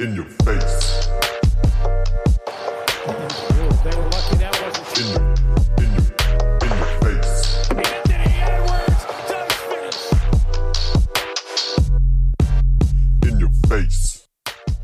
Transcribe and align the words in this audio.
In 0.00 0.16
your 0.16 0.26
face. 0.44 1.08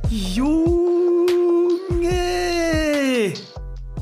Junge! 0.08 0.54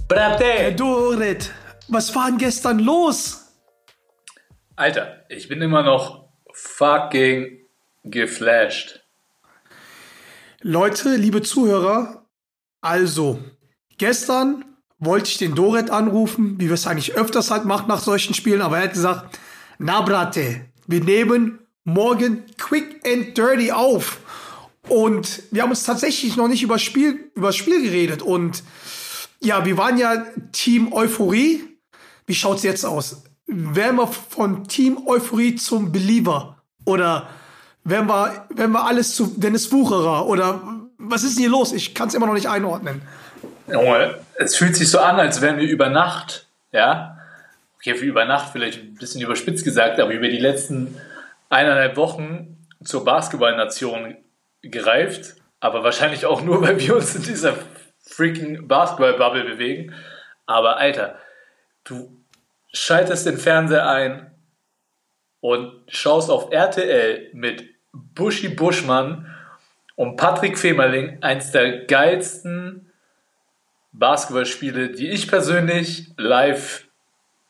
Brate! 0.08 0.74
Dorit, 0.76 1.54
was 1.88 2.14
war 2.14 2.26
denn 2.26 2.36
gestern 2.36 2.80
los? 2.80 3.46
Alter, 4.76 5.24
ich 5.30 5.48
bin 5.48 5.62
immer 5.62 5.82
noch 5.82 6.28
fucking 6.52 7.66
geflasht. 8.04 9.07
Leute, 10.62 11.14
liebe 11.14 11.42
Zuhörer, 11.42 12.26
also, 12.80 13.38
gestern 13.96 14.64
wollte 14.98 15.30
ich 15.30 15.38
den 15.38 15.54
Doret 15.54 15.90
anrufen, 15.90 16.58
wie 16.58 16.66
wir 16.66 16.74
es 16.74 16.88
eigentlich 16.88 17.14
öfters 17.14 17.52
halt 17.52 17.64
machen 17.64 17.86
nach 17.86 18.00
solchen 18.00 18.34
Spielen, 18.34 18.60
aber 18.60 18.78
er 18.78 18.84
hat 18.84 18.92
gesagt, 18.92 19.38
na 19.78 20.00
Brate, 20.00 20.62
wir 20.88 21.04
nehmen 21.04 21.60
morgen 21.84 22.42
quick 22.56 23.06
and 23.06 23.38
dirty 23.38 23.70
auf. 23.70 24.18
Und 24.88 25.44
wir 25.52 25.62
haben 25.62 25.70
uns 25.70 25.84
tatsächlich 25.84 26.36
noch 26.36 26.48
nicht 26.48 26.64
über 26.64 26.80
Spiel, 26.80 27.30
über 27.36 27.52
Spiel 27.52 27.80
geredet. 27.80 28.22
Und 28.22 28.64
ja, 29.40 29.64
wir 29.64 29.76
waren 29.76 29.96
ja 29.96 30.24
Team 30.50 30.92
Euphorie. 30.92 31.62
Wie 32.26 32.34
schaut's 32.34 32.64
jetzt 32.64 32.84
aus? 32.84 33.22
Wären 33.46 33.96
wir 33.96 34.08
von 34.08 34.66
Team 34.66 35.06
Euphorie 35.06 35.54
zum 35.54 35.92
Believer? 35.92 36.56
Oder 36.84 37.28
wären 37.88 38.06
wir, 38.06 38.46
wären 38.50 38.72
wir 38.72 38.84
alles 38.84 39.14
zu 39.14 39.34
Dennis 39.36 39.70
Wucherer? 39.72 40.26
Oder 40.26 40.60
was 40.98 41.22
ist 41.24 41.36
denn 41.36 41.42
hier 41.42 41.50
los? 41.50 41.72
Ich 41.72 41.94
kann 41.94 42.08
es 42.08 42.14
immer 42.14 42.26
noch 42.26 42.34
nicht 42.34 42.48
einordnen. 42.48 43.02
Junge, 43.66 44.18
es 44.36 44.56
fühlt 44.56 44.76
sich 44.76 44.90
so 44.90 44.98
an, 44.98 45.18
als 45.20 45.40
wären 45.40 45.58
wir 45.58 45.68
über 45.68 45.88
Nacht, 45.88 46.46
ja, 46.72 47.18
okay, 47.76 47.94
für 47.94 48.04
über 48.04 48.24
Nacht 48.24 48.52
vielleicht 48.52 48.80
ein 48.80 48.94
bisschen 48.94 49.20
überspitzt 49.20 49.64
gesagt, 49.64 50.00
aber 50.00 50.12
über 50.12 50.28
die 50.28 50.38
letzten 50.38 50.96
eineinhalb 51.48 51.96
Wochen 51.96 52.56
zur 52.82 53.04
Basketballnation 53.04 54.16
gereift, 54.62 55.36
aber 55.60 55.84
wahrscheinlich 55.84 56.26
auch 56.26 56.42
nur, 56.42 56.62
weil 56.66 56.80
wir 56.80 56.96
uns 56.96 57.14
in 57.14 57.22
dieser 57.22 57.54
freaking 58.00 58.66
Basketball-Bubble 58.68 59.44
bewegen. 59.44 59.94
Aber 60.46 60.78
Alter, 60.78 61.18
du 61.84 62.24
schaltest 62.72 63.26
den 63.26 63.38
Fernseher 63.38 63.88
ein 63.88 64.30
und 65.40 65.72
schaust 65.88 66.30
auf 66.30 66.50
RTL 66.50 67.30
mit 67.32 67.77
Buschi 67.92 68.48
Buschmann 68.48 69.26
und 69.96 70.16
Patrick 70.16 70.58
Femerling, 70.58 71.18
eins 71.22 71.50
der 71.50 71.84
geilsten 71.86 72.90
Basketballspiele, 73.92 74.90
die 74.90 75.08
ich 75.08 75.28
persönlich 75.28 76.12
live, 76.16 76.86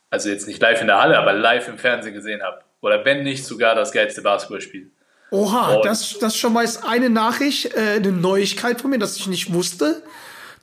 also 0.09 0.29
jetzt 0.29 0.47
nicht 0.47 0.61
live 0.61 0.81
in 0.81 0.87
der 0.87 0.99
Halle, 1.01 1.17
aber 1.17 1.33
live 1.33 1.67
im 1.67 1.77
Fernsehen 1.77 2.13
gesehen 2.13 2.41
habe. 2.41 2.61
Oder 2.81 3.03
wenn 3.05 3.23
nicht 3.23 3.45
sogar 3.45 3.75
das 3.75 3.91
geilste 3.91 4.21
Basketballspiel. 4.21 4.89
Oha, 5.31 5.75
Und- 5.75 5.85
das, 5.85 6.17
das 6.19 6.35
schon 6.35 6.53
mal 6.53 6.63
ist 6.63 6.83
eine 6.85 7.09
Nachricht, 7.09 7.75
äh, 7.75 7.95
eine 7.97 8.11
Neuigkeit 8.11 8.81
von 8.81 8.89
mir, 8.89 8.97
dass 8.99 9.17
ich 9.17 9.27
nicht 9.27 9.53
wusste. 9.53 10.01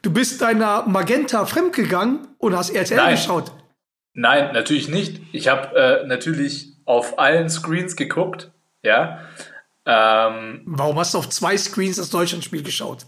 Du 0.02 0.12
bist 0.12 0.40
deiner 0.40 0.82
Magenta 0.88 1.44
fremdgegangen 1.46 2.26
und 2.38 2.56
hast 2.56 2.70
RTL 2.70 2.96
Nein. 2.96 3.14
geschaut. 3.14 3.52
Nein, 4.14 4.52
natürlich 4.54 4.88
nicht. 4.88 5.20
Ich 5.32 5.48
habe 5.48 5.76
äh, 5.76 6.06
natürlich 6.06 6.72
auf 6.84 7.18
allen 7.18 7.48
Screens 7.50 7.96
geguckt, 7.96 8.50
ja. 8.82 9.20
Ähm, 9.86 10.62
Warum 10.66 10.98
hast 10.98 11.14
du 11.14 11.18
auf 11.18 11.28
zwei 11.28 11.56
Screens 11.56 11.96
das 11.96 12.10
Deutschlandspiel 12.10 12.62
geschaut? 12.62 13.06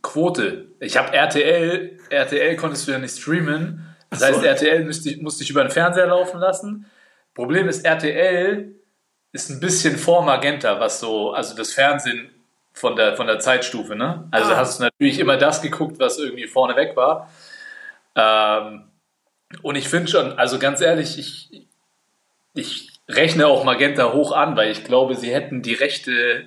Quote. 0.00 0.68
Ich 0.80 0.96
habe 0.96 1.12
RTL, 1.12 1.98
RTL 2.10 2.56
konntest 2.56 2.86
du 2.86 2.92
ja 2.92 2.98
nicht 2.98 3.16
streamen. 3.18 3.94
Das 4.10 4.20
so. 4.20 4.26
heißt, 4.26 4.42
RTL 4.44 4.84
müsste 4.84 5.10
ich, 5.10 5.22
musste 5.22 5.42
ich 5.44 5.50
über 5.50 5.62
den 5.64 5.70
Fernseher 5.70 6.06
laufen 6.06 6.38
lassen. 6.40 6.86
Problem 7.34 7.68
ist, 7.68 7.84
RTL 7.84 8.74
ist 9.32 9.50
ein 9.50 9.60
bisschen 9.60 9.96
vor 9.96 10.22
Magenta, 10.22 10.78
was 10.78 11.00
so, 11.00 11.32
also 11.32 11.56
das 11.56 11.72
Fernsehen 11.72 12.30
von 12.74 12.96
der, 12.96 13.16
von 13.16 13.26
der 13.26 13.38
Zeitstufe, 13.38 13.96
ne? 13.96 14.28
Also 14.30 14.52
Ah. 14.52 14.56
hast 14.56 14.78
du 14.78 14.84
natürlich 14.84 15.18
immer 15.18 15.36
das 15.36 15.62
geguckt, 15.62 15.98
was 15.98 16.18
irgendwie 16.18 16.46
vorne 16.46 16.76
weg 16.76 16.94
war. 16.96 17.30
Ähm, 18.14 18.84
und 19.62 19.76
ich 19.76 19.88
finde 19.88 20.10
schon, 20.10 20.38
also 20.38 20.58
ganz 20.58 20.80
ehrlich, 20.80 21.18
ich, 21.18 21.66
ich 22.54 22.91
rechne 23.16 23.46
auch 23.46 23.64
Magenta 23.64 24.12
hoch 24.12 24.32
an, 24.32 24.56
weil 24.56 24.70
ich 24.70 24.84
glaube, 24.84 25.14
sie 25.14 25.32
hätten 25.32 25.62
die 25.62 25.74
Rechte 25.74 26.44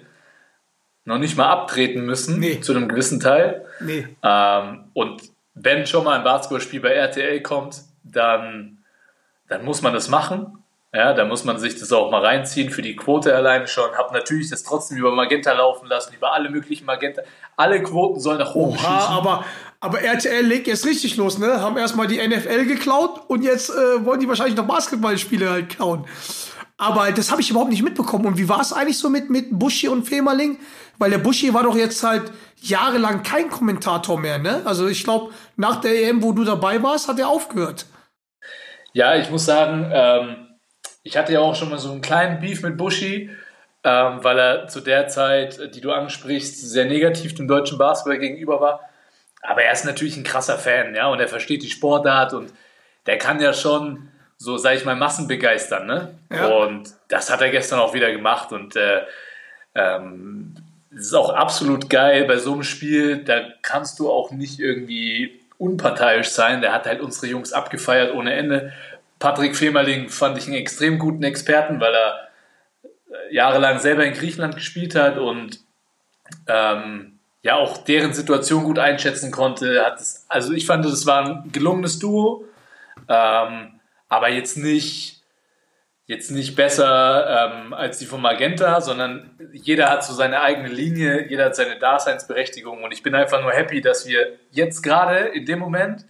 noch 1.03 1.17
nicht 1.19 1.37
mal 1.37 1.49
abtreten 1.49 2.05
müssen, 2.05 2.39
Nee. 2.39 2.61
zu 2.61 2.73
einem 2.73 2.87
gewissen 2.87 3.19
Teil. 3.19 3.65
Nee. 3.79 4.07
Ähm, 4.23 4.85
und 4.93 5.21
wenn 5.53 5.85
schon 5.85 6.03
mal 6.03 6.17
ein 6.17 6.23
Basketballspiel 6.23 6.79
bei 6.81 6.89
RTL 6.93 7.41
kommt, 7.41 7.81
dann, 8.03 8.79
dann 9.47 9.63
muss 9.63 9.81
man 9.81 9.93
das 9.93 10.09
machen. 10.09 10.59
Ja, 10.93 11.13
da 11.13 11.25
muss 11.25 11.43
man 11.43 11.59
sich 11.59 11.77
das 11.77 11.91
auch 11.91 12.09
mal 12.09 12.23
reinziehen 12.25 12.69
für 12.69 12.81
die 12.81 12.95
Quote 12.95 13.35
alleine 13.35 13.67
schon. 13.67 13.91
Hab 13.97 14.13
natürlich 14.13 14.49
das 14.49 14.63
trotzdem 14.63 14.97
über 14.97 15.11
Magenta 15.11 15.51
laufen 15.51 15.87
lassen, 15.87 16.13
über 16.15 16.33
alle 16.33 16.49
möglichen 16.49 16.85
Magenta. 16.85 17.21
Alle 17.57 17.83
Quoten 17.83 18.19
sollen 18.21 18.37
nach 18.39 18.55
oben 18.55 18.77
Oha, 18.77 18.77
schießen. 18.77 19.13
aber, 19.13 19.43
aber 19.81 20.01
RTL 20.01 20.45
legt 20.45 20.67
jetzt 20.67 20.85
richtig 20.85 21.17
los, 21.17 21.37
ne? 21.37 21.59
Haben 21.59 21.75
erstmal 21.77 22.07
die 22.07 22.25
NFL 22.25 22.65
geklaut 22.65 23.19
und 23.27 23.43
jetzt 23.43 23.71
äh, 23.71 24.05
wollen 24.05 24.21
die 24.21 24.27
wahrscheinlich 24.29 24.55
noch 24.55 24.65
Basketballspiele 24.67 25.49
halt 25.49 25.67
klauen. 25.69 26.05
Aber 26.77 27.11
das 27.11 27.31
habe 27.31 27.41
ich 27.41 27.49
überhaupt 27.49 27.71
nicht 27.71 27.83
mitbekommen. 27.83 28.25
Und 28.25 28.37
wie 28.37 28.49
war 28.49 28.59
es 28.59 28.73
eigentlich 28.73 28.99
so 28.99 29.09
mit, 29.09 29.29
mit 29.29 29.47
Buschi 29.51 29.87
und 29.87 30.07
Femerling? 30.07 30.59
Weil 30.97 31.09
der 31.09 31.19
Buschi 31.19 31.53
war 31.53 31.63
doch 31.63 31.75
jetzt 31.75 32.03
halt 32.03 32.31
jahrelang 32.61 33.23
kein 33.23 33.49
Kommentator 33.49 34.19
mehr, 34.19 34.39
ne? 34.39 34.61
Also 34.65 34.87
ich 34.87 35.03
glaube, 35.03 35.33
nach 35.55 35.81
der 35.81 36.03
EM, 36.03 36.21
wo 36.21 36.33
du 36.33 36.43
dabei 36.43 36.81
warst, 36.83 37.07
hat 37.07 37.19
er 37.19 37.29
aufgehört. 37.29 37.85
Ja, 38.93 39.15
ich 39.15 39.29
muss 39.29 39.45
sagen, 39.45 39.89
ähm, 39.93 40.47
ich 41.03 41.17
hatte 41.17 41.33
ja 41.33 41.39
auch 41.39 41.55
schon 41.55 41.69
mal 41.69 41.79
so 41.79 41.91
einen 41.91 42.01
kleinen 42.01 42.39
Beef 42.39 42.61
mit 42.63 42.77
Buschi, 42.77 43.29
ähm, 43.83 44.23
weil 44.23 44.39
er 44.39 44.67
zu 44.67 44.81
der 44.81 45.07
Zeit, 45.07 45.75
die 45.75 45.81
du 45.81 45.91
ansprichst, 45.91 46.59
sehr 46.69 46.85
negativ 46.85 47.35
dem 47.35 47.47
deutschen 47.47 47.77
Basketball 47.77 48.19
gegenüber 48.19 48.59
war. 48.59 48.81
Aber 49.41 49.61
er 49.61 49.71
ist 49.71 49.85
natürlich 49.85 50.17
ein 50.17 50.23
krasser 50.23 50.57
Fan, 50.57 50.95
ja, 50.95 51.07
und 51.07 51.19
er 51.19 51.27
versteht 51.27 51.61
die 51.61 51.69
Sportart 51.69 52.33
und 52.33 52.51
der 53.05 53.17
kann 53.17 53.39
ja 53.39 53.53
schon 53.53 54.09
so, 54.37 54.57
sag 54.57 54.75
ich 54.75 54.85
mal, 54.85 54.95
Massen 54.95 55.27
begeistern, 55.27 55.85
ne? 55.87 56.15
Ja. 56.31 56.47
Und 56.47 56.93
das 57.07 57.31
hat 57.31 57.41
er 57.41 57.49
gestern 57.49 57.79
auch 57.79 57.93
wieder 57.93 58.11
gemacht 58.11 58.51
und 58.51 58.75
äh, 58.75 59.01
ähm, 59.75 60.55
es 60.91 61.07
ist 61.07 61.13
auch 61.13 61.29
absolut 61.29 61.89
geil 61.89 62.25
bei 62.25 62.37
so 62.37 62.53
einem 62.53 62.63
Spiel, 62.63 63.23
da 63.23 63.41
kannst 63.61 63.99
du 63.99 64.09
auch 64.09 64.31
nicht 64.31 64.59
irgendwie 64.59 65.39
unparteiisch 65.57 66.29
sein. 66.29 66.61
Der 66.61 66.73
hat 66.73 66.85
halt 66.85 67.01
unsere 67.01 67.27
Jungs 67.27 67.53
abgefeiert 67.53 68.13
ohne 68.13 68.33
Ende. 68.33 68.73
Patrick 69.19 69.55
Femerling 69.55 70.09
fand 70.09 70.37
ich 70.37 70.47
einen 70.47 70.55
extrem 70.55 70.99
guten 70.99 71.23
Experten, 71.23 71.79
weil 71.79 71.93
er 71.93 72.27
äh, 72.83 73.33
jahrelang 73.33 73.79
selber 73.79 74.05
in 74.05 74.13
Griechenland 74.13 74.55
gespielt 74.55 74.95
hat 74.95 75.17
und 75.17 75.59
ähm, 76.47 77.19
ja 77.41 77.55
auch 77.55 77.77
deren 77.77 78.13
Situation 78.13 78.63
gut 78.63 78.79
einschätzen 78.79 79.31
konnte. 79.31 79.83
Hat 79.85 79.99
es, 79.99 80.25
also 80.27 80.53
ich 80.53 80.65
fand, 80.65 80.85
es 80.85 81.05
war 81.05 81.25
ein 81.25 81.51
gelungenes 81.51 81.99
Duo, 81.99 82.45
ähm, 83.07 83.74
aber 84.15 84.29
jetzt 84.29 84.57
nicht 84.57 85.15
jetzt 86.07 86.29
nicht 86.29 86.55
besser 86.55 87.51
ähm, 87.51 87.73
als 87.73 87.97
die 87.97 88.05
von 88.05 88.21
Magenta, 88.21 88.79
sondern 88.79 89.31
jeder 89.53 89.89
hat 89.89 90.03
so 90.03 90.13
seine 90.13 90.41
eigene 90.41 90.67
Linie, 90.67 91.27
jeder 91.27 91.45
hat 91.45 91.55
seine 91.55 91.79
Daseinsberechtigung 91.79 92.83
und 92.83 92.91
ich 92.91 93.01
bin 93.01 93.15
einfach 93.15 93.41
nur 93.41 93.51
happy, 93.51 93.81
dass 93.81 94.07
wir 94.07 94.37
jetzt 94.51 94.83
gerade 94.83 95.17
in 95.17 95.45
dem 95.45 95.59
Moment 95.59 96.05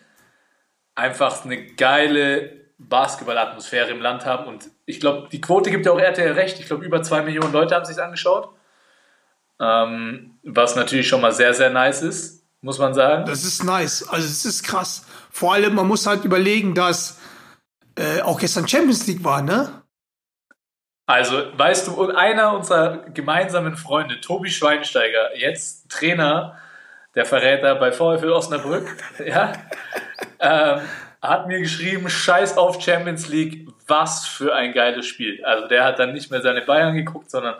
einfach 0.96 1.46
eine 1.46 1.66
geile 1.66 2.52
Basketballatmosphäre 2.78 3.92
im 3.92 4.02
Land 4.02 4.26
haben 4.26 4.48
und 4.48 4.70
ich 4.86 5.00
glaube, 5.00 5.30
die 5.32 5.40
Quote 5.40 5.72
gibt 5.72 5.86
ja 5.86 5.94
auch 5.94 6.00
RTL 6.00 6.34
recht. 6.34 6.60
Ich 6.60 6.68
glaube, 6.68 6.86
über 6.86 7.02
zwei 7.02 7.22
Millionen 7.22 7.54
Leute 7.54 7.74
haben 7.74 7.86
sich 7.86 8.02
angeschaut, 8.02 8.50
ähm, 9.62 10.38
was 10.44 10.76
natürlich 10.76 11.08
schon 11.08 11.22
mal 11.22 11.32
sehr, 11.32 11.54
sehr 11.54 11.70
nice 11.70 12.02
ist, 12.02 12.44
muss 12.60 12.80
man 12.80 12.94
sagen. 12.94 13.26
Das 13.26 13.46
ist 13.46 13.64
nice. 13.64 14.06
Also 14.10 14.26
es 14.28 14.44
ist 14.44 14.64
krass. 14.64 15.06
Vor 15.32 15.54
allem, 15.54 15.74
man 15.76 15.88
muss 15.88 16.06
halt 16.06 16.26
überlegen, 16.26 16.76
dass 16.76 17.18
äh, 17.98 18.22
auch 18.22 18.40
gestern 18.40 18.68
Champions 18.68 19.08
League 19.08 19.24
war, 19.24 19.42
ne? 19.42 19.82
Also, 21.08 21.44
weißt 21.56 21.88
du, 21.88 22.10
einer 22.12 22.56
unserer 22.56 22.98
gemeinsamen 23.14 23.78
Freunde, 23.78 24.20
Tobi 24.22 24.50
Schweinsteiger, 24.50 25.38
jetzt 25.38 25.90
Trainer 25.90 26.58
der 27.14 27.26
Verräter 27.26 27.76
bei 27.76 27.92
VfL 27.92 28.32
Osnabrück, 28.32 28.88
ja, 29.26 29.54
ähm, 30.40 30.82
hat 31.22 31.48
mir 31.48 31.60
geschrieben, 31.60 32.10
scheiß 32.10 32.58
auf 32.58 32.82
Champions 32.82 33.28
League, 33.30 33.68
was 33.88 34.28
für 34.28 34.54
ein 34.54 34.74
geiles 34.74 35.06
Spiel. 35.06 35.44
Also 35.46 35.68
der 35.68 35.84
hat 35.84 36.00
dann 36.00 36.14
nicht 36.14 36.32
mehr 36.32 36.42
seine 36.42 36.62
Bayern 36.62 36.96
geguckt, 36.96 37.30
sondern 37.32 37.56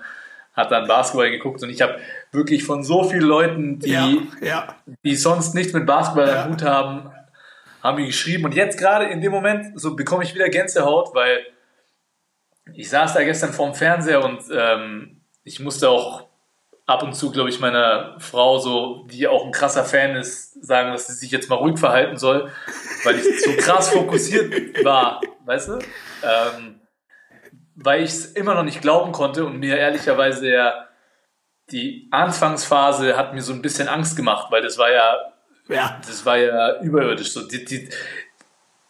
hat 0.54 0.72
dann 0.72 0.88
Basketball 0.88 1.30
geguckt 1.32 1.62
und 1.64 1.70
ich 1.70 1.82
habe 1.82 2.00
wirklich 2.32 2.64
von 2.64 2.84
so 2.84 3.04
vielen 3.04 3.24
Leuten, 3.24 3.80
die, 3.80 3.92
ja, 3.92 4.08
ja. 4.42 4.76
die 5.04 5.16
sonst 5.16 5.54
nichts 5.54 5.74
mit 5.74 5.86
Basketball 5.86 6.30
Ja. 6.30 6.44
am 6.44 6.52
Hut 6.52 6.64
haben, 6.64 7.12
haben 7.86 7.98
mir 7.98 8.08
geschrieben. 8.08 8.46
Und 8.46 8.56
jetzt 8.56 8.78
gerade 8.78 9.06
in 9.06 9.22
dem 9.22 9.32
Moment, 9.32 9.80
so 9.80 9.96
bekomme 9.96 10.24
ich 10.24 10.34
wieder 10.34 10.50
Gänsehaut, 10.50 11.14
weil 11.14 11.46
ich 12.74 12.90
saß 12.90 13.14
da 13.14 13.24
gestern 13.24 13.54
vorm 13.54 13.76
Fernseher 13.76 14.24
und 14.24 14.42
ähm, 14.52 15.22
ich 15.44 15.60
musste 15.60 15.90
auch 15.90 16.28
ab 16.88 17.04
und 17.04 17.14
zu, 17.14 17.32
glaube 17.32 17.50
ich, 17.50 17.60
meiner 17.60 18.16
Frau 18.20 18.58
so, 18.58 19.06
die 19.12 19.28
auch 19.28 19.46
ein 19.46 19.52
krasser 19.52 19.86
Fan 19.86 20.16
ist, 20.16 20.64
sagen, 20.66 20.92
dass 20.92 21.08
sie 21.08 21.14
sich 21.14 21.32
jetzt 21.32 21.50
mal 21.50 21.56
ruhig 21.56 21.80
verhalten 21.80 22.18
soll, 22.18 22.52
weil 23.04 23.18
ich 23.18 23.44
so 23.44 23.52
krass 23.58 23.90
fokussiert 23.90 24.84
war, 24.84 25.22
weißt 25.46 25.70
du? 25.70 25.74
Ähm, 26.24 26.82
weil 27.76 28.04
ich 28.04 28.12
es 28.12 28.26
immer 28.34 28.56
noch 28.56 28.64
nicht 28.64 28.82
glauben 28.82 29.12
konnte 29.12 29.46
und 29.46 29.58
mir 29.58 29.78
ehrlicherweise 29.78 30.50
ja 30.50 30.86
die 31.72 32.08
Anfangsphase 32.12 33.18
hat 33.18 33.34
mir 33.34 33.42
so 33.42 33.54
ein 33.54 33.62
bisschen 33.62 33.88
Angst 33.88 34.16
gemacht, 34.16 34.52
weil 34.52 34.62
das 34.62 34.78
war 34.78 34.92
ja, 34.92 35.18
Ja. 35.68 36.00
das 36.06 36.26
war 36.26 36.38
ja 36.38 36.82
überirdisch. 36.82 37.32
So 37.32 37.48
die, 37.48 37.66
die, 37.66 37.90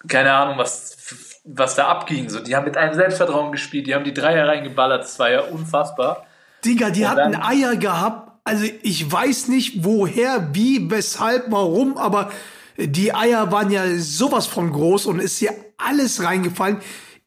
keine 0.07 0.33
Ahnung, 0.33 0.57
was, 0.57 0.97
was 1.45 1.75
da 1.75 1.87
abging. 1.87 2.29
So, 2.29 2.39
die 2.39 2.55
haben 2.55 2.65
mit 2.65 2.77
einem 2.77 2.93
Selbstvertrauen 2.93 3.51
gespielt, 3.51 3.87
die 3.87 3.95
haben 3.95 4.03
die 4.03 4.13
Dreier 4.13 4.47
reingeballert, 4.47 5.03
das 5.03 5.17
war 5.19 5.29
ja 5.31 5.41
unfassbar. 5.41 6.25
Digga, 6.63 6.89
die 6.89 7.01
Und 7.03 7.09
hatten 7.09 7.31
dann- 7.33 7.41
Eier 7.41 7.75
gehabt. 7.75 8.31
Also 8.43 8.65
ich 8.83 9.11
weiß 9.11 9.47
nicht 9.47 9.83
woher, 9.83 10.49
wie, 10.53 10.91
weshalb, 10.91 11.45
warum, 11.49 11.97
aber 11.97 12.31
die 12.77 13.13
Eier 13.13 13.51
waren 13.51 13.71
ja 13.71 13.83
sowas 13.97 14.45
von 14.45 14.71
groß 14.71 15.07
und 15.07 15.19
ist 15.19 15.37
hier 15.39 15.51
alles 15.77 16.23
reingefallen. 16.23 16.79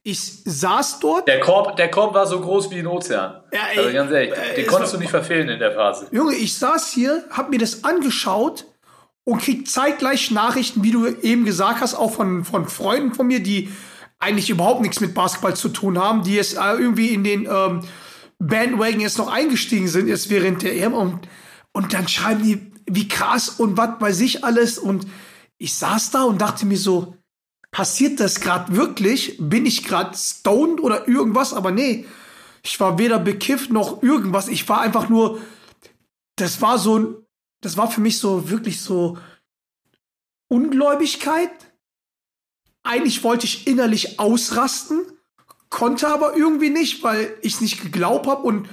Ich 0.04 0.20
saß 0.44 1.00
dort, 1.00 1.26
Der 1.26 1.40
Korb, 1.40 1.76
der 1.76 1.90
Korb 1.90 2.14
war 2.14 2.26
so 2.26 2.40
groß 2.40 2.70
wie 2.70 2.78
ein 2.78 2.86
Ozean. 2.86 3.42
Ja, 3.52 3.58
ey, 3.72 3.78
also 3.78 3.92
ganz 3.92 4.12
ehrlich, 4.12 4.30
äh, 4.32 4.54
den 4.54 4.64
es 4.64 4.70
konntest 4.70 4.94
du 4.94 4.98
nicht 4.98 5.10
verfehlen 5.10 5.48
in 5.48 5.58
der 5.58 5.72
Phase. 5.72 6.06
Junge, 6.12 6.34
ich 6.36 6.56
saß 6.56 6.92
hier, 6.92 7.24
hab 7.30 7.50
mir 7.50 7.58
das 7.58 7.82
angeschaut 7.82 8.64
und 9.28 9.42
krieg 9.42 9.69
zeitgleich 9.69 10.30
Nachrichten, 10.30 10.82
wie 10.82 10.90
du 10.90 11.06
eben 11.06 11.44
gesagt 11.44 11.82
hast, 11.82 11.94
auch 11.94 12.14
von, 12.14 12.46
von 12.46 12.66
Freunden 12.66 13.12
von 13.12 13.26
mir, 13.26 13.42
die 13.42 13.69
eigentlich 14.19 14.48
überhaupt 14.48 14.80
nichts 14.80 15.00
mit 15.00 15.12
Basketball 15.12 15.54
zu 15.54 15.69
tun 15.69 15.98
haben, 15.98 16.22
die 16.22 16.32
jetzt 16.32 16.56
äh, 16.56 16.72
irgendwie 16.72 17.08
in 17.08 17.25
den 17.25 17.44
ähm, 17.44 17.82
Bandwagon 18.38 19.00
jetzt 19.00 19.19
noch 19.19 19.30
eingestiegen 19.30 19.86
sind, 19.86 20.08
jetzt 20.08 20.30
während 20.30 20.62
der 20.62 20.75
EM 20.75 20.94
und, 20.94 21.28
und 21.72 21.92
dann 21.92 22.08
schreiben 22.08 22.42
die, 22.42 22.72
wie 22.86 23.06
krass 23.06 23.50
und 23.50 23.76
was 23.76 24.00
weiß 24.00 24.20
ich 24.20 24.44
alles 24.44 24.78
und 24.78 25.06
ich 25.58 25.74
saß 25.74 26.10
da 26.10 26.22
und 26.22 26.40
dachte 26.40 26.64
mir 26.64 26.78
so, 26.78 27.14
passiert 27.70 28.20
das 28.20 28.40
gerade 28.40 28.74
wirklich? 28.74 29.36
Bin 29.38 29.66
ich 29.66 29.84
gerade 29.84 30.16
stoned 30.16 30.81
oder 30.81 31.06
irgendwas? 31.06 31.52
Aber 31.52 31.70
nee, 31.70 32.06
ich 32.62 32.81
war 32.81 32.98
weder 32.98 33.19
bekifft 33.19 33.70
noch 33.70 34.02
irgendwas. 34.02 34.48
Ich 34.48 34.66
war 34.70 34.81
einfach 34.81 35.10
nur, 35.10 35.38
das 36.36 36.62
war 36.62 36.78
so, 36.78 36.98
ein- 36.98 37.14
das 37.60 37.76
war 37.76 37.90
für 37.90 38.00
mich 38.00 38.19
so 38.19 38.50
wirklich 38.50 38.81
so 38.81 39.19
Ungläubigkeit. 40.49 41.50
Eigentlich 42.82 43.22
wollte 43.25 43.46
ich 43.46 43.66
innerlich 43.66 44.19
ausrasten, 44.19 45.02
konnte 45.69 46.08
aber 46.08 46.37
irgendwie 46.37 46.70
nicht, 46.70 47.02
weil 47.02 47.34
ich 47.43 47.55
es 47.55 47.60
nicht 47.60 47.82
geglaubt 47.82 48.26
habe 48.26 48.43
und 48.43 48.69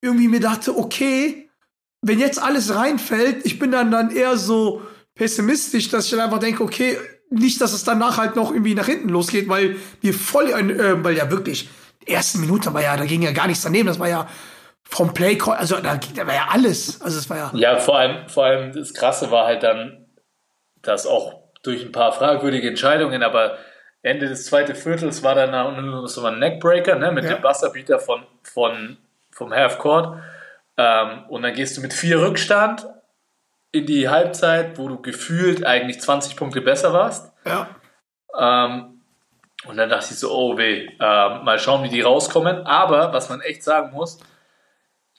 irgendwie 0.00 0.28
mir 0.28 0.40
dachte, 0.40 0.76
okay, 0.76 1.48
wenn 2.00 2.18
jetzt 2.18 2.42
alles 2.42 2.74
reinfällt, 2.74 3.46
ich 3.46 3.58
bin 3.58 3.70
dann 3.70 3.92
dann 3.92 4.10
eher 4.10 4.36
so 4.36 4.82
pessimistisch, 5.14 5.88
dass 5.88 6.06
ich 6.06 6.10
dann 6.10 6.20
einfach 6.20 6.40
denke, 6.40 6.64
okay, 6.64 6.98
nicht, 7.30 7.60
dass 7.60 7.72
es 7.72 7.84
danach 7.84 8.18
halt 8.18 8.36
noch 8.36 8.50
irgendwie 8.50 8.74
nach 8.74 8.86
hinten 8.86 9.08
losgeht, 9.08 9.48
weil 9.48 9.76
wir 10.00 10.12
voll, 10.12 10.50
äh, 10.50 11.02
weil 11.02 11.16
ja 11.16 11.30
wirklich, 11.30 11.68
die 12.06 12.12
ersten 12.12 12.40
Minuten 12.40 12.74
war 12.74 12.82
ja, 12.82 12.96
da 12.96 13.06
ging 13.06 13.22
ja 13.22 13.32
gar 13.32 13.46
nichts 13.46 13.62
daneben, 13.62 13.86
das 13.86 14.00
war 14.00 14.08
ja 14.08 14.28
vom 14.88 15.14
Play, 15.14 15.38
also 15.40 15.76
da, 15.80 15.96
da 16.14 16.26
war 16.26 16.34
ja 16.34 16.46
alles, 16.50 17.00
also 17.00 17.18
es 17.18 17.28
war 17.30 17.36
ja, 17.38 17.50
Ja, 17.54 17.78
vor 17.78 17.98
allem, 17.98 18.28
vor 18.28 18.44
allem 18.44 18.72
das 18.72 18.92
Krasse 18.92 19.30
war 19.30 19.46
halt 19.46 19.62
dann, 19.62 20.06
dass 20.82 21.06
auch 21.06 21.40
durch 21.62 21.82
ein 21.84 21.92
paar 21.92 22.12
fragwürdige 22.12 22.68
Entscheidungen, 22.68 23.22
aber 23.22 23.56
Ende 24.02 24.28
des 24.28 24.46
zweiten 24.46 24.74
Viertels 24.74 25.22
war 25.22 25.34
dann 25.36 25.52
noch 25.86 26.06
so 26.08 26.24
ein 26.26 26.38
Neckbreaker 26.40 26.96
ne, 26.96 27.12
mit 27.12 27.24
Ja. 27.24 27.34
dem 27.34 27.42
Buzzerbeater 27.42 28.00
von, 28.00 28.26
von, 28.42 28.96
vom 29.30 29.52
Halfcourt. 29.52 30.18
Ähm, 30.76 31.24
und 31.28 31.42
dann 31.42 31.54
gehst 31.54 31.76
du 31.76 31.80
mit 31.80 31.92
vier 31.92 32.20
Rückstand 32.20 32.86
in 33.70 33.86
die 33.86 34.08
Halbzeit, 34.08 34.76
wo 34.76 34.88
du 34.88 35.00
gefühlt 35.00 35.64
eigentlich 35.64 36.00
20 36.00 36.34
Punkte 36.36 36.60
besser 36.60 36.92
warst. 36.92 37.32
ja, 37.46 37.68
Ähm, 38.36 39.00
und 39.66 39.76
dann 39.76 39.88
dachte 39.88 40.08
ich 40.10 40.18
so, 40.18 40.32
oh 40.32 40.58
weh, 40.58 40.88
ähm, 40.98 41.44
mal 41.44 41.58
schauen, 41.60 41.84
wie 41.84 41.88
die 41.88 42.00
rauskommen. 42.00 42.66
Aber 42.66 43.12
was 43.12 43.28
man 43.28 43.40
echt 43.40 43.62
sagen 43.62 43.92
muss, 43.92 44.18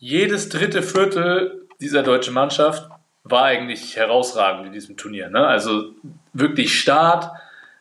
jedes 0.04 0.50
dritte 0.50 0.84
Viertel 0.84 1.66
dieser 1.80 2.04
deutschen 2.04 2.34
Mannschaft 2.34 2.90
war 3.24 3.46
eigentlich 3.46 3.96
herausragend 3.96 4.68
in 4.68 4.74
diesem 4.74 4.98
Turnier. 4.98 5.30
Ne? 5.30 5.48
Also 5.48 5.96
wirklich 6.34 6.78
Start, 6.78 7.32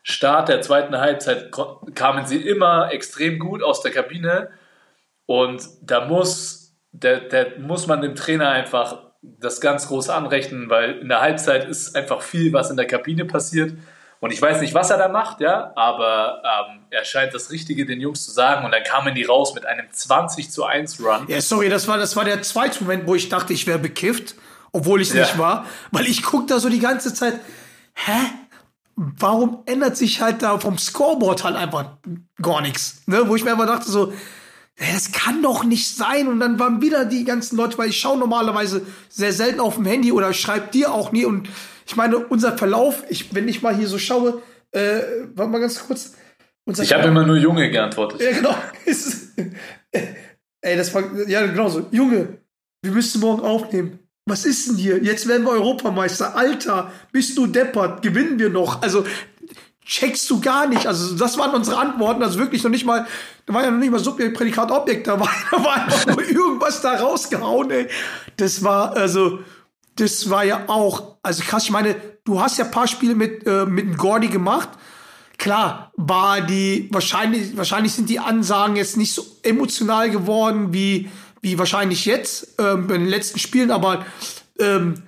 Start 0.03 0.47
der 0.47 0.61
zweiten 0.61 0.97
Halbzeit 0.97 1.51
kamen 1.95 2.25
sie 2.25 2.37
immer 2.37 2.93
extrem 2.93 3.39
gut 3.39 3.61
aus 3.61 3.81
der 3.81 3.91
Kabine. 3.91 4.51
Und 5.25 5.67
da 5.81 6.05
muss, 6.05 6.73
der, 6.93 7.19
der 7.19 7.59
muss 7.59 7.87
man 7.87 8.01
dem 8.01 8.15
Trainer 8.15 8.47
einfach 8.51 8.99
das 9.21 9.59
ganz 9.59 9.89
groß 9.89 10.07
anrechnen, 10.07 10.69
weil 10.69 10.99
in 10.99 11.09
der 11.09 11.19
Halbzeit 11.19 11.67
ist 11.67 11.93
einfach 11.93 12.21
viel, 12.21 12.53
was 12.53 12.69
in 12.71 12.77
der 12.77 12.87
Kabine 12.87 13.25
passiert. 13.25 13.73
Und 14.23 14.31
ich 14.31 14.41
weiß 14.41 14.61
nicht, 14.61 14.73
was 14.73 14.89
er 14.89 14.97
da 14.97 15.09
macht, 15.09 15.41
ja, 15.41 15.73
aber 15.75 16.41
ähm, 16.45 16.79
er 16.91 17.03
scheint 17.03 17.33
das 17.33 17.51
Richtige 17.51 17.85
den 17.85 17.99
Jungs 17.99 18.23
zu 18.23 18.31
sagen. 18.31 18.63
Und 18.63 18.71
dann 18.71 18.81
kamen 18.83 19.13
die 19.13 19.23
raus 19.25 19.53
mit 19.53 19.65
einem 19.65 19.85
20 19.91 20.49
zu 20.49 20.63
1 20.63 21.01
Run. 21.01 21.25
ja, 21.27 21.41
sorry, 21.41 21.67
das 21.67 21.89
war, 21.89 21.97
das 21.97 22.15
war 22.15 22.23
der 22.23 22.41
zweite 22.41 22.81
Moment, 22.85 23.05
wo 23.05 23.15
ich 23.15 23.27
dachte, 23.27 23.51
ich 23.51 23.67
wäre 23.67 23.79
bekifft, 23.79 24.35
obwohl 24.71 25.01
ich 25.01 25.09
es 25.09 25.13
Ja. 25.13 25.23
nicht 25.23 25.37
war, 25.37 25.65
weil 25.91 26.05
ich 26.07 26.23
guck 26.23 26.47
da 26.47 26.59
so 26.59 26.69
die 26.69 26.79
ganze 26.79 27.13
Zeit, 27.13 27.37
hä? 27.95 28.13
Warum 28.95 29.63
ändert 29.65 29.97
sich 29.97 30.21
halt 30.21 30.41
da 30.41 30.57
vom 30.57 30.77
Scoreboard 30.77 31.43
halt 31.43 31.57
einfach 31.57 31.97
gar 32.41 32.61
nichts? 32.61 33.01
Ne? 33.07 33.27
Wo 33.27 33.35
ich 33.35 33.43
mir 33.43 33.51
einfach 33.51 33.65
dachte 33.67 33.91
so, 33.91 34.13
das 34.77 35.11
kann 35.11 35.41
doch 35.41 35.65
nicht 35.65 35.95
sein. 35.97 36.29
Und 36.29 36.39
dann 36.39 36.59
waren 36.59 36.81
wieder 36.81 37.03
die 37.03 37.25
ganzen 37.25 37.57
Leute, 37.57 37.77
weil 37.77 37.89
ich 37.89 37.99
schaue 37.99 38.17
normalerweise 38.17 38.85
sehr 39.09 39.33
selten 39.33 39.59
auf 39.59 39.75
dem 39.75 39.85
Handy 39.85 40.13
oder 40.13 40.31
schreibe 40.33 40.67
dir 40.71 40.93
auch 40.93 41.11
nie. 41.11 41.25
Und 41.25 41.49
ich 41.85 41.95
meine, 41.95 42.17
unser 42.17 42.57
Verlauf, 42.57 43.03
ich, 43.09 43.33
wenn 43.35 43.47
ich 43.47 43.61
mal 43.61 43.75
hier 43.75 43.87
so 43.87 43.97
schaue, 43.97 44.41
äh, 44.71 44.99
warte 45.35 45.51
mal 45.51 45.59
ganz 45.59 45.85
kurz. 45.85 46.15
Unser 46.65 46.83
Ich 46.83 46.93
habe 46.93 47.07
immer 47.07 47.25
nur 47.25 47.35
Junge 47.37 47.69
geantwortet. 47.69 48.21
ja, 48.21 48.31
genau. 48.31 48.55
Es- 48.85 49.29
Ey, 50.61 50.77
das 50.77 50.93
war, 50.93 51.03
ja, 51.27 51.45
genau 51.45 51.67
so. 51.67 51.85
Junge, 51.91 52.37
wir 52.81 52.91
müssen 52.93 53.19
morgen 53.19 53.41
aufnehmen. 53.41 53.99
Was 54.25 54.45
ist 54.45 54.69
denn 54.69 54.77
hier? 54.77 55.03
Jetzt 55.03 55.27
werden 55.27 55.43
wir 55.45 55.51
Europameister. 55.51 56.35
Alter, 56.37 56.91
bist 57.11 57.37
du 57.37 57.47
deppert? 57.47 58.01
Gewinnen 58.01 58.39
wir 58.39 58.49
noch? 58.49 58.81
Also, 58.81 59.05
checkst 59.85 60.29
du 60.29 60.39
gar 60.39 60.67
nicht. 60.67 60.87
Also, 60.87 61.15
das 61.17 61.37
waren 61.37 61.53
unsere 61.53 61.75
Antworten. 61.77 62.23
Also 62.23 62.39
wirklich 62.39 62.63
noch 62.63 62.71
nicht 62.71 62.85
mal, 62.85 63.05
da 63.45 63.53
war 63.53 63.63
ja 63.65 63.71
noch 63.71 63.79
nicht 63.79 63.91
mal 63.91 63.99
Subjekt, 63.99 64.37
Prädikat, 64.37 64.71
Objekt. 64.71 65.07
Da 65.07 65.19
war, 65.19 65.29
da 65.51 65.57
war 65.61 65.73
einfach 65.83 66.05
nur 66.07 66.23
irgendwas 66.25 66.79
da 66.81 66.93
rausgehauen, 66.95 67.69
ey. 67.71 67.87
Das 68.37 68.63
war, 68.63 68.95
also, 68.95 69.39
das 69.95 70.29
war 70.29 70.43
ja 70.43 70.65
auch, 70.67 71.17
also 71.23 71.43
krass, 71.43 71.63
ich 71.65 71.71
meine, 71.71 71.95
du 72.23 72.41
hast 72.41 72.57
ja 72.57 72.65
ein 72.65 72.71
paar 72.71 72.87
Spiele 72.87 73.15
mit, 73.15 73.45
äh, 73.45 73.65
mit 73.65 73.97
Gordy 73.97 74.27
gemacht. 74.27 74.69
Klar, 75.37 75.91
war 75.97 76.41
die, 76.41 76.89
wahrscheinlich, 76.91 77.57
wahrscheinlich 77.57 77.93
sind 77.93 78.09
die 78.09 78.19
Ansagen 78.19 78.75
jetzt 78.75 78.97
nicht 78.97 79.13
so 79.13 79.25
emotional 79.43 80.09
geworden 80.09 80.73
wie, 80.73 81.09
wie 81.41 81.57
wahrscheinlich 81.59 82.05
jetzt, 82.05 82.55
ähm, 82.59 82.83
in 82.83 83.01
den 83.01 83.07
letzten 83.07 83.39
Spielen, 83.39 83.71
aber, 83.71 84.05
ähm, 84.59 85.03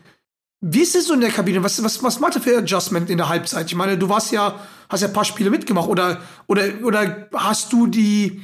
wie 0.67 0.81
ist 0.81 0.95
es 0.95 1.07
so 1.07 1.13
in 1.13 1.21
der 1.21 1.29
Kabine? 1.29 1.63
Was, 1.63 1.83
was, 1.83 2.01
was 2.01 2.19
macht 2.19 2.35
er 2.35 2.41
für 2.41 2.57
Adjustment 2.57 3.09
in 3.11 3.17
der 3.17 3.29
Halbzeit? 3.29 3.67
Ich 3.67 3.75
meine, 3.75 3.99
du 3.99 4.09
warst 4.09 4.31
ja, 4.31 4.59
hast 4.89 5.01
ja 5.01 5.07
ein 5.07 5.13
paar 5.13 5.25
Spiele 5.25 5.51
mitgemacht 5.51 5.87
oder, 5.87 6.21
oder, 6.47 6.63
oder 6.83 7.27
hast 7.33 7.71
du 7.71 7.85
die 7.85 8.41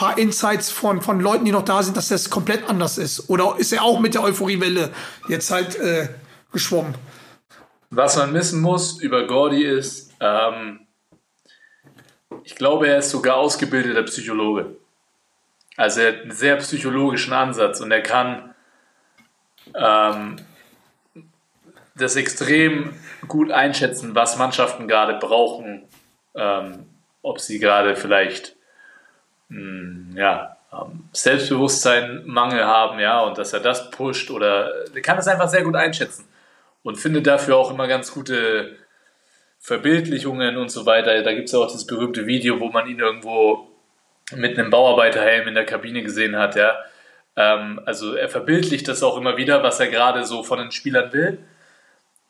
paar 0.00 0.16
Insights 0.16 0.70
von, 0.70 1.02
von 1.02 1.20
Leuten, 1.20 1.44
die 1.44 1.52
noch 1.52 1.66
da 1.66 1.82
sind, 1.82 1.94
dass 1.94 2.08
das 2.08 2.30
komplett 2.30 2.66
anders 2.70 2.96
ist? 2.96 3.28
Oder 3.28 3.56
ist 3.58 3.70
er 3.70 3.82
auch 3.82 4.00
mit 4.00 4.14
der 4.14 4.22
Euphoriewelle 4.22 4.88
jetzt 5.28 5.50
halt 5.50 5.78
äh, 5.78 6.08
geschwommen? 6.52 6.94
Was 7.90 8.16
man 8.16 8.32
wissen 8.32 8.62
muss 8.62 8.98
über 9.02 9.26
Gordy 9.26 9.62
ist, 9.62 10.14
ähm, 10.18 10.86
ich 12.44 12.54
glaube, 12.54 12.88
er 12.88 13.00
ist 13.00 13.10
sogar 13.10 13.36
ausgebildeter 13.36 14.02
Psychologe. 14.04 14.74
Also 15.76 16.00
er 16.00 16.14
hat 16.14 16.22
einen 16.22 16.30
sehr 16.30 16.56
psychologischen 16.56 17.34
Ansatz 17.34 17.82
und 17.82 17.92
er 17.92 18.02
kann 18.02 18.54
ähm, 19.74 20.36
das 21.94 22.16
extrem 22.16 22.94
gut 23.28 23.52
einschätzen, 23.52 24.14
was 24.14 24.38
Mannschaften 24.38 24.88
gerade 24.88 25.18
brauchen, 25.18 25.82
ähm, 26.34 26.86
ob 27.20 27.38
sie 27.38 27.58
gerade 27.58 27.96
vielleicht 27.96 28.56
mh, 29.50 30.18
ja, 30.18 30.56
ähm, 30.72 31.08
Selbstbewusstsein 31.12 32.22
Mangel 32.26 32.64
haben, 32.64 32.98
ja, 32.98 33.20
und 33.20 33.38
dass 33.38 33.52
er 33.52 33.60
das 33.60 33.90
pusht 33.90 34.30
oder 34.30 34.72
er 34.94 35.02
kann 35.02 35.18
es 35.18 35.28
einfach 35.28 35.48
sehr 35.48 35.62
gut 35.62 35.76
einschätzen 35.76 36.26
und 36.82 36.96
findet 36.96 37.26
dafür 37.26 37.56
auch 37.56 37.70
immer 37.70 37.86
ganz 37.88 38.12
gute 38.12 38.76
Verbildlichungen 39.58 40.56
und 40.56 40.70
so 40.70 40.86
weiter. 40.86 41.22
Da 41.22 41.34
gibt 41.34 41.46
es 41.46 41.52
ja 41.52 41.58
auch 41.58 41.66
dieses 41.66 41.86
berühmte 41.86 42.26
Video, 42.26 42.60
wo 42.60 42.70
man 42.70 42.86
ihn 42.86 42.98
irgendwo 42.98 43.68
mit 44.34 44.58
einem 44.58 44.70
Bauarbeiterhelm 44.70 45.48
in 45.48 45.54
der 45.54 45.66
Kabine 45.66 46.02
gesehen 46.02 46.36
hat, 46.36 46.56
ja. 46.56 46.78
Ähm, 47.36 47.80
also 47.84 48.14
er 48.14 48.28
verbildlicht 48.28 48.88
das 48.88 49.02
auch 49.02 49.16
immer 49.16 49.36
wieder, 49.36 49.62
was 49.62 49.80
er 49.80 49.88
gerade 49.88 50.24
so 50.24 50.42
von 50.42 50.58
den 50.58 50.70
Spielern 50.72 51.12
will. 51.12 51.38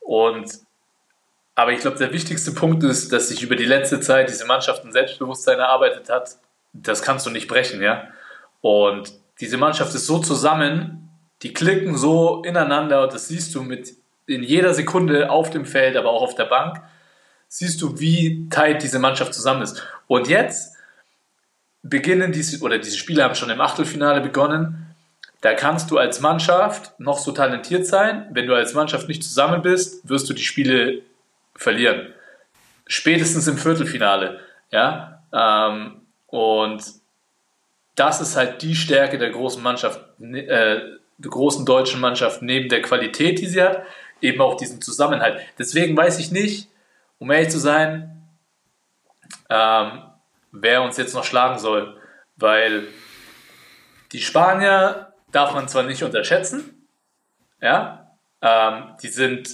Und 0.00 0.50
aber 1.54 1.72
ich 1.72 1.80
glaube, 1.80 1.98
der 1.98 2.12
wichtigste 2.12 2.52
Punkt 2.52 2.82
ist, 2.84 3.12
dass 3.12 3.28
sich 3.28 3.42
über 3.42 3.54
die 3.54 3.66
letzte 3.66 4.00
Zeit 4.00 4.30
diese 4.30 4.46
Mannschaft 4.46 4.84
ein 4.84 4.92
Selbstbewusstsein 4.92 5.58
erarbeitet 5.58 6.08
hat. 6.08 6.36
Das 6.72 7.02
kannst 7.02 7.26
du 7.26 7.30
nicht 7.30 7.48
brechen, 7.48 7.82
ja. 7.82 8.08
Und 8.60 9.12
diese 9.40 9.56
Mannschaft 9.56 9.94
ist 9.94 10.06
so 10.06 10.18
zusammen, 10.18 11.10
die 11.42 11.54
klicken 11.54 11.96
so 11.96 12.42
ineinander, 12.42 13.06
das 13.06 13.28
siehst 13.28 13.54
du 13.54 13.62
mit 13.62 13.94
in 14.26 14.42
jeder 14.42 14.74
Sekunde 14.74 15.30
auf 15.30 15.50
dem 15.50 15.64
Feld, 15.64 15.96
aber 15.96 16.10
auch 16.10 16.22
auf 16.22 16.34
der 16.34 16.44
Bank, 16.44 16.80
siehst 17.48 17.82
du, 17.82 17.98
wie 17.98 18.48
tight 18.48 18.82
diese 18.82 18.98
Mannschaft 18.98 19.34
zusammen 19.34 19.62
ist. 19.62 19.82
Und 20.06 20.28
jetzt 20.28 20.76
beginnen 21.82 22.32
diese, 22.32 22.62
oder 22.62 22.78
diese 22.78 22.96
Spiele 22.96 23.24
haben 23.24 23.34
schon 23.34 23.50
im 23.50 23.60
Achtelfinale 23.60 24.20
begonnen. 24.20 24.94
Da 25.40 25.54
kannst 25.54 25.90
du 25.90 25.98
als 25.98 26.20
Mannschaft 26.20 26.98
noch 27.00 27.18
so 27.18 27.32
talentiert 27.32 27.86
sein. 27.86 28.26
Wenn 28.30 28.46
du 28.46 28.54
als 28.54 28.74
Mannschaft 28.74 29.08
nicht 29.08 29.24
zusammen 29.24 29.62
bist, 29.62 30.08
wirst 30.08 30.28
du 30.28 30.34
die 30.34 30.44
Spiele 30.44 31.00
verlieren. 31.56 32.12
Spätestens 32.86 33.48
im 33.48 33.56
Viertelfinale. 33.56 34.40
Ja? 34.70 35.22
Ähm, 35.32 35.99
und 36.30 36.82
das 37.96 38.20
ist 38.20 38.36
halt 38.36 38.62
die 38.62 38.74
Stärke 38.74 39.18
der 39.18 39.30
großen 39.30 39.62
Mannschaft, 39.62 40.00
äh, 40.20 40.46
der 41.18 41.30
großen 41.30 41.66
deutschen 41.66 42.00
Mannschaft 42.00 42.40
neben 42.40 42.68
der 42.68 42.82
Qualität, 42.82 43.40
die 43.40 43.46
sie 43.46 43.62
hat, 43.62 43.82
eben 44.22 44.40
auch 44.40 44.56
diesen 44.56 44.80
Zusammenhalt. 44.80 45.40
Deswegen 45.58 45.96
weiß 45.96 46.18
ich 46.18 46.30
nicht, 46.30 46.68
um 47.18 47.30
ehrlich 47.30 47.50
zu 47.50 47.58
sein, 47.58 48.22
ähm, 49.50 50.02
wer 50.52 50.82
uns 50.82 50.96
jetzt 50.96 51.14
noch 51.14 51.24
schlagen 51.24 51.58
soll, 51.58 52.00
weil 52.36 52.86
die 54.12 54.20
Spanier 54.20 55.12
darf 55.30 55.54
man 55.54 55.68
zwar 55.68 55.82
nicht 55.82 56.02
unterschätzen, 56.02 56.86
ja, 57.60 58.16
ähm, 58.40 58.96
die 59.02 59.08
sind, 59.08 59.50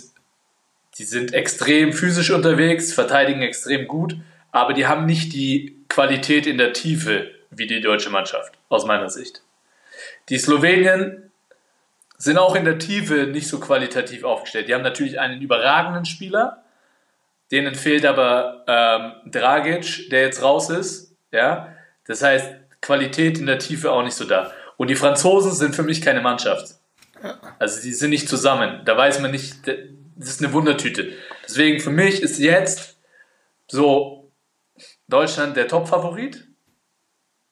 die 0.99 1.05
sind 1.05 1.35
extrem 1.35 1.93
physisch 1.93 2.31
unterwegs, 2.31 2.93
verteidigen 2.93 3.43
extrem 3.43 3.89
gut, 3.89 4.17
aber 4.53 4.73
die 4.73 4.87
haben 4.87 5.07
nicht 5.07 5.33
die 5.33 5.76
Qualität 5.97 6.47
in 6.47 6.59
der 6.59 6.75
Tiefe 6.75 7.31
wie 7.49 7.67
die 7.67 7.81
deutsche 7.81 8.11
Mannschaft, 8.11 8.53
aus 8.69 8.85
meiner 8.85 9.09
Sicht. 9.09 9.41
Die 10.29 10.37
Slowenien 10.37 11.33
sind 12.19 12.37
auch 12.37 12.55
in 12.55 12.67
der 12.67 12.79
Tiefe 12.79 13.27
nicht 13.27 13.49
so 13.49 13.59
qualitativ 13.59 14.23
aufgestellt. 14.23 14.69
Die 14.69 14.75
haben 14.75 14.83
natürlich 14.83 15.19
einen 15.19 15.41
überragenden 15.41 16.05
Spieler, 16.05 16.63
denen 17.51 17.75
fehlt 17.75 18.05
aber 18.05 18.63
ähm, 18.69 19.33
Dragic, 19.33 20.11
der 20.11 20.21
jetzt 20.21 20.43
raus 20.43 20.69
ist. 20.69 21.15
Ja, 21.33 21.75
das 22.07 22.23
heißt, 22.23 22.47
Qualität 22.83 23.39
in 23.39 23.47
der 23.47 23.59
Tiefe 23.59 23.91
auch 23.91 24.03
nicht 24.03 24.17
so 24.17 24.27
da. 24.27 24.53
Und 24.77 24.89
die 24.89 24.97
Franzosen 24.97 25.53
sind 25.53 25.75
für 25.75 25.83
mich 25.83 26.03
keine 26.03 26.21
Mannschaft. 26.21 26.75
Also 27.59 27.81
die 27.81 27.95
sind 27.95 28.11
nicht 28.11 28.29
zusammen. 28.29 28.83
Da 28.85 28.99
weiß 28.99 29.21
man 29.21 29.31
nicht, 29.31 29.67
das 29.67 30.29
ist 30.29 30.45
eine 30.45 30.53
Wundertüte. 30.53 31.15
Deswegen 31.47 31.81
für 31.81 31.91
mich 31.91 32.21
ist 32.21 32.39
jetzt 32.39 32.99
so 33.67 34.16
Deutschland 35.09 35.57
der 35.57 35.69
Top-Favorit. 35.69 36.47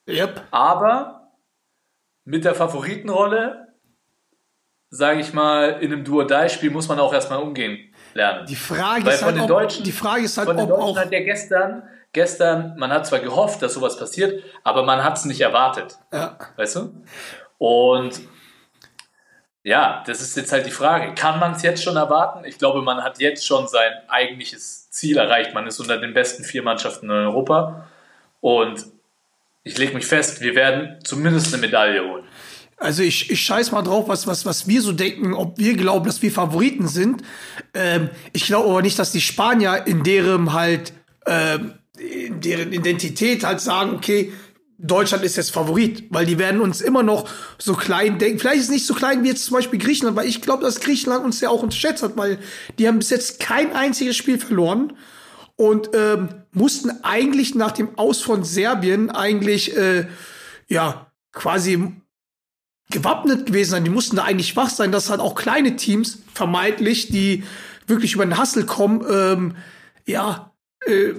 Yep. 0.09 0.43
Aber 0.51 1.33
mit 2.25 2.45
der 2.45 2.55
Favoritenrolle, 2.55 3.75
sage 4.91 5.21
ich 5.21 5.33
mal, 5.33 5.83
in 5.83 5.93
einem 5.93 6.05
Duo-Die-Spiel 6.05 6.71
muss 6.71 6.89
man 6.89 6.99
auch 6.99 7.13
erstmal 7.13 7.41
umgehen 7.41 7.95
lernen. 8.15 8.47
Die 8.47 8.57
Frage 8.57 9.05
Weil 9.05 9.15
ist 9.15 9.21
von 9.21 9.27
halt, 9.27 9.37
den 9.37 9.43
ob, 9.43 9.49
Deutschen, 9.49 9.85
die 9.85 9.93
Frage 9.93 10.25
ist 10.25 10.39
halt, 10.39 10.49
von 10.49 10.57
den 10.57 10.65
ob 10.65 10.79
Deutschen 10.79 10.97
auch, 10.97 10.99
hat 10.99 11.13
ja 11.13 11.21
gestern, 11.21 11.89
gestern, 12.13 12.77
man 12.77 12.91
hat 12.91 13.07
zwar 13.07 13.21
gehofft, 13.21 13.63
dass 13.63 13.75
sowas 13.75 13.99
passiert, 13.99 14.43
aber 14.63 14.85
man 14.85 15.03
hat 15.03 15.17
es 15.17 15.25
nicht 15.25 15.41
erwartet. 15.41 15.99
ja, 16.13 16.39
Weißt 16.57 16.77
du? 16.77 17.03
Und 17.59 18.21
ja, 19.63 20.03
das 20.07 20.21
ist 20.21 20.37
jetzt 20.37 20.53
halt 20.53 20.67
die 20.67 20.71
Frage. 20.71 21.15
Kann 21.15 21.41
man 21.41 21.53
es 21.53 21.63
jetzt 21.63 21.83
schon 21.83 21.97
erwarten? 21.97 22.45
Ich 22.45 22.59
glaube, 22.59 22.83
man 22.83 23.03
hat 23.03 23.19
jetzt 23.19 23.47
schon 23.47 23.67
sein 23.67 23.93
eigentliches 24.09 24.84
Ziel 24.95 25.19
erreicht. 25.19 25.55
Man 25.55 25.67
ist 25.67 25.81
unter 25.81 25.99
den 25.99 26.15
besten 26.15 26.45
vier 26.45 26.63
Mannschaften 26.63 27.07
in 27.07 27.13
Europa. 27.13 27.89
Und 28.41 28.87
ich 29.65 29.77
lege 29.77 29.95
mich 29.95 30.07
fest, 30.07 30.41
wir 30.41 30.55
werden 30.55 30.99
zumindest 31.03 31.53
eine 31.53 31.61
Medaille 31.61 32.03
holen. 32.05 32.25
Also 32.77 33.03
ich, 33.03 33.31
ich 33.31 33.41
scheiß 33.41 33.73
mal 33.73 33.83
drauf, 33.83 34.09
was, 34.09 34.27
was, 34.27 34.47
was 34.47 34.69
wir 34.69 34.83
so 34.83 34.93
denken, 34.93 35.33
ob 35.33 35.59
wir 35.59 35.75
glauben, 35.75 36.07
dass 36.07 36.23
wir 36.23 36.31
Favoriten 36.31 36.87
sind. 36.87 37.23
Ähm, 37.73 38.11
ich 38.33 38.47
glaube 38.47 38.69
aber 38.69 38.83
nicht, 38.83 38.99
dass 38.99 39.11
die 39.11 39.21
Spanier 39.21 39.85
in 39.87 40.03
deren 40.03 40.53
halt, 40.53 40.93
ähm, 41.27 41.75
in 41.99 42.41
deren 42.41 42.73
Identität 42.73 43.45
halt 43.45 43.61
sagen, 43.61 43.95
okay, 43.95 44.33
Deutschland 44.87 45.25
ist 45.25 45.37
jetzt 45.37 45.51
Favorit, 45.51 46.05
weil 46.11 46.27
die 46.27 46.39
werden 46.39 46.61
uns 46.61 46.83
immer 46.83 47.03
noch 47.03 47.29
so 47.59 47.75
klein 47.75 48.19
denken. 48.19 48.39
Vielleicht 48.39 48.59
ist 48.59 48.65
es 48.65 48.71
nicht 48.71 48.87
so 48.87 48.95
klein 48.95 49.25
wie 49.25 49.29
jetzt 49.29 49.47
zum 49.47 49.57
Beispiel 49.57 49.79
Griechenland, 49.79 50.17
weil 50.17 50.29
ich 50.29 50.43
glaube, 50.43 50.63
dass 50.63 50.81
Griechenland 50.81 51.25
uns 51.25 51.41
ja 51.41 51.49
auch 51.49 51.63
unterschätzt 51.63 52.03
hat, 52.03 52.17
weil 52.17 52.39
die 52.79 52.87
haben 52.87 52.99
bis 52.99 53.11
jetzt 53.11 53.41
kein 53.41 53.75
einziges 53.75 54.17
Spiel 54.17 54.39
verloren 54.39 54.93
und 55.57 55.91
ähm, 55.95 56.29
mussten 56.53 56.91
eigentlich 57.03 57.55
nach 57.55 57.73
dem 57.73 57.97
Aus 57.99 58.21
von 58.21 58.45
Serbien 58.45 59.11
eigentlich 59.11 59.75
äh, 59.77 60.07
ja 60.69 61.07
quasi 61.33 61.93
gewappnet 62.91 63.47
gewesen 63.47 63.71
sein. 63.71 63.85
Die 63.85 63.91
mussten 63.91 64.17
da 64.17 64.25
eigentlich 64.25 64.55
wach 64.55 64.69
sein, 64.69 64.93
dass 64.93 65.09
halt 65.09 65.21
auch 65.21 65.35
kleine 65.35 65.77
Teams 65.77 66.19
vermeintlich, 66.33 67.09
die 67.09 67.45
wirklich 67.87 68.15
über 68.15 68.27
den 68.27 68.37
Hassel 68.37 68.67
kommen, 68.67 69.05
ähm, 69.11 69.57
ja, 70.05 70.54
äh, 70.87 71.15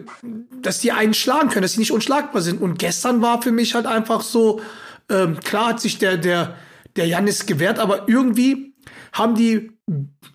dass 0.62 0.80
die 0.80 0.92
einen 0.92 1.14
schlagen 1.14 1.50
können, 1.50 1.64
dass 1.64 1.74
die 1.74 1.80
nicht 1.80 1.92
unschlagbar 1.92 2.42
sind. 2.42 2.62
Und 2.62 2.80
gestern 2.80 3.22
war 3.22 3.42
für 3.42 3.52
mich 3.52 3.76
halt 3.76 3.86
einfach 3.86 4.22
so, 4.22 4.62
ähm, 5.10 5.40
klar 5.40 5.68
hat 5.70 5.82
sich 5.82 5.98
der, 5.98 6.18
der, 6.18 6.56
der 6.96 7.08
Janis 7.08 7.46
gewehrt, 7.46 7.80
aber 7.80 8.08
irgendwie 8.08 8.74
haben 9.14 9.36
die, 9.36 9.72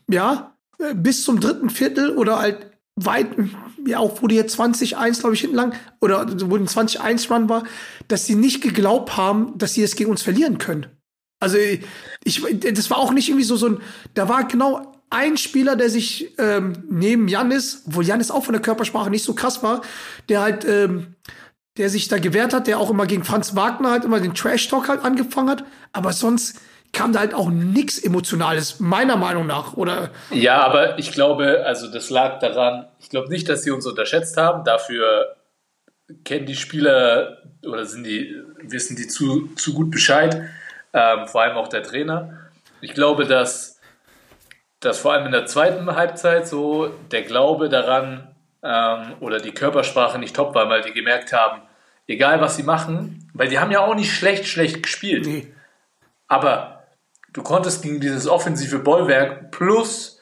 ja, 0.09 0.57
äh, 0.79 0.95
bis 0.95 1.25
zum 1.25 1.41
dritten 1.41 1.71
Viertel 1.71 2.17
oder 2.17 2.39
halt 2.39 2.71
weit, 2.97 3.29
ja, 3.87 3.99
auch 3.99 4.21
wo 4.23 4.27
die 4.27 4.37
jetzt 4.37 4.59
20-1, 4.59 5.21
glaube 5.21 5.35
ich, 5.35 5.41
hinten 5.41 5.57
lang, 5.57 5.75
oder 6.01 6.27
wo 6.51 6.57
ein 6.57 6.67
20-1-Run 6.67 7.49
war, 7.49 7.65
dass 8.09 8.27
sie 8.27 8.35
nicht 8.35 8.63
geglaubt 8.63 9.17
haben, 9.17 9.57
dass 9.57 9.75
sie 9.75 9.83
es 9.83 9.97
gegen 9.97 10.11
uns 10.11 10.23
verlieren 10.23 10.59
können. 10.59 10.87
Also 11.41 11.57
ich, 11.57 12.43
das 12.61 12.91
war 12.91 12.99
auch 12.99 13.13
nicht 13.13 13.29
irgendwie 13.29 13.47
so 13.47 13.57
so 13.57 13.69
ein, 13.69 13.79
da 14.13 14.29
war 14.29 14.47
genau 14.47 15.00
ein 15.11 15.37
Spieler, 15.37 15.77
der 15.77 15.91
sich 15.91 16.39
ähm, 16.39 16.85
neben 16.89 17.29
Janis, 17.29 17.83
obwohl 17.87 18.05
Janis 18.05 18.31
auch 18.31 18.45
von 18.45 18.53
der 18.53 18.63
Körpersprache 18.63 19.11
nicht 19.11 19.25
so 19.25 19.35
krass 19.35 19.63
war, 19.63 19.83
der 20.29 20.41
halt, 20.41 20.65
ähm, 20.65 21.15
der 21.77 21.91
sich 21.91 22.09
da 22.09 22.19
gewehrt 22.19 22.55
hat, 22.55 22.67
der 22.67 22.79
auch 22.79 22.91
immer 22.91 23.07
gegen 23.07 23.25
Franz 23.25 23.57
Wagner 23.57 23.91
halt 23.91 24.05
immer 24.05 24.21
den 24.21 24.35
Trash-Talk 24.35 24.89
halt 24.89 25.05
angefangen 25.05 25.51
hat, 25.51 25.65
aber 25.93 26.13
sonst 26.13 26.61
kam 26.93 27.13
da 27.13 27.21
halt 27.21 27.35
auch 27.35 27.51
nichts 27.51 27.99
Emotionales, 27.99 28.81
meiner 28.81 29.17
Meinung 29.17 29.47
nach, 29.47 29.75
oder? 29.75 30.11
Ja, 30.31 30.63
aber 30.63 30.99
ich 30.99 31.13
glaube, 31.13 31.65
also 31.65 31.91
das 31.91 32.11
lag 32.11 32.41
daran, 32.41 32.87
ich 32.99 33.11
glaube 33.11 33.29
nicht, 33.29 33.49
dass 33.49 33.63
sie 33.63 33.71
uns 33.71 33.87
unterschätzt 33.87 34.37
haben. 34.37 34.65
Dafür 34.65 35.37
kennen 36.25 36.47
die 36.47 36.57
Spieler 36.57 37.39
oder 37.65 37.85
sind 37.85 38.05
die, 38.05 38.35
wissen 38.63 38.97
die 38.97 39.07
zu, 39.07 39.49
zu 39.55 39.75
gut 39.75 39.91
Bescheid, 39.91 40.49
ähm, 40.93 41.29
vor 41.29 41.43
allem 41.43 41.57
auch 41.57 41.69
der 41.69 41.83
Trainer. 41.83 42.51
Ich 42.81 42.95
glaube, 42.95 43.27
dass, 43.27 43.70
dass 44.81 44.99
vor 44.99 45.13
allem 45.13 45.27
in 45.27 45.33
der 45.33 45.47
zweiten 45.47 45.95
Halbzeit 45.95 46.49
so 46.49 46.89
der 47.11 47.23
Glaube 47.23 47.69
daran 47.69 48.35
ähm, 48.63 49.15
oder 49.21 49.39
die 49.39 49.53
Körpersprache 49.53 50.19
nicht 50.19 50.35
top 50.35 50.55
war, 50.55 50.69
weil 50.69 50.83
die 50.83 50.93
gemerkt 50.93 51.33
haben, 51.33 51.63
egal 52.07 52.41
was 52.41 52.57
sie 52.57 52.63
machen, 52.63 53.31
weil 53.35 53.49
die 53.49 53.59
haben 53.59 53.71
ja 53.71 53.81
auch 53.81 53.95
nicht 53.95 54.13
schlecht, 54.13 54.47
schlecht 54.47 54.83
gespielt. 54.83 55.27
Nee. 55.27 55.53
Aber 56.29 56.85
du 57.33 57.43
konntest 57.43 57.83
gegen 57.83 58.01
dieses 58.01 58.27
offensive 58.27 58.79
Bollwerk 58.79 59.51
plus, 59.51 60.21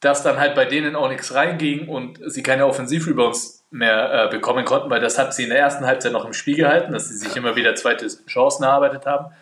dass 0.00 0.22
dann 0.22 0.38
halt 0.38 0.54
bei 0.54 0.64
denen 0.64 0.94
auch 0.94 1.08
nichts 1.08 1.34
reinging 1.34 1.88
und 1.88 2.20
sie 2.26 2.42
keine 2.42 2.66
Offensive 2.66 3.10
über 3.10 3.26
uns 3.26 3.66
mehr 3.70 4.26
äh, 4.26 4.30
bekommen 4.30 4.64
konnten, 4.64 4.88
weil 4.88 5.00
das 5.00 5.18
hat 5.18 5.34
sie 5.34 5.44
in 5.44 5.50
der 5.50 5.58
ersten 5.58 5.84
Halbzeit 5.84 6.12
noch 6.12 6.24
im 6.24 6.32
Spiel 6.32 6.56
gehalten, 6.56 6.92
dass 6.92 7.08
sie 7.08 7.16
sich 7.16 7.36
immer 7.36 7.56
wieder 7.56 7.74
zweite 7.74 8.06
Chancen 8.26 8.62
erarbeitet 8.62 9.04
haben. 9.04 9.34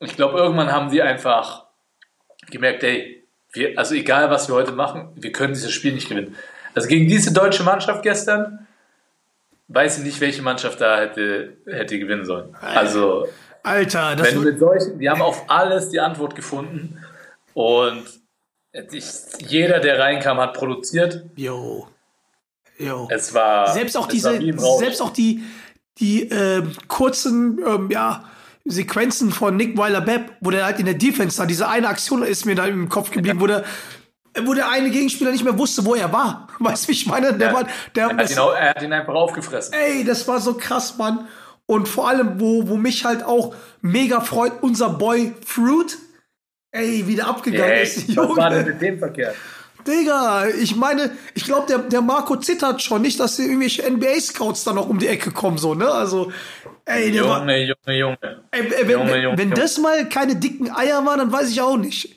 Ich 0.00 0.14
glaube, 0.14 0.38
irgendwann 0.38 0.70
haben 0.70 0.90
sie 0.90 1.02
einfach 1.02 1.64
gemerkt, 2.50 2.84
ey, 2.84 3.17
wir, 3.52 3.78
also 3.78 3.94
egal 3.94 4.30
was 4.30 4.48
wir 4.48 4.54
heute 4.54 4.72
machen, 4.72 5.10
wir 5.14 5.32
können 5.32 5.54
dieses 5.54 5.72
Spiel 5.72 5.92
nicht 5.92 6.08
gewinnen. 6.08 6.36
Also 6.74 6.88
gegen 6.88 7.08
diese 7.08 7.32
deutsche 7.32 7.62
Mannschaft 7.62 8.02
gestern, 8.02 8.66
weiß 9.68 9.98
ich 9.98 10.04
nicht, 10.04 10.20
welche 10.20 10.42
Mannschaft 10.42 10.80
da 10.80 11.00
hätte, 11.00 11.56
hätte 11.66 11.98
gewinnen 11.98 12.24
sollen. 12.24 12.54
Also, 12.60 13.28
Alter, 13.62 14.16
das 14.16 14.28
wenn 14.28 14.34
du 14.34 14.40
mit 14.42 14.58
solchen, 14.58 14.98
die 14.98 15.08
haben 15.08 15.22
auf 15.22 15.44
alles 15.48 15.88
die 15.90 16.00
Antwort 16.00 16.34
gefunden 16.34 17.02
und 17.54 18.04
ich, 18.92 19.04
jeder, 19.40 19.80
der 19.80 19.98
reinkam, 19.98 20.38
hat 20.38 20.54
produziert. 20.54 21.24
yo, 21.36 21.88
yo. 22.78 23.08
Es 23.10 23.34
war 23.34 23.72
selbst 23.72 23.96
auch 23.96 24.06
es 24.06 24.14
diese, 24.14 24.40
selbst 24.78 25.02
auch 25.02 25.10
die, 25.10 25.42
die 25.98 26.28
ähm, 26.28 26.72
kurzen, 26.86 27.58
ähm, 27.66 27.90
ja, 27.90 28.24
Sequenzen 28.70 29.30
von 29.32 29.56
Nick 29.56 29.76
Weiler-Bepp, 29.76 30.32
wo 30.40 30.50
der 30.50 30.64
halt 30.64 30.78
in 30.78 30.84
der 30.86 30.94
Defense 30.94 31.36
da, 31.38 31.46
diese 31.46 31.68
eine 31.68 31.88
Aktion 31.88 32.22
ist 32.22 32.44
mir 32.46 32.54
da 32.54 32.66
im 32.66 32.88
Kopf 32.88 33.10
geblieben, 33.10 33.40
wo 33.40 33.46
der, 33.46 33.64
wo 34.44 34.54
der 34.54 34.68
eine 34.70 34.90
Gegenspieler 34.90 35.30
nicht 35.32 35.44
mehr 35.44 35.58
wusste, 35.58 35.84
wo 35.84 35.94
er 35.94 36.12
war. 36.12 36.48
Weißt 36.58 36.84
du, 36.84 36.88
wie 36.88 36.92
ich 36.92 37.06
meine? 37.06 37.32
Der 37.34 37.48
Ja. 37.48 37.54
war, 37.54 37.64
der, 37.94 38.08
er, 38.10 38.16
hat 38.16 38.30
ihn, 38.30 38.38
auch- 38.38 38.54
er 38.54 38.70
hat 38.70 38.82
ihn 38.82 38.92
einfach 38.92 39.14
aufgefressen. 39.14 39.74
ey, 39.74 40.04
das 40.04 40.26
war 40.28 40.40
so 40.40 40.54
krass, 40.54 40.96
Mann. 40.98 41.26
Und 41.66 41.86
vor 41.88 42.08
allem, 42.08 42.40
wo, 42.40 42.68
wo 42.68 42.76
mich 42.76 43.04
halt 43.04 43.22
auch 43.24 43.54
mega 43.82 44.20
freut, 44.20 44.52
unser 44.62 44.88
Boy 44.90 45.34
Fruit, 45.44 45.98
ey, 46.70 47.06
wieder 47.06 47.26
abgegangen 47.28 47.70
Ey, 47.72 47.82
ist. 47.82 48.16
was 48.16 48.36
war 48.36 48.50
denn 48.50 48.66
mit 48.66 48.80
dem 48.80 48.98
verkehrt? 48.98 49.34
Digga, 49.86 50.46
ich 50.48 50.76
meine, 50.76 51.10
ich 51.34 51.44
glaube, 51.44 51.66
der, 51.66 51.78
der 51.78 52.02
Marco 52.02 52.36
zittert 52.36 52.82
schon 52.82 53.00
nicht, 53.02 53.20
dass 53.20 53.38
irgendwelche 53.38 53.88
NBA-Scouts 53.90 54.64
da 54.64 54.72
noch 54.72 54.88
um 54.88 54.98
die 54.98 55.06
Ecke 55.08 55.30
kommen, 55.30 55.56
so, 55.56 55.74
ne? 55.74 55.88
Also, 55.90 56.30
Ey, 56.88 57.12
der 57.12 57.28
war, 57.28 57.38
Junge, 57.40 57.58
Junge, 57.58 57.98
Junge. 57.98 58.18
ey, 58.50 58.60
ey, 58.62 58.80
wenn, 58.82 58.90
Junge, 58.90 59.12
wenn, 59.12 59.22
Junge, 59.22 59.38
wenn 59.38 59.48
Junge. 59.50 59.60
das 59.60 59.78
mal 59.78 60.08
keine 60.08 60.36
dicken 60.36 60.70
Eier 60.74 61.04
waren, 61.04 61.18
dann 61.18 61.32
weiß 61.32 61.50
ich 61.50 61.60
auch 61.60 61.76
nicht. 61.76 62.16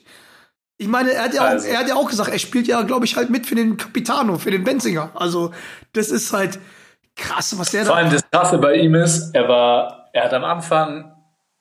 Ich 0.78 0.88
meine, 0.88 1.12
er 1.12 1.26
hat 1.26 1.34
ja 1.34 1.42
auch, 1.42 1.46
Also. 1.48 1.68
er 1.68 1.80
hat 1.80 1.88
ja 1.88 1.96
auch 1.96 2.10
gesagt, 2.10 2.32
er 2.32 2.40
spielt 2.40 2.68
ja, 2.68 2.82
glaube 2.84 3.06
ich, 3.06 3.16
halt 3.16 3.30
mit 3.30 3.46
für 3.46 3.56
den 3.56 3.78
Capitano, 3.78 4.38
für 4.38 4.50
den 4.50 4.64
Benzinger. 4.64 5.12
Also, 5.14 5.52
das 5.94 6.10
ist 6.10 6.34
halt 6.34 6.58
krass, 7.16 7.58
was 7.60 7.72
der 7.72 7.86
Vor 7.86 7.96
da. 7.96 8.02
allem 8.02 8.12
das 8.12 8.24
Krasse 8.32 8.58
bei 8.58 8.76
ihm 8.76 8.96
ist, 8.96 9.36
er 9.36 9.48
war, 9.48 10.10
er 10.14 10.24
hat 10.24 10.34
am 10.34 10.44
Anfang 10.44 11.14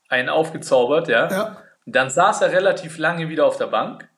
einen 0.08 0.28
aufgezaubert, 0.28 1.08
ja. 1.08 1.28
Ja. 1.30 1.56
Und 1.84 1.96
dann 1.96 2.08
saß 2.10 2.40
er 2.42 2.52
relativ 2.52 2.96
lange 2.98 3.28
wieder 3.28 3.44
auf 3.46 3.56
der 3.58 3.66
Bank. 3.66 4.08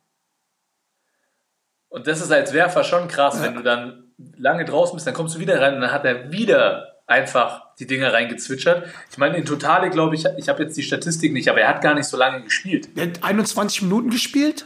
Und 1.89 2.07
das 2.07 2.21
ist 2.21 2.31
als 2.31 2.53
Werfer 2.53 2.85
schon 2.85 3.09
krass, 3.09 3.43
wenn 3.43 3.55
du 3.55 3.63
dann 3.63 4.13
lange 4.37 4.65
draußen 4.65 4.95
bist, 4.95 5.07
dann 5.07 5.15
kommst 5.15 5.35
du 5.35 5.41
wieder 5.41 5.61
rein 5.61 5.75
und 5.75 5.81
dann 5.81 5.93
hat 5.93 6.05
er 6.05 6.31
wieder 6.31 6.92
einfach 7.07 7.75
die 7.79 7.87
Dinger 7.87 8.13
reingezwitschert. 8.13 8.89
Ich 9.11 9.19
meine, 9.19 9.37
in 9.37 9.45
Totale 9.45 9.91
glaube 9.91 10.15
ich, 10.15 10.25
ich 10.39 10.49
habe 10.49 10.63
jetzt 10.63 10.77
die 10.77 10.83
Statistik 10.83 11.33
nicht, 11.33 11.49
aber 11.49 11.61
er 11.61 11.69
hat 11.69 11.83
gar 11.83 11.95
nicht 11.95 12.07
so 12.07 12.17
lange 12.17 12.43
gespielt. 12.43 12.97
Der 12.97 13.07
hat 13.09 13.23
21 13.25 13.83
Minuten 13.83 14.11
gespielt. 14.11 14.65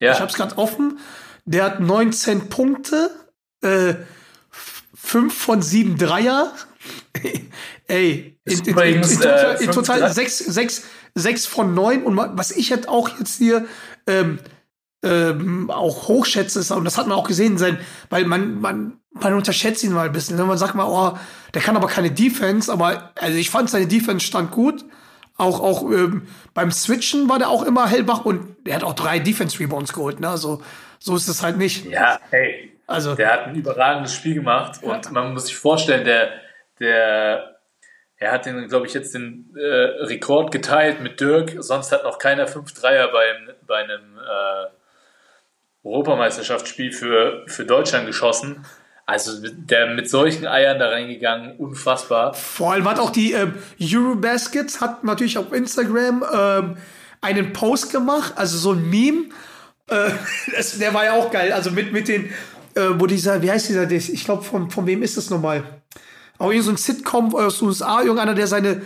Ja, 0.00 0.12
Ich 0.12 0.20
hab's 0.20 0.34
gerade 0.34 0.56
offen. 0.58 0.98
Der 1.44 1.64
hat 1.64 1.80
19 1.80 2.48
Punkte, 2.48 3.10
äh, 3.62 3.94
5 4.94 5.34
von 5.36 5.62
7 5.62 5.98
Dreier. 5.98 6.52
Ey, 7.86 8.38
in, 8.44 8.58
in, 8.60 8.64
übrigens, 8.64 9.12
in 9.12 9.20
total, 9.20 9.56
äh, 9.56 9.64
in 9.64 9.70
total 9.72 10.00
Drei- 10.00 10.12
6, 10.12 10.38
6, 10.38 10.82
6 11.14 11.46
von 11.46 11.74
9. 11.74 12.02
Und 12.02 12.16
was 12.16 12.50
ich 12.50 12.72
halt 12.72 12.88
auch 12.88 13.18
jetzt 13.18 13.36
hier 13.38 13.66
ähm, 14.06 14.38
ähm, 15.04 15.70
auch 15.70 16.08
hochschätze, 16.08 16.60
ist, 16.60 16.70
und 16.70 16.84
das 16.84 16.96
hat 16.96 17.06
man 17.06 17.18
auch 17.18 17.28
gesehen, 17.28 17.58
sein, 17.58 17.78
weil 18.08 18.24
man, 18.24 18.60
man, 18.60 19.00
man 19.14 19.32
unterschätzt 19.34 19.82
ihn 19.84 19.92
mal 19.92 20.06
ein 20.06 20.12
bisschen. 20.12 20.36
ne? 20.36 20.44
Man 20.44 20.58
sagt 20.58 20.74
mal, 20.74 20.86
oh, 20.86 21.16
der 21.54 21.62
kann 21.62 21.76
aber 21.76 21.86
keine 21.86 22.10
Defense, 22.10 22.70
aber 22.70 23.12
also 23.14 23.38
ich 23.38 23.50
fand 23.50 23.70
seine 23.70 23.86
Defense 23.86 24.26
stand 24.26 24.50
gut. 24.50 24.84
Auch, 25.36 25.60
auch 25.60 25.90
ähm, 25.90 26.28
beim 26.52 26.70
Switchen 26.70 27.28
war 27.28 27.38
der 27.38 27.48
auch 27.48 27.64
immer 27.64 27.88
hellwach 27.88 28.24
und 28.24 28.56
er 28.64 28.76
hat 28.76 28.84
auch 28.84 28.92
drei 28.92 29.18
Defense-Rebounds 29.18 29.92
geholt. 29.92 30.20
Ne? 30.20 30.28
Also, 30.28 30.62
so 31.00 31.16
ist 31.16 31.26
es 31.28 31.42
halt 31.42 31.56
nicht. 31.56 31.86
ja, 31.86 32.20
hey, 32.30 32.72
Also, 32.86 33.16
Der 33.16 33.32
hat 33.32 33.46
ein 33.48 33.54
überragendes 33.56 34.14
Spiel 34.14 34.34
gemacht 34.34 34.82
und 34.82 35.10
man 35.10 35.32
muss 35.32 35.46
sich 35.46 35.56
vorstellen, 35.56 36.04
der, 36.04 36.30
der, 36.78 37.56
er 38.16 38.32
hat 38.32 38.46
den, 38.46 38.68
glaube 38.68 38.86
ich, 38.86 38.94
jetzt 38.94 39.12
den 39.14 39.52
äh, 39.56 40.04
Rekord 40.04 40.52
geteilt 40.52 41.00
mit 41.00 41.20
Dirk. 41.20 41.56
Sonst 41.58 41.90
hat 41.90 42.04
noch 42.04 42.18
keiner 42.20 42.46
5 42.46 42.72
Dreier 42.72 43.08
beim, 43.08 43.56
bei 43.66 43.78
einem 43.78 44.16
äh, 44.18 45.86
Europameisterschaftsspiel 45.88 46.92
für, 46.92 47.44
für 47.48 47.64
Deutschland 47.64 48.06
geschossen. 48.06 48.64
Also 49.06 49.32
der 49.42 49.94
mit 49.94 50.08
solchen 50.08 50.46
Eiern 50.46 50.78
da 50.78 50.88
reingegangen, 50.88 51.56
unfassbar. 51.58 52.32
vor 52.32 52.72
allem 52.72 52.88
hat 52.88 52.98
auch 52.98 53.10
die 53.10 53.32
ähm, 53.32 53.54
Eurobaskets, 53.78 54.80
hat 54.80 55.04
natürlich 55.04 55.36
auf 55.36 55.52
Instagram 55.52 56.24
ähm, 56.32 56.76
einen 57.20 57.52
Post 57.52 57.92
gemacht, 57.92 58.32
also 58.36 58.56
so 58.56 58.72
ein 58.72 58.88
Meme. 58.88 59.26
Äh, 59.88 60.10
das, 60.56 60.78
der 60.78 60.94
war 60.94 61.04
ja 61.04 61.12
auch 61.12 61.30
geil. 61.30 61.52
Also 61.52 61.70
mit, 61.70 61.92
mit 61.92 62.08
den, 62.08 62.30
äh, 62.74 62.88
wo 62.98 63.06
dieser, 63.06 63.42
wie 63.42 63.50
heißt 63.50 63.68
dieser, 63.68 63.90
ich 63.90 64.24
glaube, 64.24 64.42
von, 64.42 64.70
von 64.70 64.86
wem 64.86 65.02
ist 65.02 65.18
das 65.18 65.28
nochmal? 65.28 65.64
Auch 66.38 66.50
irgend 66.50 66.64
so 66.64 66.70
ein 66.70 66.76
Sitcom 66.78 67.34
aus 67.34 67.58
den 67.58 67.68
USA, 67.68 68.00
irgendeiner, 68.00 68.34
der 68.34 68.46
seine 68.46 68.82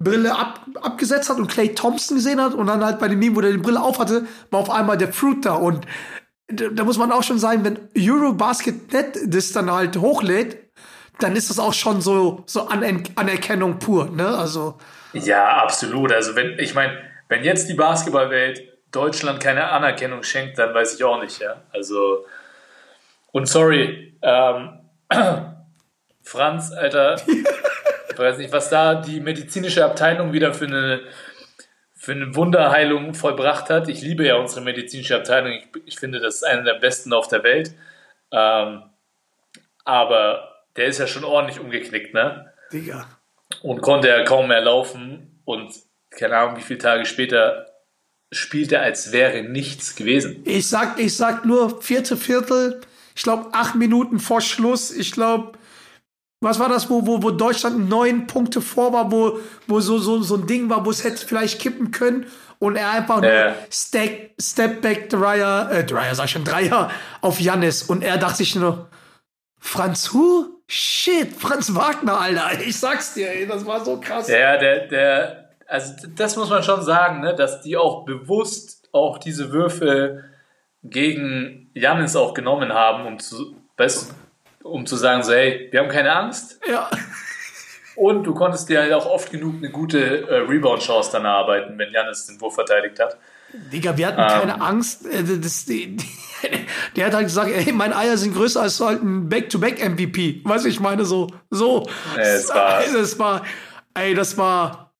Brille 0.00 0.36
ab, 0.36 0.66
abgesetzt 0.80 1.30
hat 1.30 1.38
und 1.38 1.48
Clay 1.48 1.74
Thompson 1.74 2.16
gesehen 2.16 2.40
hat 2.40 2.54
und 2.54 2.66
dann 2.66 2.84
halt 2.84 2.98
bei 2.98 3.06
dem 3.06 3.20
Meme, 3.20 3.36
wo 3.36 3.40
der 3.40 3.52
die 3.52 3.58
Brille 3.58 3.80
auf 3.80 4.00
hatte, 4.00 4.26
war 4.50 4.60
auf 4.60 4.70
einmal 4.70 4.98
der 4.98 5.12
Fruit 5.12 5.44
da 5.44 5.54
und 5.54 5.86
da, 6.52 6.84
muss 6.84 6.98
man 6.98 7.12
auch 7.12 7.22
schon 7.22 7.38
sagen, 7.38 7.64
wenn 7.64 7.78
Eurobasket.net 7.96 9.18
das 9.26 9.52
dann 9.52 9.70
halt 9.70 9.96
hochlädt, 9.96 10.58
dann 11.18 11.36
ist 11.36 11.50
das 11.50 11.58
auch 11.58 11.72
schon 11.72 12.00
so, 12.00 12.44
so 12.46 12.68
Aner 12.68 13.02
Anerkennung 13.16 13.78
pur, 13.78 14.10
ne? 14.10 14.26
Also, 14.26 14.78
Ja, 15.12 15.62
absolut. 15.62 16.12
Also 16.12 16.34
wenn, 16.36 16.58
ich 16.58 16.74
meine, 16.74 16.98
wenn 17.28 17.44
jetzt 17.44 17.68
die 17.68 17.74
Basketballwelt 17.74 18.62
Deutschland 18.92 19.40
keine 19.40 19.70
Anerkennung 19.70 20.22
schenkt, 20.22 20.58
dann 20.58 20.74
weiß 20.74 20.94
ich 20.94 21.04
auch 21.04 21.22
nicht, 21.22 21.40
ja. 21.40 21.62
Also, 21.72 22.26
und 23.32 23.46
sorry, 23.48 24.18
ähm, 24.22 24.80
Franz, 26.22 26.72
Alter, 26.72 27.20
ich 28.10 28.18
weiß 28.18 28.38
nicht, 28.38 28.52
was 28.52 28.68
da 28.70 28.96
die 28.96 29.20
medizinische 29.20 29.84
Abteilung 29.84 30.32
wieder 30.32 30.52
für 30.52 30.66
eine, 30.66 31.00
für 32.00 32.12
eine 32.12 32.34
Wunderheilung 32.34 33.12
vollbracht 33.12 33.68
hat. 33.68 33.86
Ich 33.90 34.00
liebe 34.00 34.24
ja 34.24 34.36
unsere 34.36 34.62
medizinische 34.62 35.16
Abteilung. 35.16 35.52
Ich, 35.52 35.64
ich 35.84 35.98
finde, 35.98 36.18
das 36.18 36.36
ist 36.36 36.44
eine 36.44 36.62
der 36.62 36.78
besten 36.78 37.12
auf 37.12 37.28
der 37.28 37.42
Welt. 37.42 37.74
Ähm, 38.32 38.84
aber 39.84 40.62
der 40.76 40.86
ist 40.86 40.98
ja 40.98 41.06
schon 41.06 41.24
ordentlich 41.24 41.60
umgeknickt, 41.60 42.14
ne? 42.14 42.54
Digga. 42.72 43.06
und 43.62 43.82
konnte 43.82 44.08
ja 44.08 44.24
kaum 44.24 44.48
mehr 44.48 44.62
laufen 44.62 45.42
und 45.44 45.74
keine 46.08 46.38
Ahnung, 46.38 46.56
wie 46.56 46.62
viele 46.62 46.78
Tage 46.78 47.04
später 47.04 47.66
spielt 48.32 48.72
er, 48.72 48.80
als 48.80 49.12
wäre 49.12 49.42
nichts 49.42 49.94
gewesen. 49.94 50.42
Ich 50.46 50.68
sag, 50.68 50.98
ich 50.98 51.14
sag 51.14 51.44
nur 51.44 51.82
vierte 51.82 52.16
Viertel, 52.16 52.80
ich 53.14 53.24
glaube 53.24 53.50
acht 53.52 53.74
Minuten 53.74 54.20
vor 54.20 54.40
Schluss, 54.40 54.90
ich 54.90 55.12
glaube, 55.12 55.58
was 56.40 56.58
war 56.58 56.68
das, 56.68 56.88
wo, 56.88 57.06
wo, 57.06 57.22
wo 57.22 57.30
Deutschland 57.30 57.88
neun 57.88 58.26
Punkte 58.26 58.60
vor 58.60 58.92
war, 58.92 59.12
wo, 59.12 59.38
wo 59.66 59.80
so, 59.80 59.98
so, 59.98 60.22
so 60.22 60.36
ein 60.36 60.46
Ding 60.46 60.70
war, 60.70 60.86
wo 60.86 60.90
es 60.90 61.04
hätte 61.04 61.26
vielleicht 61.26 61.60
kippen 61.60 61.90
können 61.90 62.26
und 62.58 62.76
er 62.76 62.90
einfach 62.90 63.20
nur 63.20 63.30
Ja. 63.30 63.54
Step, 63.70 64.80
Back 64.80 65.10
Dreier, 65.10 65.70
äh, 65.70 65.84
Dreier, 65.84 66.14
sag 66.14 66.26
ich 66.26 66.30
schon, 66.30 66.44
Dreier 66.44 66.90
auf 67.20 67.40
Jannis 67.40 67.82
und 67.82 68.02
er 68.02 68.16
dachte 68.16 68.38
sich 68.38 68.56
nur, 68.56 68.88
Franz 69.58 70.12
Hu? 70.12 70.46
Shit, 70.66 71.34
Franz 71.34 71.74
Wagner, 71.74 72.20
Alter, 72.20 72.60
ich 72.66 72.78
sag's 72.78 73.14
dir, 73.14 73.28
ey, 73.30 73.46
das 73.46 73.66
war 73.66 73.84
so 73.84 74.00
krass. 74.00 74.28
Ja, 74.28 74.56
der, 74.56 74.86
der, 74.86 75.50
also 75.66 75.94
das 76.14 76.36
muss 76.36 76.48
man 76.48 76.62
schon 76.62 76.82
sagen, 76.82 77.20
ne, 77.20 77.34
dass 77.34 77.60
die 77.60 77.76
auch 77.76 78.04
bewusst 78.04 78.88
auch 78.92 79.18
diese 79.18 79.52
Würfe 79.52 80.24
gegen 80.82 81.70
Janis 81.74 82.16
auch 82.16 82.34
genommen 82.34 82.72
haben, 82.72 83.04
um 83.06 83.18
zu, 83.18 83.56
weißt, 83.76 84.10
du, 84.10 84.14
um 84.62 84.86
zu 84.86 84.96
sagen, 84.96 85.22
so, 85.22 85.32
hey, 85.32 85.68
wir 85.70 85.80
haben 85.80 85.88
keine 85.88 86.12
Angst 86.14 86.60
Ja. 86.70 86.90
und 87.96 88.24
du 88.24 88.34
konntest 88.34 88.68
dir 88.68 88.80
halt 88.80 88.92
auch 88.92 89.06
oft 89.06 89.30
genug 89.30 89.56
eine 89.58 89.70
gute 89.70 90.28
äh, 90.28 90.34
Rebound-Chance 90.48 91.10
dann 91.12 91.24
erarbeiten, 91.24 91.78
wenn 91.78 91.92
Janis 91.92 92.26
den 92.26 92.40
Wurf 92.40 92.54
verteidigt 92.54 92.98
hat. 93.00 93.16
Digga, 93.72 93.96
wir 93.96 94.06
hatten 94.06 94.20
Ähm. 94.20 94.28
keine 94.28 94.60
Angst. 94.60 95.06
Äh, 95.06 95.24
Das, 95.40 95.64
die, 95.64 95.96
die, 95.96 96.06
der 96.96 97.06
hat 97.06 97.14
halt 97.14 97.26
gesagt, 97.26 97.50
ey, 97.50 97.72
meine 97.72 97.96
Eier 97.96 98.16
sind 98.16 98.34
größer 98.34 98.62
als 98.62 98.78
halt 98.80 99.02
ein 99.02 99.28
Back-to-Back-MVP. 99.28 100.42
Weißt 100.44 100.64
du, 100.64 100.68
ich 100.68 100.80
meine, 100.80 101.04
so, 101.04 101.28
so. 101.50 101.86
Ja, 102.16 102.22
es 102.22 102.48
war- 102.48 102.74
Also, 102.78 102.98
das 102.98 103.18
war, 103.18 103.44
ey, 103.94 104.14
das 104.14 104.38
war, 104.38 104.92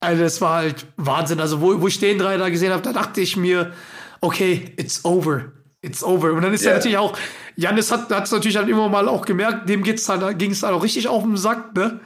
also 0.00 0.22
das 0.22 0.40
war 0.40 0.56
halt 0.56 0.86
Wahnsinn. 0.96 1.40
Also, 1.40 1.60
wo, 1.60 1.80
wo 1.80 1.88
ich 1.88 1.98
den 1.98 2.18
drei 2.18 2.36
da 2.36 2.48
gesehen 2.50 2.72
habe, 2.72 2.82
da 2.82 2.92
dachte 2.92 3.20
ich 3.20 3.36
mir, 3.36 3.72
okay, 4.20 4.74
it's 4.76 5.04
over. 5.04 5.52
It's 5.80 6.02
over. 6.02 6.32
Und 6.32 6.42
dann 6.42 6.52
ist 6.52 6.64
Ja. 6.64 6.70
ja 6.72 6.76
natürlich 6.76 6.98
auch, 6.98 7.16
Janis 7.56 7.92
hat 7.92 8.10
es 8.10 8.32
natürlich 8.32 8.56
halt 8.56 8.68
immer 8.68 8.88
mal 8.88 9.08
auch 9.08 9.24
gemerkt, 9.24 9.68
dem 9.68 9.82
geht's 9.84 10.08
halt, 10.08 10.38
ging 10.38 10.50
es 10.50 10.62
halt 10.62 10.74
auch 10.74 10.82
richtig 10.82 11.06
auf 11.08 11.22
den 11.22 11.36
Sack, 11.36 11.74
ne? 11.76 12.00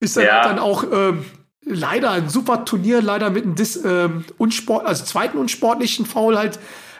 Ist 0.00 0.16
dann, 0.16 0.24
Ja. 0.24 0.42
dann 0.42 0.58
auch 0.58 0.84
ähm, 0.92 1.24
leider 1.64 2.10
ein 2.10 2.28
super 2.28 2.64
Turnier, 2.64 3.00
leider 3.00 3.30
mit 3.30 3.44
einem 3.44 3.54
Dis, 3.54 3.76
ähm, 3.84 4.24
unsport, 4.36 4.84
also 4.86 5.04
zweiten 5.04 5.38
unsportlichen 5.38 6.04
Foul 6.06 6.36
halt 6.36 6.58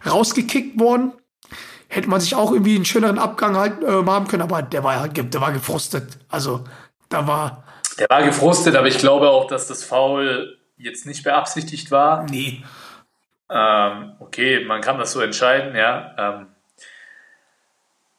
rausgekickt 0.08 0.78
worden. 0.80 1.12
Hätte 1.88 2.08
man 2.08 2.20
sich 2.20 2.34
auch 2.34 2.52
irgendwie 2.52 2.76
einen 2.76 2.86
schöneren 2.86 3.18
Abgang 3.18 3.56
halt 3.56 3.82
äh, 3.82 3.86
haben 4.06 4.28
können, 4.28 4.42
aber 4.42 4.62
der 4.62 4.82
war, 4.84 4.94
ja- 5.06 5.08
der 5.08 5.40
war 5.42 5.52
gefrustet. 5.52 6.16
Also 6.30 6.64
da 7.10 7.26
war, 7.26 7.64
Der 7.98 8.06
war 8.08 8.22
gefrustet, 8.22 8.74
aber 8.76 8.86
ich 8.86 8.96
glaube 8.96 9.28
auch, 9.28 9.46
dass 9.46 9.66
das 9.66 9.84
Foul 9.84 10.56
jetzt 10.78 11.04
nicht 11.04 11.22
beabsichtigt 11.22 11.90
war. 11.90 12.22
nee. 12.30 12.62
Ähm, 13.50 14.16
okay, 14.20 14.64
man 14.64 14.80
kann 14.80 14.98
das 14.98 15.12
so 15.12 15.20
entscheiden, 15.20 15.76
ja. 15.76 16.14
Ähm, 16.18 16.46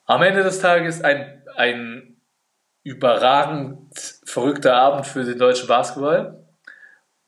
am 0.05 0.21
Ende 0.21 0.43
des 0.43 0.59
Tages 0.59 1.01
ein, 1.01 1.41
ein 1.55 2.17
überragend 2.83 3.93
verrückter 4.25 4.75
Abend 4.75 5.07
für 5.07 5.23
den 5.23 5.39
deutschen 5.39 5.67
Basketball. 5.67 6.43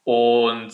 Und 0.04 0.72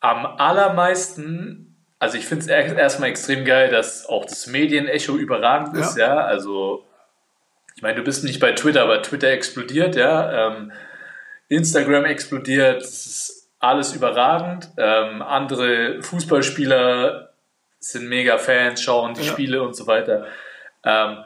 am 0.00 0.26
allermeisten, 0.26 1.76
also 1.98 2.18
ich 2.18 2.26
finde 2.26 2.44
es 2.44 2.76
erstmal 2.76 3.08
extrem 3.08 3.44
geil, 3.44 3.70
dass 3.70 4.06
auch 4.06 4.24
das 4.24 4.46
Medienecho 4.46 5.16
überragend 5.16 5.76
ist, 5.76 5.96
ja. 5.96 6.18
Also, 6.18 6.84
ich 7.74 7.82
meine, 7.82 7.96
du 7.96 8.04
bist 8.04 8.24
nicht 8.24 8.40
bei 8.40 8.52
Twitter, 8.52 8.82
aber 8.82 9.02
Twitter 9.02 9.28
explodiert, 9.28 9.96
ja. 9.96 10.48
Ähm, 10.48 10.72
Instagram 11.48 12.04
explodiert, 12.04 12.82
es 12.82 13.06
ist 13.06 13.41
alles 13.62 13.94
überragend. 13.94 14.68
Ähm, 14.76 15.22
andere 15.22 16.02
Fußballspieler 16.02 17.30
sind 17.78 18.08
mega 18.08 18.36
Fans, 18.38 18.82
schauen 18.82 19.14
die 19.14 19.22
Ja. 19.22 19.32
Spiele 19.32 19.62
und 19.62 19.74
so 19.74 19.86
weiter. 19.86 20.26
Ähm, 20.84 21.18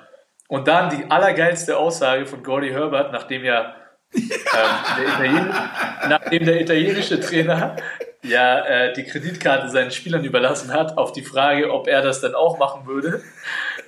und 0.48 0.68
dann 0.68 0.90
die 0.90 1.10
allergeilste 1.10 1.76
Aussage 1.76 2.26
von 2.26 2.42
Gordy 2.42 2.70
Herbert, 2.70 3.10
nachdem 3.10 3.44
ja 3.44 3.74
ähm, 4.14 4.22
der 5.20 6.08
nachdem 6.08 6.44
der 6.44 6.60
italienische 6.60 7.18
Trainer 7.20 7.76
ja 8.22 8.60
äh, 8.64 8.92
die 8.92 9.04
Kreditkarte 9.04 9.68
seinen 9.70 9.90
Spielern 9.90 10.24
überlassen 10.24 10.72
hat, 10.72 10.98
auf 10.98 11.12
die 11.12 11.22
Frage, 11.22 11.72
ob 11.72 11.88
er 11.88 12.02
das 12.02 12.20
dann 12.20 12.34
auch 12.34 12.58
machen 12.58 12.86
würde. 12.86 13.22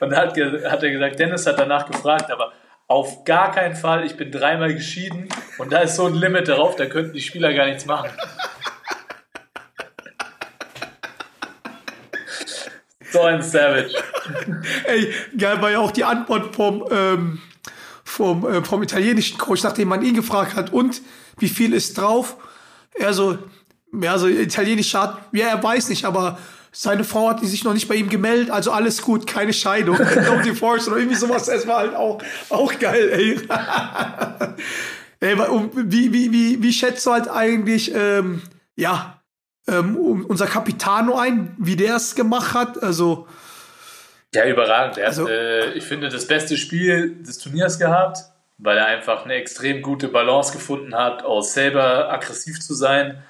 Und 0.00 0.10
da 0.10 0.16
hat, 0.16 0.30
hat 0.30 0.82
er 0.82 0.90
gesagt, 0.90 1.18
Dennis 1.18 1.46
hat 1.46 1.58
danach 1.58 1.86
gefragt, 1.86 2.30
aber 2.30 2.52
auf 2.88 3.24
gar 3.24 3.52
keinen 3.52 3.76
Fall, 3.76 4.04
ich 4.06 4.16
bin 4.16 4.32
dreimal 4.32 4.74
geschieden 4.74 5.28
und 5.58 5.72
da 5.72 5.80
ist 5.80 5.96
so 5.96 6.06
ein 6.06 6.14
Limit 6.14 6.48
darauf, 6.48 6.74
da 6.74 6.86
könnten 6.86 7.12
die 7.12 7.20
Spieler 7.20 7.52
gar 7.52 7.66
nichts 7.66 7.84
machen. 7.84 8.10
So 13.12 13.22
ein 13.22 13.42
Savage. 13.42 13.94
Ey, 14.84 15.12
geil 15.36 15.60
war 15.60 15.70
ja 15.70 15.78
auch 15.78 15.90
die 15.90 16.04
Antwort 16.04 16.54
vom, 16.54 16.84
ähm, 16.90 17.42
vom, 18.04 18.46
äh, 18.46 18.64
vom 18.64 18.82
italienischen 18.82 19.38
Coach, 19.38 19.62
nachdem 19.62 19.88
man 19.88 20.02
ihn 20.02 20.14
gefragt 20.14 20.54
hat, 20.54 20.72
und 20.72 21.02
wie 21.38 21.48
viel 21.48 21.74
ist 21.74 21.96
drauf? 21.98 22.36
Er 22.94 23.12
so, 23.12 23.38
ja, 23.92 24.18
so 24.18 24.28
italienisch 24.28 24.94
hat, 24.94 25.18
ja, 25.32 25.48
er 25.48 25.62
weiß 25.62 25.90
nicht, 25.90 26.04
aber 26.04 26.38
seine 26.80 27.02
Frau 27.02 27.28
hat 27.30 27.40
sich 27.44 27.64
noch 27.64 27.74
nicht 27.74 27.88
bei 27.88 27.96
ihm 27.96 28.08
gemeldet, 28.08 28.52
also 28.52 28.70
alles 28.70 29.02
gut, 29.02 29.26
keine 29.26 29.52
Scheidung, 29.52 29.96
no 30.26 30.40
divorce 30.44 30.86
oder 30.86 30.98
irgendwie 30.98 31.16
sowas. 31.16 31.48
Es 31.48 31.66
war 31.66 31.78
halt 31.78 31.96
auch, 31.96 32.22
auch 32.50 32.78
geil, 32.78 33.10
ey. 33.10 33.40
ey 35.20 35.36
wie, 35.74 36.12
wie, 36.12 36.32
wie, 36.32 36.62
wie 36.62 36.72
schätzt 36.72 37.04
du 37.04 37.10
halt 37.10 37.28
eigentlich, 37.28 37.92
ähm, 37.92 38.42
ja, 38.76 39.20
ähm, 39.66 40.24
unser 40.28 40.46
Capitano 40.46 41.18
ein, 41.18 41.56
wie 41.58 41.74
der 41.74 41.96
es 41.96 42.14
gemacht 42.14 42.54
hat? 42.54 42.80
Also, 42.80 43.26
Ja, 44.32 44.46
überragend. 44.46 44.98
Er 44.98 45.08
Also- 45.08 45.24
hat, 45.24 45.30
äh, 45.30 45.72
ich 45.72 45.82
finde, 45.82 46.08
das 46.08 46.28
beste 46.28 46.56
Spiel 46.56 47.16
des 47.24 47.38
Turniers 47.38 47.80
gehabt, 47.80 48.18
weil 48.58 48.78
er 48.78 48.86
einfach 48.86 49.24
eine 49.24 49.34
extrem 49.34 49.82
gute 49.82 50.06
Balance 50.06 50.52
gefunden 50.52 50.94
hat, 50.94 51.24
aus 51.24 51.54
selber 51.54 52.12
aggressiv 52.12 52.60
zu 52.60 52.74
sein, 52.74 53.20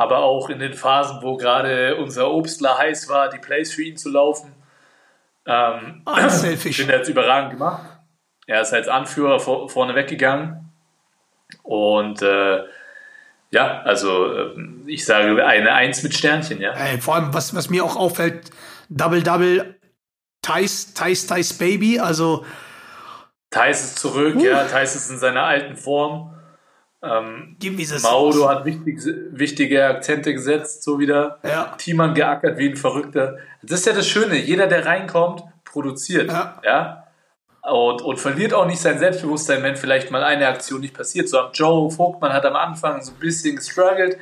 aber 0.00 0.20
auch 0.20 0.48
in 0.48 0.58
den 0.60 0.72
Phasen, 0.72 1.18
wo 1.20 1.36
gerade 1.36 1.96
unser 1.96 2.30
Obstler 2.30 2.78
heiß 2.78 3.10
war, 3.10 3.28
die 3.28 3.36
Plays 3.36 3.74
für 3.74 3.82
ihn 3.82 3.98
zu 3.98 4.08
laufen. 4.08 4.54
Ähm, 5.44 6.00
ah, 6.06 6.24
ich 6.26 6.32
selfish. 6.32 6.78
finde, 6.78 6.94
er 6.94 7.02
es 7.02 7.08
überragend 7.10 7.50
gemacht. 7.50 7.82
Er 8.46 8.62
ist 8.62 8.72
als 8.72 8.88
Anführer 8.88 9.38
vor, 9.40 9.68
vorne 9.68 9.94
weggegangen. 9.94 10.72
Und 11.62 12.22
äh, 12.22 12.60
ja, 13.50 13.82
also 13.82 14.34
ähm, 14.34 14.84
ich 14.86 15.04
sage 15.04 15.44
eine 15.44 15.74
Eins 15.74 16.02
mit 16.02 16.14
Sternchen, 16.14 16.62
ja. 16.62 16.72
Ey, 16.72 16.98
vor 16.98 17.16
allem, 17.16 17.34
was, 17.34 17.54
was 17.54 17.68
mir 17.68 17.84
auch 17.84 17.96
auffällt, 17.96 18.50
Double 18.88 19.22
Double, 19.22 19.74
Thais, 20.40 20.94
Thais, 20.94 21.26
Thais 21.26 21.52
Baby, 21.58 22.00
also, 22.00 22.46
Thais 23.50 23.84
ist 23.84 23.98
zurück, 23.98 24.36
Uh. 24.36 24.44
ja, 24.44 24.64
Thais 24.64 24.96
ist 24.96 25.10
in 25.10 25.18
seiner 25.18 25.42
alten 25.42 25.76
Form. 25.76 26.34
Ähm. 27.02 27.56
Maudo 28.02 28.48
hat 28.48 28.64
wichtig, 28.64 29.00
wichtige 29.30 29.86
Akzente 29.86 30.34
gesetzt, 30.34 30.82
so 30.82 30.98
wieder. 30.98 31.38
Ja. 31.42 31.74
Thiemann 31.78 32.14
geackert 32.14 32.58
wie 32.58 32.68
ein 32.68 32.76
Verrückter. 32.76 33.38
Das 33.62 33.80
ist 33.80 33.86
ja 33.86 33.92
das 33.92 34.06
Schöne, 34.06 34.36
jeder, 34.36 34.66
der 34.66 34.84
reinkommt, 34.84 35.42
produziert. 35.64 36.30
Ja. 36.30 36.60
Ja. 36.64 37.06
Und, 37.62 38.02
und 38.02 38.18
verliert 38.18 38.54
auch 38.54 38.66
nicht 38.66 38.80
sein 38.80 38.98
Selbstbewusstsein, 38.98 39.62
wenn 39.62 39.76
vielleicht 39.76 40.10
mal 40.10 40.24
eine 40.24 40.48
Aktion 40.48 40.80
nicht 40.80 40.94
passiert. 40.94 41.28
So 41.28 41.38
am 41.38 41.52
Joe 41.52 41.90
Vogtmann 41.90 42.32
hat 42.32 42.44
am 42.46 42.56
Anfang 42.56 43.02
so 43.02 43.12
ein 43.12 43.18
bisschen 43.18 43.56
gestruggelt, 43.56 44.16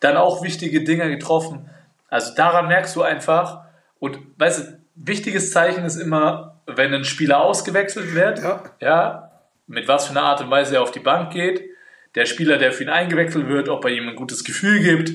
dann 0.00 0.16
auch 0.16 0.42
wichtige 0.42 0.82
Dinge 0.84 1.08
getroffen. 1.08 1.68
Also 2.08 2.34
daran 2.34 2.68
merkst 2.68 2.94
du 2.94 3.02
einfach, 3.02 3.62
und 3.98 4.18
weißt 4.38 4.60
du, 4.60 4.78
wichtiges 4.94 5.50
Zeichen 5.52 5.84
ist 5.84 5.96
immer, 5.96 6.60
wenn 6.66 6.92
ein 6.94 7.04
Spieler 7.04 7.40
ausgewechselt 7.42 8.14
wird, 8.14 8.40
Ja. 8.42 8.62
ja, 8.80 9.30
mit 9.66 9.88
was 9.88 10.06
für 10.06 10.10
einer 10.12 10.22
Art 10.22 10.40
und 10.40 10.50
Weise 10.50 10.76
er 10.76 10.82
auf 10.82 10.90
die 10.90 11.00
Bank 11.00 11.32
geht, 11.32 11.71
der 12.14 12.26
Spieler, 12.26 12.58
der 12.58 12.72
für 12.72 12.84
ihn 12.84 12.90
eingewechselt 12.90 13.48
wird, 13.48 13.68
ob 13.68 13.84
er 13.84 13.90
ihm 13.90 14.08
ein 14.08 14.16
gutes 14.16 14.44
Gefühl 14.44 14.80
gibt, 14.80 15.12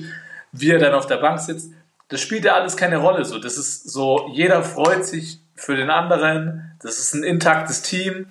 wie 0.52 0.70
er 0.70 0.78
dann 0.78 0.94
auf 0.94 1.06
der 1.06 1.18
Bank 1.18 1.40
sitzt, 1.40 1.72
das 2.08 2.20
spielt 2.20 2.44
ja 2.44 2.54
alles 2.54 2.76
keine 2.76 2.96
Rolle. 2.96 3.24
So, 3.24 3.38
das 3.38 3.58
ist 3.58 3.90
so, 3.90 4.30
jeder 4.32 4.62
freut 4.62 5.04
sich 5.04 5.40
für 5.54 5.76
den 5.76 5.90
anderen, 5.90 6.76
das 6.82 6.98
ist 6.98 7.14
ein 7.14 7.22
intaktes 7.22 7.82
Team. 7.82 8.26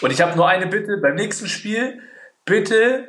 Und 0.00 0.12
ich 0.12 0.20
habe 0.20 0.36
nur 0.36 0.48
eine 0.48 0.66
Bitte 0.66 0.96
beim 0.98 1.16
nächsten 1.16 1.48
Spiel, 1.48 2.00
bitte 2.44 3.08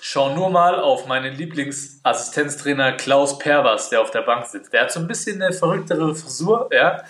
schau 0.00 0.34
nur 0.34 0.50
mal 0.50 0.80
auf 0.80 1.06
meinen 1.06 1.34
Lieblingsassistenztrainer 1.36 2.92
Klaus 2.92 3.38
Pervas, 3.38 3.88
der 3.88 4.00
auf 4.00 4.10
der 4.10 4.22
Bank 4.22 4.46
sitzt. 4.46 4.72
Der 4.72 4.82
hat 4.82 4.92
so 4.92 5.00
ein 5.00 5.06
bisschen 5.06 5.42
eine 5.42 5.52
verrücktere 5.52 6.14
Frisur, 6.14 6.68
ja. 6.72 7.02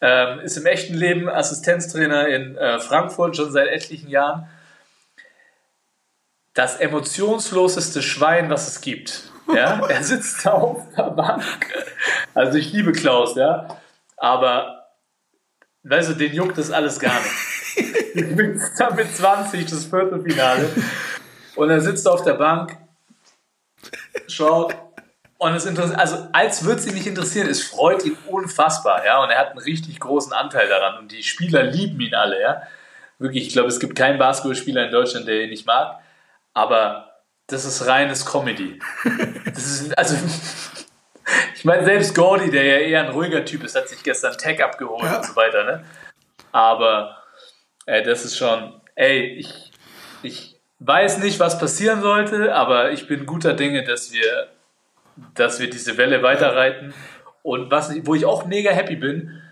Ähm, 0.00 0.40
ist 0.40 0.56
im 0.56 0.66
echten 0.66 0.94
Leben 0.94 1.28
Assistenztrainer 1.28 2.28
in 2.28 2.56
äh, 2.56 2.78
Frankfurt 2.78 3.36
schon 3.36 3.50
seit 3.50 3.66
etlichen 3.66 4.08
Jahren. 4.08 4.48
Das 6.58 6.74
emotionsloseste 6.80 8.02
Schwein, 8.02 8.50
was 8.50 8.66
es 8.66 8.80
gibt. 8.80 9.30
Ja? 9.46 9.80
er 9.88 10.02
sitzt 10.02 10.44
da 10.44 10.54
auf 10.54 10.82
der 10.96 11.04
Bank. 11.04 11.44
Also 12.34 12.58
ich 12.58 12.72
liebe 12.72 12.90
Klaus, 12.90 13.36
ja. 13.36 13.78
Aber 14.16 14.88
weißt 15.84 16.10
du, 16.10 16.14
den 16.14 16.34
juckt 16.34 16.58
das 16.58 16.72
alles 16.72 16.98
gar 16.98 17.14
nicht. 17.14 18.12
Du 18.12 18.22
gewinnst 18.30 18.72
da 18.76 18.90
mit 18.90 19.14
20 19.16 19.66
das 19.66 19.84
Viertelfinale. 19.84 20.68
Und 21.54 21.70
er 21.70 21.80
sitzt 21.80 22.08
auf 22.08 22.24
der 22.24 22.34
Bank, 22.34 22.76
schaut 24.26 24.74
und 25.36 25.54
es 25.54 25.64
interessiert, 25.64 26.00
also 26.00 26.26
als 26.32 26.64
würde 26.64 26.80
es 26.80 26.88
ihn 26.88 26.94
nicht 26.94 27.06
interessieren, 27.06 27.48
es 27.48 27.62
freut 27.62 28.04
ihn 28.04 28.16
unfassbar, 28.26 29.06
ja, 29.06 29.22
und 29.22 29.30
er 29.30 29.38
hat 29.38 29.50
einen 29.50 29.60
richtig 29.60 30.00
großen 30.00 30.32
Anteil 30.32 30.68
daran 30.68 30.98
und 30.98 31.12
die 31.12 31.22
Spieler 31.22 31.62
lieben 31.62 32.00
ihn 32.00 32.16
alle, 32.16 32.40
ja. 32.40 32.62
Wirklich, 33.20 33.46
ich 33.46 33.52
glaube, 33.52 33.68
es 33.68 33.78
gibt 33.78 33.96
keinen 33.96 34.18
Basketballspieler 34.18 34.86
in 34.86 34.90
Deutschland, 34.90 35.28
der 35.28 35.42
ihn 35.42 35.50
nicht 35.50 35.64
mag, 35.64 36.00
aber 36.54 37.10
das 37.46 37.64
ist 37.64 37.86
reines 37.86 38.26
Comedy. 38.26 38.78
Das 39.46 39.64
ist, 39.66 39.98
also, 39.98 40.16
ich 41.54 41.64
meine, 41.64 41.84
selbst 41.84 42.14
Gordy, 42.14 42.50
der 42.50 42.64
ja 42.64 42.76
eher 42.78 43.00
ein 43.04 43.10
ruhiger 43.10 43.44
Typ 43.44 43.64
ist, 43.64 43.74
hat 43.74 43.88
sich 43.88 44.02
gestern 44.02 44.36
Tag 44.38 44.60
abgeholt 44.62 45.02
Ja. 45.02 45.16
und 45.18 45.24
so 45.24 45.34
weiter, 45.36 45.64
ne? 45.64 45.84
Aber, 46.52 47.16
ey, 47.86 48.02
das 48.02 48.24
ist 48.24 48.36
schon, 48.36 48.80
ey, 48.94 49.36
ich, 49.38 49.72
ich 50.22 50.60
weiß 50.78 51.18
nicht, 51.18 51.40
was 51.40 51.58
passieren 51.58 52.02
sollte, 52.02 52.54
aber 52.54 52.92
ich 52.92 53.08
bin 53.08 53.26
guter 53.26 53.54
Dinge, 53.54 53.82
dass 53.84 54.12
wir, 54.12 54.48
dass 55.34 55.58
wir 55.58 55.68
diese 55.68 55.96
Welle 55.96 56.22
weiterreiten. 56.22 56.94
Und 57.42 57.70
was, 57.70 57.92
wo 58.06 58.14
ich 58.14 58.24
auch 58.24 58.44
mega 58.46 58.70
happy 58.70 58.96
bin, 58.96 59.42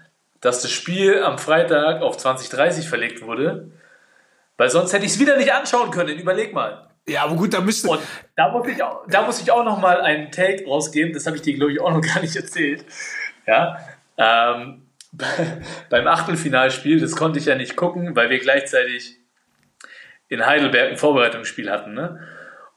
dass 0.40 0.62
das 0.62 0.70
Spiel 0.70 1.22
am 1.22 1.38
Freitag 1.38 2.02
auf 2.02 2.16
2030 2.16 2.88
verlegt 2.88 3.22
wurde, 3.22 3.70
weil 4.56 4.70
sonst 4.70 4.92
hätte 4.92 5.04
ich 5.04 5.12
es 5.12 5.18
wieder 5.18 5.36
nicht 5.36 5.52
anschauen 5.52 5.90
können. 5.90 6.16
Überleg 6.18 6.52
mal. 6.52 6.85
Ja, 7.08 7.24
aber 7.24 7.36
gut, 7.36 7.54
da 7.54 7.60
müsste. 7.60 7.88
Und 7.88 8.00
da 8.34 8.48
muss 8.50 8.66
ich 8.66 8.82
auch, 8.82 9.06
da 9.08 9.22
muss 9.22 9.40
ich 9.40 9.50
auch 9.50 9.64
noch 9.64 9.78
mal 9.78 10.00
einen 10.00 10.32
Take 10.32 10.66
rausgeben. 10.66 11.12
Das 11.12 11.26
habe 11.26 11.36
ich 11.36 11.42
dir, 11.42 11.54
glaube 11.54 11.72
ich, 11.72 11.80
auch 11.80 11.92
noch 11.92 12.00
gar 12.14 12.20
nicht 12.20 12.34
erzählt. 12.34 12.84
Ja, 13.46 13.78
ähm, 14.18 14.82
beim 15.90 16.06
Achtelfinalspiel, 16.06 17.00
das 17.00 17.14
konnte 17.14 17.38
ich 17.38 17.46
ja 17.46 17.54
nicht 17.54 17.76
gucken, 17.76 18.16
weil 18.16 18.30
wir 18.30 18.38
gleichzeitig 18.38 19.16
in 20.28 20.44
Heidelberg 20.44 20.90
ein 20.90 20.96
Vorbereitungsspiel 20.96 21.70
hatten. 21.70 21.94
Ne? 21.94 22.20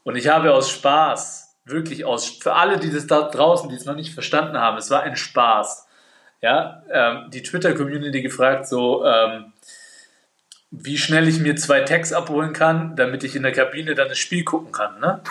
Und 0.04 0.15
ich 0.15 0.28
habe 0.28 0.54
aus 0.54 0.70
Spaß, 0.70 1.58
wirklich 1.65 2.06
aus, 2.06 2.30
für 2.30 2.54
alle, 2.54 2.78
die 2.78 2.92
das 2.92 3.08
da 3.08 3.24
draußen, 3.24 3.70
die 3.70 3.76
es 3.76 3.86
noch 3.86 3.96
nicht 3.96 4.13
verstanden 4.13 4.58
haben, 4.58 4.78
es 4.78 4.89
war 4.89 5.04
ein 5.04 5.15
Spaß. 5.15 5.88
Ja, 6.42 6.84
ähm, 6.89 7.30
die 7.32 7.44
Twitter-Community 7.44 8.22
gefragt, 8.22 8.65
so, 8.65 9.06
ähm, 9.06 9.52
wie 10.71 10.97
schnell 10.97 11.27
ich 11.27 11.39
mir 11.39 11.55
zwei 11.55 11.82
Tags 11.82 12.13
abholen 12.13 12.53
kann, 12.53 12.95
damit 12.95 13.23
ich 13.23 13.36
in 13.36 13.43
der 13.43 13.51
Kabine 13.51 13.95
dann 13.95 14.10
das 14.10 14.19
Spiel 14.19 14.43
gucken 14.43 14.71
kann. 14.71 14.99
Ne? 14.99 15.21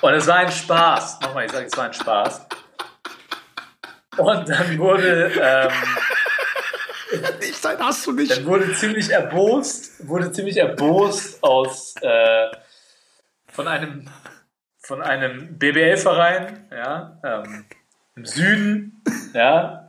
Und 0.00 0.14
es 0.14 0.26
war 0.26 0.36
ein 0.36 0.50
Spaß. 0.50 1.20
Nochmal, 1.20 1.46
ich 1.46 1.52
sage, 1.52 1.66
es 1.66 1.76
war 1.76 1.84
ein 1.84 1.92
Spaß. 1.92 2.46
Und 4.16 4.48
dann 4.48 4.78
wurde, 4.78 5.32
ähm, 5.40 5.72
nicht 7.40 7.56
sein, 7.56 7.78
hast 7.78 8.06
du 8.06 8.12
nicht. 8.12 8.30
dann 8.30 8.44
wurde 8.46 8.74
ziemlich 8.74 9.10
erbost, 9.10 10.06
wurde 10.06 10.32
ziemlich 10.32 10.56
erbost 10.56 11.42
aus 11.42 11.94
äh, 12.00 12.48
von 13.48 13.68
einem 13.68 14.08
von 14.84 15.00
einem 15.00 15.58
BBL-Verein, 15.58 16.68
ja, 16.72 17.18
ähm, 17.24 17.64
im 18.16 18.26
Süden, 18.26 19.02
ja, 19.32 19.81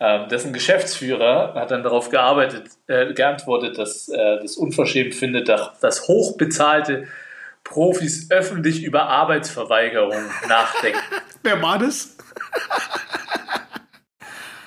ähm, 0.00 0.28
dessen 0.28 0.52
Geschäftsführer 0.52 1.54
hat 1.54 1.70
dann 1.70 1.82
darauf 1.82 2.10
gearbeitet, 2.10 2.68
äh, 2.86 3.12
geantwortet, 3.14 3.78
dass 3.78 4.08
er 4.08 4.38
das 4.40 4.56
unverschämt 4.56 5.14
findet, 5.14 5.48
dass, 5.48 5.78
dass 5.80 6.08
hochbezahlte 6.08 7.06
Profis 7.64 8.30
öffentlich 8.30 8.82
über 8.84 9.04
Arbeitsverweigerung 9.08 10.22
nachdenken. 10.48 10.98
Wer 11.42 11.60
war 11.62 11.78
das? 11.78 12.16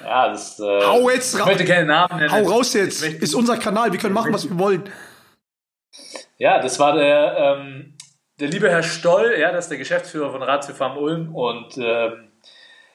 Ja, 0.03 0.29
das. 0.29 0.59
Äh, 0.59 0.63
Hau 0.83 1.09
jetzt 1.09 1.35
ich 1.35 1.41
ra- 1.41 1.45
möchte 1.45 1.65
keine 1.65 1.85
Namen 1.85 2.17
nennen. 2.19 2.31
Hau 2.31 2.43
raus 2.51 2.73
jetzt. 2.73 3.03
Ich 3.03 3.09
möchte- 3.11 3.23
Ist 3.25 3.35
unser 3.35 3.57
Kanal. 3.57 3.91
Wir 3.91 3.99
können 3.99 4.13
machen, 4.13 4.33
was 4.33 4.49
wir 4.49 4.57
wollen. 4.57 4.83
Ja, 6.37 6.61
das 6.61 6.79
war 6.79 6.93
der, 6.95 7.37
ähm, 7.37 7.97
der 8.39 8.47
liebe 8.47 8.69
Herr 8.69 8.81
Stoll, 8.83 9.35
ja, 9.37 9.51
das 9.51 9.65
ist 9.65 9.69
der 9.71 9.77
Geschäftsführer 9.77 10.31
von 10.31 10.41
Ratio 10.41 10.73
Farm 10.73 10.97
Ulm 10.97 11.35
und 11.35 11.77
ähm, 11.77 12.28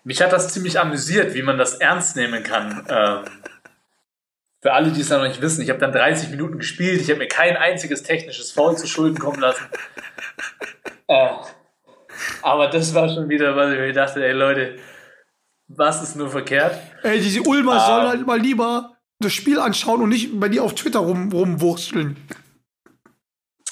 mich 0.04 0.22
hat 0.22 0.32
das 0.32 0.52
ziemlich 0.52 0.78
amüsiert, 0.78 1.34
wie 1.34 1.42
man 1.42 1.58
das 1.58 1.74
ernst 1.74 2.16
nehmen 2.16 2.42
kann. 2.42 2.86
Ähm, 2.88 3.24
für 4.62 4.72
alle, 4.72 4.92
die 4.92 5.00
es 5.02 5.10
noch 5.10 5.22
nicht 5.22 5.40
wissen, 5.42 5.62
ich 5.62 5.68
habe 5.70 5.78
dann 5.80 5.92
30 5.92 6.30
Minuten 6.30 6.58
gespielt, 6.58 7.00
ich 7.00 7.10
habe 7.10 7.18
mir 7.18 7.28
kein 7.28 7.56
einziges 7.56 8.02
technisches 8.02 8.50
Foul 8.52 8.76
zu 8.78 8.86
Schulden 8.86 9.18
kommen 9.18 9.40
lassen. 9.40 9.64
Äh, 11.08 11.28
aber 12.42 12.68
das 12.68 12.94
war 12.94 13.08
schon 13.12 13.28
wieder, 13.28 13.56
was 13.56 13.72
ich 13.72 13.78
mir 13.78 13.92
dachte, 13.92 14.24
ey 14.24 14.32
Leute, 14.32 14.76
Was 15.68 16.02
ist 16.02 16.14
nur 16.16 16.28
verkehrt? 16.30 16.78
Ey, 17.02 17.20
diese 17.20 17.40
Ulmer 17.42 17.72
Ah. 17.76 17.86
sollen 17.86 18.08
halt 18.08 18.26
mal 18.26 18.38
lieber 18.38 18.96
das 19.18 19.32
Spiel 19.32 19.58
anschauen 19.58 20.02
und 20.02 20.10
nicht 20.10 20.38
bei 20.38 20.48
dir 20.50 20.62
auf 20.62 20.74
Twitter 20.74 20.98
rum, 20.98 21.32
rumwursteln. 21.32 22.16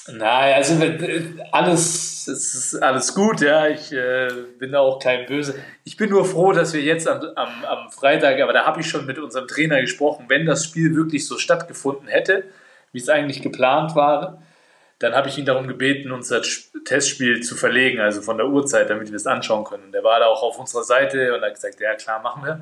Nein, 0.07 0.53
also 0.55 0.83
äh, 0.83 1.23
alles, 1.53 2.27
es 2.27 2.53
ist 2.55 2.75
alles 2.83 3.15
gut, 3.15 3.39
ja. 3.39 3.67
Ich 3.69 3.91
äh, 3.93 4.27
bin 4.59 4.73
da 4.73 4.79
auch 4.79 4.99
kein 4.99 5.25
Böse. 5.25 5.55
Ich 5.85 5.95
bin 5.95 6.09
nur 6.09 6.25
froh, 6.25 6.51
dass 6.51 6.73
wir 6.73 6.81
jetzt 6.81 7.07
am, 7.07 7.21
am, 7.35 7.63
am 7.65 7.89
Freitag, 7.89 8.39
aber 8.41 8.51
da 8.51 8.65
habe 8.65 8.81
ich 8.81 8.89
schon 8.89 9.05
mit 9.05 9.17
unserem 9.17 9.47
Trainer 9.47 9.79
gesprochen, 9.79 10.25
wenn 10.27 10.45
das 10.45 10.65
Spiel 10.65 10.93
wirklich 10.95 11.25
so 11.25 11.37
stattgefunden 11.37 12.07
hätte, 12.09 12.43
wie 12.91 12.99
es 12.99 13.07
eigentlich 13.07 13.41
geplant 13.41 13.95
war, 13.95 14.41
dann 14.99 15.15
habe 15.15 15.29
ich 15.29 15.37
ihn 15.37 15.45
darum 15.45 15.67
gebeten, 15.67 16.11
unser 16.11 16.39
Sch- 16.39 16.67
Testspiel 16.85 17.41
zu 17.41 17.55
verlegen, 17.55 17.99
also 18.01 18.21
von 18.21 18.37
der 18.37 18.47
Uhrzeit, 18.47 18.89
damit 18.89 19.09
wir 19.09 19.15
es 19.15 19.25
anschauen 19.27 19.63
können. 19.63 19.91
Der 19.93 20.03
war 20.03 20.19
da 20.19 20.27
auch 20.27 20.43
auf 20.43 20.59
unserer 20.59 20.83
Seite 20.83 21.33
und 21.35 21.41
hat 21.41 21.53
gesagt, 21.55 21.79
ja 21.79 21.95
klar, 21.95 22.21
machen 22.21 22.43
wir. 22.43 22.53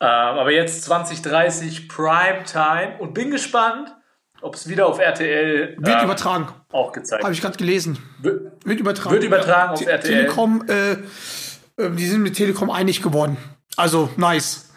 Ähm, 0.00 0.08
aber 0.08 0.50
jetzt 0.50 0.82
2030 0.84 1.88
Primetime 1.88 2.96
und 2.98 3.14
bin 3.14 3.30
gespannt, 3.30 3.94
ob 4.44 4.54
es 4.54 4.68
wieder 4.68 4.86
auf 4.86 4.98
RTL 4.98 5.76
Wird 5.78 5.88
ähm, 5.98 6.04
übertragen. 6.04 6.48
auch 6.72 6.92
gezeigt 6.92 7.22
Habe 7.24 7.32
ich 7.32 7.40
gerade 7.40 7.56
gelesen. 7.56 7.98
wird. 8.20 8.52
Wird 8.64 8.80
übertragen. 8.80 9.14
Wird 9.14 9.24
übertragen 9.24 9.72
auf 9.72 9.80
Te- 9.80 9.90
RTL. 9.90 10.10
Telekom, 10.24 10.64
äh, 10.68 10.92
äh, 11.82 11.90
die 11.90 12.06
sind 12.06 12.22
mit 12.22 12.34
Telekom 12.36 12.70
einig 12.70 13.02
geworden. 13.02 13.36
Also, 13.76 14.10
nice. 14.16 14.70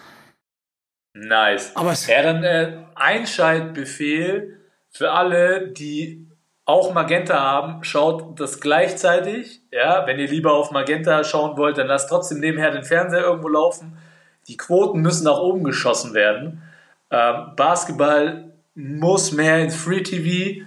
Nice. 1.14 1.72
Aber 1.76 1.92
es- 1.92 2.08
ja, 2.08 2.22
dann 2.22 2.44
äh, 2.44 2.78
Einschaltbefehl 2.96 4.60
für 4.90 5.12
alle, 5.12 5.68
die 5.70 6.28
auch 6.66 6.94
Magenta 6.94 7.40
haben, 7.40 7.84
schaut 7.84 8.40
das 8.40 8.60
gleichzeitig. 8.60 9.62
Ja, 9.72 10.06
wenn 10.06 10.20
ihr 10.20 10.28
lieber 10.28 10.54
auf 10.54 10.72
Magenta 10.72 11.24
schauen 11.24 11.58
wollt, 11.58 11.78
dann 11.78 11.88
lasst 11.88 12.10
trotzdem 12.10 12.40
nebenher 12.40 12.72
den 12.72 12.84
Fernseher 12.84 13.22
irgendwo 13.24 13.48
laufen. 13.48 13.98
Die 14.48 14.58
Quoten 14.58 15.00
müssen 15.02 15.24
nach 15.26 15.38
oben 15.40 15.64
geschossen 15.64 16.14
werden. 16.14 16.62
Ähm, 17.10 17.54
Basketball 17.56 18.52
muss 18.78 19.32
mehr 19.32 19.60
ins 19.60 19.76
Free 19.76 20.04
TV 20.04 20.66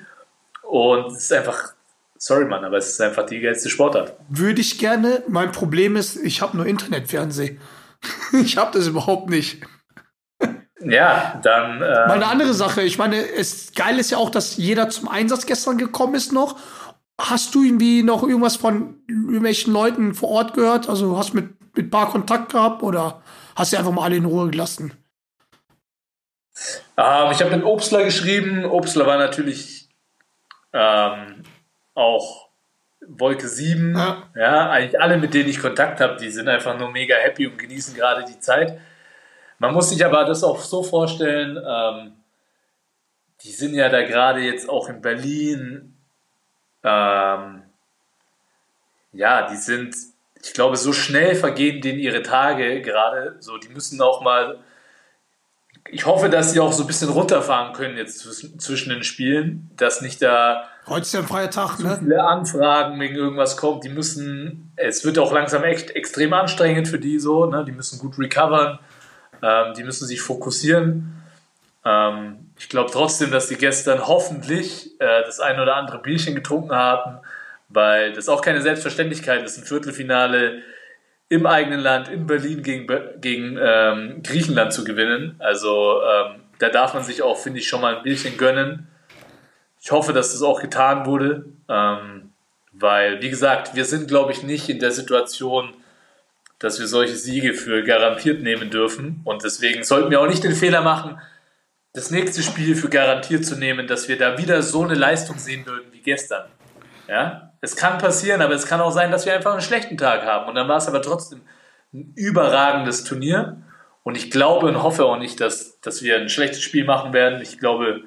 und 0.62 1.12
es 1.12 1.24
ist 1.24 1.32
einfach, 1.32 1.74
sorry 2.16 2.44
Mann, 2.44 2.64
aber 2.64 2.76
es 2.76 2.88
ist 2.88 3.00
einfach 3.00 3.24
die 3.24 3.40
geilste 3.40 3.70
Sportart. 3.70 4.14
Würde 4.28 4.60
ich 4.60 4.78
gerne. 4.78 5.22
Mein 5.28 5.52
Problem 5.52 5.96
ist, 5.96 6.16
ich 6.16 6.42
habe 6.42 6.56
nur 6.56 6.66
Internetfernsehen. 6.66 7.60
ich 8.44 8.56
habe 8.56 8.76
das 8.76 8.88
überhaupt 8.88 9.30
nicht. 9.30 9.62
Ja, 10.82 11.38
dann 11.42 11.78
Mal 11.78 12.08
äh, 12.08 12.12
eine 12.12 12.26
andere 12.26 12.54
Sache. 12.54 12.82
Ich 12.82 12.98
meine, 12.98 13.16
es 13.16 13.72
geil 13.74 13.98
ist 13.98 14.10
ja 14.10 14.18
auch, 14.18 14.30
dass 14.30 14.56
jeder 14.56 14.88
zum 14.88 15.08
Einsatz 15.08 15.46
gestern 15.46 15.78
gekommen 15.78 16.14
ist 16.14 16.32
noch. 16.32 16.56
Hast 17.20 17.54
du 17.54 17.62
irgendwie 17.62 18.02
noch 18.02 18.22
irgendwas 18.22 18.56
von 18.56 19.02
irgendwelchen 19.06 19.74
Leuten 19.74 20.14
vor 20.14 20.30
Ort 20.30 20.54
gehört? 20.54 20.88
Also 20.88 21.18
hast 21.18 21.34
mit 21.34 21.60
mit 21.76 21.86
ein 21.86 21.90
paar 21.90 22.10
Kontakt 22.10 22.52
gehabt 22.52 22.82
oder 22.82 23.22
hast 23.56 23.72
du 23.72 23.78
einfach 23.78 23.92
mal 23.92 24.04
alle 24.04 24.16
in 24.16 24.24
Ruhe 24.24 24.50
gelassen? 24.50 24.92
Ähm, 26.96 27.30
ich 27.32 27.40
habe 27.40 27.56
mit 27.56 27.64
Obstler 27.64 28.04
geschrieben. 28.04 28.64
Obstler 28.64 29.06
war 29.06 29.18
natürlich 29.18 29.88
ähm, 30.72 31.42
auch 31.94 32.48
Wolke 33.06 33.48
7. 33.48 33.94
Ja. 33.96 34.22
Ja. 34.34 34.70
eigentlich 34.70 35.00
alle, 35.00 35.18
mit 35.18 35.34
denen 35.34 35.48
ich 35.48 35.60
Kontakt 35.60 36.00
habe, 36.00 36.16
die 36.16 36.30
sind 36.30 36.48
einfach 36.48 36.78
nur 36.78 36.90
mega 36.90 37.16
happy 37.16 37.46
und 37.46 37.58
genießen 37.58 37.94
gerade 37.94 38.24
die 38.24 38.38
Zeit. 38.40 38.78
Man 39.58 39.74
muss 39.74 39.90
sich 39.90 40.04
aber 40.04 40.24
das 40.24 40.42
auch 40.44 40.60
so 40.60 40.82
vorstellen, 40.82 41.62
ähm, 41.66 42.12
die 43.42 43.52
sind 43.52 43.74
ja 43.74 43.88
da 43.88 44.02
gerade 44.02 44.40
jetzt 44.40 44.68
auch 44.68 44.88
in 44.88 45.00
Berlin. 45.00 45.96
Ähm, 46.82 47.62
ja, 49.12 49.48
die 49.50 49.56
sind, 49.56 49.94
ich 50.42 50.52
glaube, 50.52 50.76
so 50.76 50.92
schnell 50.92 51.34
vergehen 51.34 51.80
denen 51.80 51.98
ihre 51.98 52.22
Tage 52.22 52.80
gerade. 52.82 53.36
So, 53.40 53.58
die 53.58 53.68
müssen 53.68 54.00
auch 54.00 54.20
mal 54.20 54.58
ich 55.92 56.06
hoffe, 56.06 56.28
dass 56.28 56.52
sie 56.52 56.60
auch 56.60 56.72
so 56.72 56.84
ein 56.84 56.86
bisschen 56.86 57.08
runterfahren 57.10 57.72
können 57.72 57.96
jetzt 57.96 58.20
zwischen, 58.60 58.90
den 58.90 59.02
Spielen, 59.02 59.70
dass 59.76 60.00
nicht 60.00 60.22
da 60.22 60.64
Heute 60.86 61.02
ist 61.02 61.12
ja 61.12 61.20
ein 61.20 61.26
freier 61.26 61.50
Tag, 61.50 61.78
ne? 61.78 61.96
viele 62.00 62.24
Anfragen 62.24 62.98
wegen 62.98 63.14
irgendwas 63.14 63.56
kommt. 63.56 63.84
Die 63.84 63.90
müssen, 63.90 64.72
es 64.76 65.04
wird 65.04 65.18
auch 65.18 65.32
langsam 65.32 65.62
echt 65.62 65.90
extrem 65.90 66.32
anstrengend 66.32 66.88
für 66.88 66.98
die 66.98 67.18
so, 67.18 67.46
ne? 67.46 67.64
die 67.64 67.72
müssen 67.72 67.98
gut 67.98 68.18
recovern, 68.18 68.78
ähm, 69.42 69.74
die 69.74 69.84
müssen 69.84 70.06
sich 70.06 70.20
fokussieren. 70.20 71.22
Ähm, 71.84 72.50
ich 72.58 72.68
glaube 72.68 72.90
trotzdem, 72.90 73.30
dass 73.30 73.46
die 73.46 73.56
gestern 73.56 74.06
hoffentlich 74.06 75.00
äh, 75.00 75.22
das 75.24 75.38
ein 75.38 75.60
oder 75.60 75.76
andere 75.76 75.98
Bierchen 75.98 76.34
getrunken 76.34 76.72
haben, 76.72 77.18
weil 77.68 78.12
das 78.12 78.28
auch 78.28 78.40
keine 78.40 78.60
Selbstverständlichkeit 78.60 79.42
ist, 79.44 79.58
ein 79.58 79.64
Viertelfinale 79.64 80.62
im 81.30 81.46
eigenen 81.46 81.80
Land, 81.80 82.08
in 82.08 82.26
Berlin 82.26 82.62
gegen, 82.62 82.86
gegen 83.20 83.56
ähm, 83.58 84.20
Griechenland 84.22 84.72
zu 84.72 84.82
gewinnen. 84.84 85.36
Also 85.38 86.02
ähm, 86.02 86.40
da 86.58 86.68
darf 86.68 86.92
man 86.92 87.04
sich 87.04 87.22
auch, 87.22 87.38
finde 87.38 87.60
ich, 87.60 87.68
schon 87.68 87.80
mal 87.80 87.96
ein 87.96 88.02
Bierchen 88.02 88.36
gönnen. 88.36 88.88
Ich 89.80 89.92
hoffe, 89.92 90.12
dass 90.12 90.32
das 90.32 90.42
auch 90.42 90.60
getan 90.60 91.06
wurde, 91.06 91.46
ähm, 91.68 92.32
weil, 92.72 93.22
wie 93.22 93.30
gesagt, 93.30 93.76
wir 93.76 93.84
sind, 93.84 94.08
glaube 94.08 94.32
ich, 94.32 94.42
nicht 94.42 94.68
in 94.68 94.80
der 94.80 94.90
Situation, 94.90 95.72
dass 96.58 96.80
wir 96.80 96.88
solche 96.88 97.14
Siege 97.14 97.54
für 97.54 97.84
garantiert 97.84 98.42
nehmen 98.42 98.68
dürfen. 98.68 99.20
Und 99.24 99.44
deswegen 99.44 99.84
sollten 99.84 100.10
wir 100.10 100.20
auch 100.20 100.26
nicht 100.26 100.42
den 100.42 100.54
Fehler 100.54 100.82
machen, 100.82 101.20
das 101.92 102.10
nächste 102.10 102.42
Spiel 102.42 102.74
für 102.74 102.88
garantiert 102.88 103.46
zu 103.46 103.56
nehmen, 103.56 103.86
dass 103.86 104.08
wir 104.08 104.18
da 104.18 104.36
wieder 104.36 104.62
so 104.62 104.82
eine 104.82 104.94
Leistung 104.94 105.38
sehen 105.38 105.64
würden 105.64 105.92
wie 105.92 106.00
gestern. 106.00 106.48
Ja, 107.08 107.49
es 107.60 107.76
kann 107.76 107.98
passieren, 107.98 108.42
aber 108.42 108.54
es 108.54 108.66
kann 108.66 108.80
auch 108.80 108.90
sein, 108.90 109.10
dass 109.10 109.26
wir 109.26 109.34
einfach 109.34 109.52
einen 109.52 109.60
schlechten 109.60 109.96
Tag 109.96 110.24
haben. 110.24 110.48
Und 110.48 110.54
dann 110.54 110.68
war 110.68 110.78
es 110.78 110.88
aber 110.88 111.02
trotzdem 111.02 111.42
ein 111.92 112.12
überragendes 112.16 113.04
Turnier. 113.04 113.62
Und 114.02 114.16
ich 114.16 114.30
glaube 114.30 114.66
und 114.66 114.82
hoffe 114.82 115.04
auch 115.04 115.18
nicht, 115.18 115.40
dass, 115.40 115.78
dass 115.80 116.02
wir 116.02 116.16
ein 116.16 116.28
schlechtes 116.28 116.62
Spiel 116.62 116.84
machen 116.84 117.12
werden. 117.12 117.42
Ich 117.42 117.58
glaube, 117.58 118.02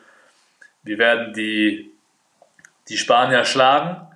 wir 0.81 0.97
werden 0.97 1.33
die, 1.33 1.91
die 2.89 2.97
Spanier 2.97 3.45
schlagen 3.45 4.07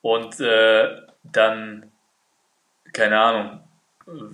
und 0.00 0.40
äh, 0.40 0.88
dann, 1.24 1.90
keine 2.92 3.18
Ahnung, 3.18 3.60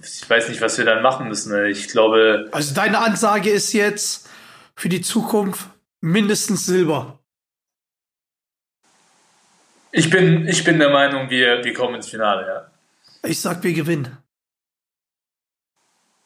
ich 0.02 0.28
weiß 0.28 0.48
nicht, 0.48 0.60
was 0.60 0.78
wir 0.78 0.84
dann 0.84 1.02
machen 1.02 1.28
müssen. 1.28 1.66
Ich 1.66 1.88
glaube, 1.88 2.48
Also 2.52 2.74
deine 2.74 2.98
Ansage 2.98 3.50
ist 3.50 3.72
jetzt 3.72 4.28
für 4.74 4.88
die 4.88 5.00
Zukunft 5.00 5.68
mindestens 6.00 6.66
Silber. 6.66 7.17
Ich 9.92 10.10
bin, 10.10 10.46
ich 10.48 10.64
bin 10.64 10.78
der 10.78 10.90
Meinung, 10.90 11.30
wir, 11.30 11.64
wir 11.64 11.72
kommen 11.74 11.96
ins 11.96 12.08
Finale. 12.08 12.46
Ja. 12.46 13.28
Ich 13.28 13.40
sag, 13.40 13.62
wir 13.62 13.72
gewinnen. 13.72 14.16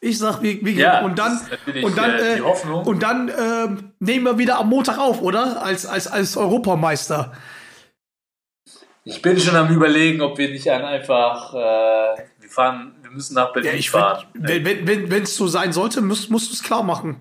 Ich 0.01 0.19
sag, 0.19 0.43
wir, 0.43 0.61
wir 0.65 0.73
Ja, 0.73 1.01
gewinnen. 1.01 1.11
Und 1.11 1.19
dann, 1.19 1.41
und 1.85 1.97
dann, 1.99 2.11
äh, 2.11 2.33
äh, 2.33 2.37
die 2.37 2.43
Hoffnung. 2.43 2.85
und 2.85 3.03
dann 3.03 3.29
ähm, 3.29 3.93
nehmen 4.01 4.25
wir 4.25 4.39
wieder 4.39 4.59
am 4.59 4.69
Montag 4.69 4.99
auf, 4.99 5.23
oder? 5.23 5.63
Als, 5.63 5.87
als, 5.87 6.09
als 6.09 6.37
Europameister. 6.37 7.33
Ich 9.05 9.21
bin 9.23 9.39
schon 9.39 9.57
am 9.57 9.73
überlegen, 9.75 10.21
ob 10.21 10.39
wir 10.39 10.49
nicht 10.51 10.69
einfach, 10.71 11.55
äh, 11.55 11.57
wir 12.41 12.49
fahren, 12.49 12.95
wir 13.03 13.11
müssen 13.11 13.35
nach 13.35 13.53
Berlin 13.53 13.73
Ja, 13.73 13.77
ich 13.79 13.91
fahren. 13.91 14.25
find, 14.33 14.49
wenn 14.49 14.87
wenn 14.87 15.11
wenn 15.11 15.23
es 15.25 15.37
so 15.37 15.47
sein 15.49 15.73
sollte, 15.73 16.01
musst, 16.03 16.31
musst 16.31 16.51
du 16.51 16.55
es 16.55 16.63
klar 16.63 16.83
machen. 16.83 17.21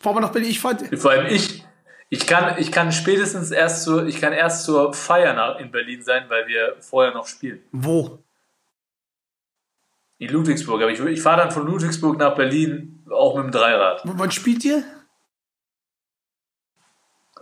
Fahren 0.00 0.16
wir 0.16 0.20
nach 0.20 0.32
Berlin. 0.32 0.50
Ich 0.50 0.60
fand, 0.60 0.82
Vor 0.98 1.10
allem 1.10 1.26
ich, 1.26 1.62
ich 2.10 2.26
kann, 2.26 2.58
ich 2.58 2.72
kann 2.72 2.90
spätestens 2.92 3.50
erst 3.50 3.82
zur, 3.84 4.06
ich 4.06 4.20
kann 4.20 4.32
erst 4.32 4.64
zur 4.64 4.94
Feier 4.94 5.34
nach, 5.34 5.58
in 5.58 5.70
Berlin 5.70 6.02
sein, 6.02 6.24
weil 6.28 6.46
wir 6.46 6.76
vorher 6.80 7.12
noch 7.12 7.26
spielen. 7.26 7.62
wo? 7.72 8.18
In 10.20 10.30
Ludwigsburg. 10.30 10.82
Aber 10.82 10.90
ich, 10.90 10.98
ich 10.98 11.22
fahre 11.22 11.42
dann 11.42 11.50
von 11.52 11.64
Ludwigsburg 11.64 12.18
nach 12.18 12.34
Berlin 12.34 13.04
auch 13.08 13.36
mit 13.36 13.44
dem 13.44 13.52
Dreirad. 13.52 14.04
W- 14.04 14.10
Wann 14.16 14.32
spielt 14.32 14.64
ihr? 14.64 14.82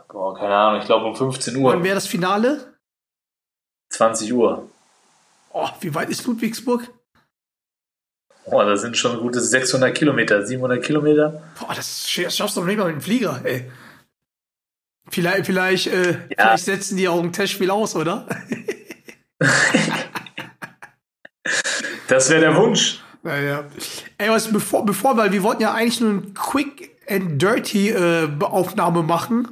Boah, 0.08 0.34
keine 0.38 0.54
Ahnung, 0.54 0.80
ich 0.80 0.86
glaube 0.86 1.06
um 1.06 1.16
15 1.16 1.54
Wann 1.56 1.62
Uhr, 1.62 1.84
wäre 1.84 1.94
das 1.94 2.06
Finale? 2.06 2.74
20 3.90 4.32
Uhr. 4.32 4.68
Oh, 5.52 5.68
wie 5.80 5.94
weit 5.94 6.10
ist 6.10 6.26
Ludwigsburg? 6.26 6.88
Boah, 8.48 8.64
das 8.64 8.82
sind 8.82 8.96
schon 8.96 9.18
gute 9.20 9.40
600 9.40 9.94
Kilometer, 9.96 10.44
700 10.46 10.82
Kilometer. 10.84 11.42
Boah, 11.58 11.74
das 11.74 12.08
schaffst 12.08 12.56
du 12.56 12.60
doch 12.60 12.66
nicht 12.66 12.76
mal 12.78 12.86
mit 12.86 12.96
dem 12.96 13.00
Flieger, 13.00 13.40
ey. 13.44 13.70
Vielleicht, 15.08 15.46
vielleicht, 15.46 15.86
äh, 15.88 16.18
vielleicht 16.36 16.64
setzen 16.64 16.96
die 16.96 17.08
auch 17.08 17.22
ein 17.22 17.32
Testspiel 17.32 17.70
aus, 17.70 17.94
oder? 17.96 18.26
Das 22.08 22.30
wäre 22.30 22.40
der 22.40 22.56
Wunsch. 22.56 23.00
Naja. 23.22 23.64
Ey, 24.18 24.30
was, 24.30 24.52
bevor, 24.52 24.84
bevor, 24.86 25.16
weil 25.16 25.32
wir 25.32 25.42
wollten 25.42 25.62
ja 25.62 25.74
eigentlich 25.74 26.00
nur 26.00 26.10
eine 26.10 26.22
Quick 26.34 26.96
and 27.08 27.42
Dirty 27.42 27.90
äh, 27.90 28.28
Aufnahme 28.40 29.02
machen. 29.02 29.48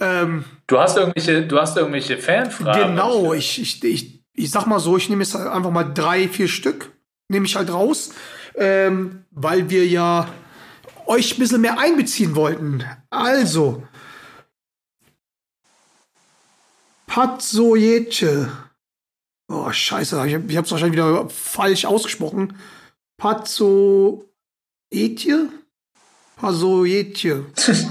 Ähm, 0.00 0.44
Du 0.66 0.78
hast 0.78 0.96
irgendwelche, 0.96 1.46
du 1.46 1.58
hast 1.60 1.76
irgendwelche 1.76 2.18
Fanfragen. 2.18 2.90
genau, 2.96 3.32
ich, 3.32 3.60
ich, 3.60 3.84
ich, 3.84 4.24
ich 4.34 4.50
sag 4.50 4.66
mal 4.66 4.80
so, 4.80 4.96
ich 4.96 5.08
nehme 5.08 5.22
jetzt 5.22 5.36
einfach 5.36 5.70
mal 5.70 5.84
drei, 5.84 6.28
vier 6.28 6.48
Stück, 6.48 6.90
nehme 7.28 7.46
ich 7.46 7.54
halt 7.54 7.72
raus, 7.72 8.10
ähm, 8.56 9.22
weil 9.30 9.70
wir 9.70 9.86
ja 9.86 10.28
euch 11.06 11.36
ein 11.36 11.38
bisschen 11.38 11.60
mehr 11.60 11.78
einbeziehen 11.78 12.34
wollten. 12.34 12.84
Also, 13.10 13.84
Patsojece. 17.16 18.46
Oh, 19.48 19.72
scheiße, 19.72 20.26
ich, 20.26 20.34
hab- 20.34 20.50
ich 20.50 20.56
habe 20.58 20.66
es 20.66 20.70
wahrscheinlich 20.70 21.00
wieder 21.00 21.30
falsch 21.30 21.86
ausgesprochen. 21.86 22.58
Pazzo 23.16 24.28
Etje? 24.92 25.48
Pasoetje. 26.36 27.46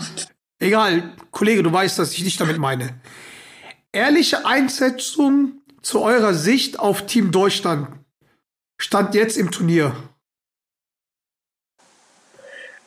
Egal, 0.60 1.16
Kollege, 1.32 1.64
du 1.64 1.74
weißt, 1.74 1.98
dass 1.98 2.12
ich 2.14 2.24
dich 2.24 2.38
damit 2.38 2.60
meine. 2.60 3.02
Ehrliche 3.92 4.46
Einschätzung 4.46 5.64
zu 5.82 6.04
eurer 6.04 6.36
Sicht 6.36 6.78
auf 6.78 7.08
Team 7.08 7.32
Deutschland. 7.32 7.88
Stand 8.80 9.16
jetzt 9.16 9.38
im 9.38 9.50
Turnier. 9.50 9.96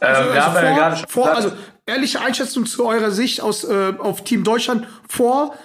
Ähm, 0.00 0.32
wir 0.32 0.46
haben 0.46 0.54
ja 0.54 0.76
gerade 0.76 0.96
schon 0.98 1.08
vor, 1.08 1.34
gesagt, 1.34 1.44
also 1.44 1.56
ehrliche 1.84 2.20
Einschätzung 2.20 2.64
zu 2.64 2.86
eurer 2.86 3.10
Sicht 3.10 3.40
aus, 3.40 3.64
äh, 3.64 3.94
auf 3.98 4.22
Team 4.22 4.44
Deutschland 4.44 4.86
vor 5.08 5.58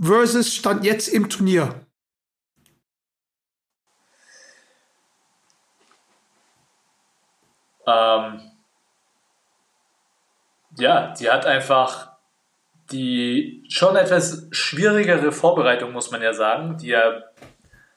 versus 0.00 0.54
Stand 0.54 0.84
jetzt 0.84 1.08
im 1.08 1.28
Turnier. 1.28 1.86
Ähm, 7.86 8.40
ja, 10.76 11.14
die 11.14 11.30
hat 11.30 11.46
einfach 11.46 12.08
die 12.90 13.64
schon 13.68 13.96
etwas 13.96 14.46
schwierigere 14.50 15.32
Vorbereitung, 15.32 15.92
muss 15.92 16.10
man 16.10 16.22
ja 16.22 16.32
sagen, 16.32 16.78
die 16.78 16.88
ja 16.88 17.22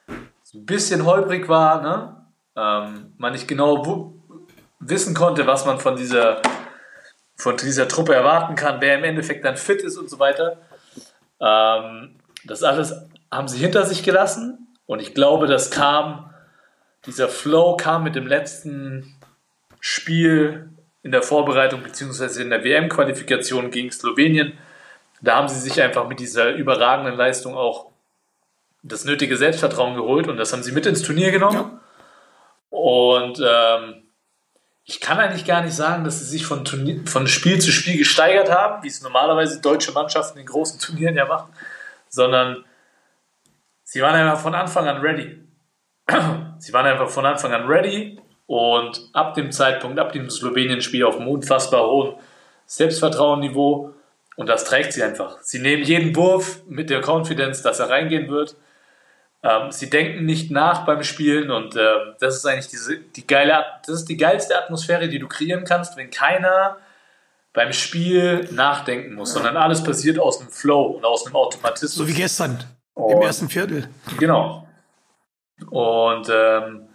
ein 0.08 0.66
bisschen 0.66 1.06
holprig 1.06 1.48
war, 1.48 1.80
ne? 1.80 2.26
Ähm, 2.54 3.14
man 3.16 3.32
nicht 3.32 3.48
genau 3.48 4.14
wissen 4.80 5.14
konnte, 5.14 5.46
was 5.46 5.64
man 5.64 5.80
von 5.80 5.96
dieser, 5.96 6.42
von 7.36 7.56
dieser 7.56 7.88
Truppe 7.88 8.14
erwarten 8.14 8.54
kann, 8.54 8.80
wer 8.80 8.98
im 8.98 9.04
Endeffekt 9.04 9.44
dann 9.44 9.56
fit 9.56 9.80
ist 9.80 9.96
und 9.96 10.10
so 10.10 10.18
weiter. 10.18 10.58
Ähm, 11.42 12.16
das 12.44 12.62
alles 12.62 12.94
haben 13.30 13.48
sie 13.48 13.58
hinter 13.58 13.84
sich 13.84 14.02
gelassen 14.02 14.68
und 14.86 15.00
ich 15.00 15.14
glaube, 15.14 15.46
das 15.46 15.70
kam, 15.70 16.30
dieser 17.06 17.28
Flow 17.28 17.76
kam 17.76 18.04
mit 18.04 18.14
dem 18.14 18.26
letzten 18.26 19.16
Spiel 19.80 20.70
in 21.02 21.10
der 21.10 21.22
Vorbereitung 21.22 21.82
beziehungsweise 21.82 22.42
in 22.42 22.50
der 22.50 22.62
WM-Qualifikation 22.62 23.70
gegen 23.70 23.90
Slowenien. 23.90 24.56
Da 25.20 25.36
haben 25.36 25.48
sie 25.48 25.58
sich 25.58 25.80
einfach 25.82 26.08
mit 26.08 26.20
dieser 26.20 26.54
überragenden 26.54 27.16
Leistung 27.16 27.56
auch 27.56 27.90
das 28.82 29.04
nötige 29.04 29.36
Selbstvertrauen 29.36 29.94
geholt 29.94 30.28
und 30.28 30.36
das 30.36 30.52
haben 30.52 30.62
sie 30.62 30.72
mit 30.72 30.86
ins 30.86 31.02
Turnier 31.02 31.30
genommen. 31.30 31.80
Und 32.70 33.40
ähm, 33.44 34.01
ich 34.84 35.00
kann 35.00 35.18
eigentlich 35.18 35.44
gar 35.44 35.62
nicht 35.62 35.74
sagen, 35.74 36.04
dass 36.04 36.18
sie 36.18 36.24
sich 36.24 36.44
von, 36.44 36.64
Turnier, 36.64 37.06
von 37.06 37.26
Spiel 37.26 37.60
zu 37.60 37.70
Spiel 37.70 37.98
gesteigert 37.98 38.50
haben, 38.50 38.82
wie 38.82 38.88
es 38.88 39.02
normalerweise 39.02 39.60
deutsche 39.60 39.92
Mannschaften 39.92 40.38
in 40.38 40.46
großen 40.46 40.80
Turnieren 40.80 41.14
ja 41.14 41.26
machen, 41.26 41.52
sondern 42.08 42.64
sie 43.84 44.02
waren 44.02 44.14
einfach 44.14 44.42
von 44.42 44.54
Anfang 44.54 44.88
an 44.88 45.00
ready. 45.00 45.38
Sie 46.58 46.72
waren 46.72 46.86
einfach 46.86 47.08
von 47.08 47.26
Anfang 47.26 47.52
an 47.52 47.66
ready 47.66 48.20
und 48.46 49.10
ab 49.14 49.34
dem 49.34 49.50
Zeitpunkt, 49.50 49.98
ab 49.98 50.12
dem 50.12 50.30
Slowenien-Spiel 50.30 51.04
auf 51.04 51.16
einem 51.16 51.26
unfassbar 51.26 51.84
hohen 51.84 52.14
Selbstvertrauenniveau 52.66 53.94
und 54.36 54.48
das 54.48 54.64
trägt 54.64 54.92
sie 54.92 55.02
einfach. 55.02 55.40
Sie 55.42 55.58
nehmen 55.58 55.82
jeden 55.82 56.14
Wurf 56.14 56.62
mit 56.66 56.90
der 56.90 57.02
Confidence, 57.02 57.62
dass 57.62 57.80
er 57.80 57.90
reingehen 57.90 58.28
wird. 58.28 58.56
Ähm, 59.44 59.72
sie 59.72 59.90
denken 59.90 60.24
nicht 60.24 60.50
nach 60.50 60.84
beim 60.86 61.02
Spielen 61.02 61.50
und 61.50 61.74
äh, 61.74 61.82
das 62.20 62.36
ist 62.36 62.46
eigentlich 62.46 62.68
diese, 62.68 62.98
die 62.98 63.26
geile, 63.26 63.64
das 63.84 63.96
ist 63.96 64.08
die 64.08 64.16
geilste 64.16 64.56
Atmosphäre, 64.56 65.08
die 65.08 65.18
du 65.18 65.26
kreieren 65.26 65.64
kannst, 65.64 65.96
wenn 65.96 66.10
keiner 66.10 66.76
beim 67.52 67.72
Spiel 67.72 68.48
nachdenken 68.52 69.14
muss, 69.14 69.32
sondern 69.32 69.56
alles 69.56 69.82
passiert 69.82 70.18
aus 70.18 70.38
dem 70.38 70.48
Flow 70.48 70.82
und 70.82 71.04
aus 71.04 71.26
einem 71.26 71.36
Automatismus. 71.36 71.94
So 71.94 72.08
wie 72.08 72.14
gestern 72.14 72.62
im 72.96 73.02
Und- 73.02 73.22
ersten 73.22 73.48
Viertel. 73.48 73.88
Genau. 74.18 74.66
Und 75.70 76.28
ähm, 76.32 76.88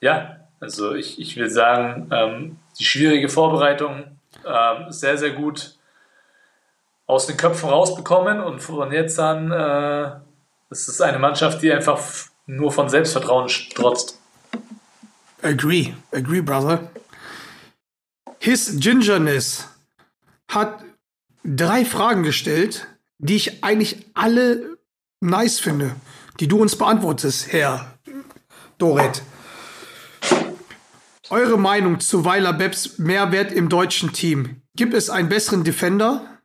ja, 0.00 0.36
also 0.60 0.94
ich, 0.94 1.20
ich 1.20 1.36
will 1.36 1.50
sagen, 1.50 2.08
ähm, 2.12 2.58
die 2.78 2.84
schwierige 2.84 3.28
Vorbereitung 3.28 4.18
ähm, 4.44 4.90
sehr, 4.90 5.16
sehr 5.18 5.30
gut 5.30 5.76
aus 7.06 7.26
den 7.26 7.36
Köpfen 7.36 7.70
rausbekommen 7.70 8.40
und 8.40 8.60
von 8.60 8.92
jetzt 8.92 9.18
an 9.18 9.50
äh, 9.52 10.10
ist 10.70 10.88
es 10.88 11.00
eine 11.00 11.18
Mannschaft, 11.18 11.62
die 11.62 11.72
einfach 11.72 12.00
nur 12.46 12.72
von 12.72 12.88
Selbstvertrauen 12.88 13.48
strotzt. 13.48 14.18
Agree, 15.42 15.94
agree, 16.12 16.40
brother. 16.40 16.90
His 18.38 18.78
Gingerness 18.78 19.68
hat 20.48 20.84
drei 21.44 21.84
Fragen 21.84 22.22
gestellt, 22.22 22.86
die 23.18 23.36
ich 23.36 23.64
eigentlich 23.64 24.06
alle 24.14 24.78
nice 25.20 25.58
finde, 25.58 25.96
die 26.40 26.48
du 26.48 26.60
uns 26.60 26.76
beantwortest, 26.76 27.52
Herr 27.52 27.98
Doret. 28.78 29.22
Eure 31.28 31.58
Meinung 31.58 31.98
zu 31.98 32.24
Weiler 32.24 32.52
Beps 32.52 32.98
Mehrwert 32.98 33.50
im 33.50 33.68
deutschen 33.68 34.12
Team? 34.12 34.62
Gibt 34.76 34.94
es 34.94 35.10
einen 35.10 35.28
besseren 35.28 35.64
Defender? 35.64 36.35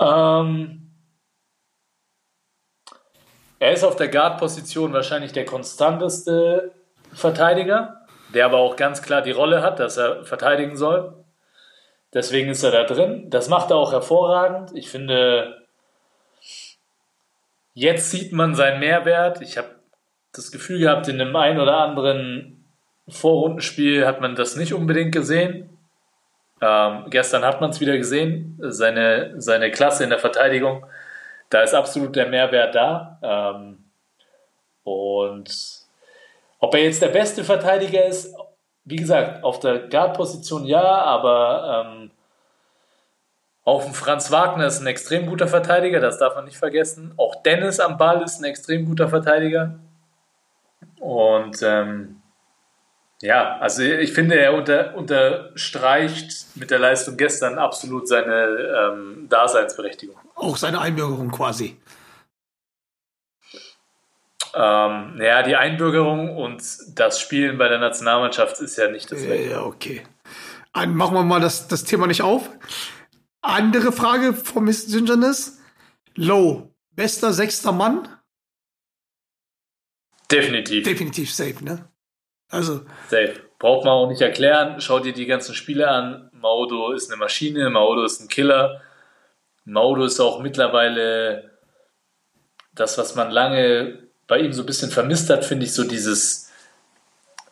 Ähm, 0.00 0.90
er 3.58 3.72
ist 3.72 3.84
auf 3.84 3.96
der 3.96 4.08
Guard-Position 4.08 4.92
wahrscheinlich 4.92 5.32
der 5.32 5.44
konstanteste 5.44 6.72
Verteidiger, 7.12 8.06
der 8.34 8.46
aber 8.46 8.58
auch 8.58 8.76
ganz 8.76 9.02
klar 9.02 9.22
die 9.22 9.32
Rolle 9.32 9.62
hat, 9.62 9.80
dass 9.80 9.96
er 9.96 10.24
verteidigen 10.24 10.76
soll. 10.76 11.24
Deswegen 12.14 12.50
ist 12.50 12.62
er 12.62 12.70
da 12.70 12.84
drin. 12.84 13.28
Das 13.30 13.48
macht 13.48 13.70
er 13.70 13.76
auch 13.76 13.92
hervorragend. 13.92 14.70
Ich 14.74 14.88
finde, 14.88 15.66
jetzt 17.74 18.10
sieht 18.10 18.32
man 18.32 18.54
seinen 18.54 18.80
Mehrwert. 18.80 19.42
Ich 19.42 19.58
habe 19.58 19.68
das 20.32 20.52
Gefühl 20.52 20.78
gehabt, 20.78 21.08
in 21.08 21.20
einem 21.20 21.34
ein 21.36 21.60
oder 21.60 21.78
anderen 21.78 22.64
Vorrundenspiel 23.08 24.06
hat 24.06 24.20
man 24.20 24.36
das 24.36 24.56
nicht 24.56 24.72
unbedingt 24.72 25.12
gesehen. 25.12 25.77
Ähm, 26.60 27.04
gestern 27.08 27.44
hat 27.44 27.60
man 27.60 27.70
es 27.70 27.80
wieder 27.80 27.96
gesehen, 27.96 28.58
seine, 28.60 29.40
seine 29.40 29.70
Klasse 29.70 30.04
in 30.04 30.10
der 30.10 30.18
Verteidigung. 30.18 30.84
Da 31.50 31.62
ist 31.62 31.74
absolut 31.74 32.16
der 32.16 32.26
Mehrwert 32.26 32.74
da. 32.74 33.18
Ähm, 33.22 33.84
und 34.84 35.50
ob 36.58 36.74
er 36.74 36.82
jetzt 36.82 37.02
der 37.02 37.08
beste 37.08 37.44
Verteidiger 37.44 38.04
ist, 38.04 38.34
wie 38.84 38.96
gesagt, 38.96 39.44
auf 39.44 39.60
der 39.60 39.88
Guard-Position 39.88 40.64
ja, 40.64 40.82
aber 40.82 41.86
ähm, 41.86 42.10
dem 43.66 43.92
Franz 43.92 44.30
Wagner 44.30 44.66
ist 44.66 44.80
ein 44.80 44.86
extrem 44.86 45.26
guter 45.26 45.46
Verteidiger, 45.46 46.00
das 46.00 46.18
darf 46.18 46.34
man 46.34 46.46
nicht 46.46 46.56
vergessen. 46.56 47.12
Auch 47.18 47.42
Dennis 47.42 47.80
am 47.80 47.98
Ball 47.98 48.22
ist 48.22 48.40
ein 48.40 48.44
extrem 48.44 48.86
guter 48.86 49.08
Verteidiger. 49.08 49.78
Und 51.00 51.62
ähm, 51.62 52.17
ja, 53.20 53.58
also 53.58 53.82
ich 53.82 54.12
finde, 54.12 54.38
er 54.38 54.54
unter, 54.54 54.94
unterstreicht 54.94 56.46
mit 56.56 56.70
der 56.70 56.78
Leistung 56.78 57.16
gestern 57.16 57.58
absolut 57.58 58.06
seine 58.06 58.92
ähm, 58.92 59.26
Daseinsberechtigung. 59.28 60.16
Auch 60.34 60.56
seine 60.56 60.80
Einbürgerung 60.80 61.30
quasi. 61.30 61.76
Ähm, 64.54 65.18
ja, 65.20 65.42
die 65.42 65.56
Einbürgerung 65.56 66.36
und 66.36 66.62
das 66.94 67.20
Spielen 67.20 67.58
bei 67.58 67.68
der 67.68 67.78
Nationalmannschaft 67.78 68.60
ist 68.60 68.76
ja 68.76 68.90
nicht 68.90 69.10
das 69.12 69.20
Ja, 69.20 69.26
Gleiche. 69.26 69.50
ja, 69.50 69.62
okay. 69.62 70.02
Dann 70.72 70.94
machen 70.94 71.14
wir 71.14 71.24
mal 71.24 71.40
das, 71.40 71.68
das 71.68 71.84
Thema 71.84 72.06
nicht 72.06 72.22
auf. 72.22 72.48
Andere 73.42 73.92
Frage 73.92 74.32
von 74.32 74.64
Miss 74.64 74.86
Gingerness. 74.86 75.60
Low, 76.14 76.72
bester 76.94 77.32
sechster 77.32 77.72
Mann? 77.72 78.08
Definitiv. 80.30 80.84
Definitiv 80.84 81.32
safe, 81.32 81.64
ne? 81.64 81.88
Also, 82.50 82.82
Safe. 83.08 83.34
Braucht 83.58 83.84
man 83.84 83.94
auch 83.94 84.08
nicht 84.08 84.22
erklären. 84.22 84.80
Schau 84.80 85.00
dir 85.00 85.12
die 85.12 85.26
ganzen 85.26 85.54
Spiele 85.54 85.88
an. 85.88 86.30
Maudo 86.32 86.92
ist 86.92 87.10
eine 87.10 87.18
Maschine, 87.18 87.70
Maudo 87.70 88.04
ist 88.04 88.20
ein 88.20 88.28
Killer. 88.28 88.80
Maudo 89.64 90.04
ist 90.04 90.20
auch 90.20 90.40
mittlerweile 90.40 91.50
das, 92.72 92.96
was 92.96 93.14
man 93.14 93.30
lange 93.30 93.98
bei 94.26 94.38
ihm 94.38 94.52
so 94.52 94.62
ein 94.62 94.66
bisschen 94.66 94.90
vermisst 94.90 95.28
hat, 95.30 95.44
finde 95.44 95.66
ich, 95.66 95.74
so 95.74 95.84
dieses, 95.84 96.50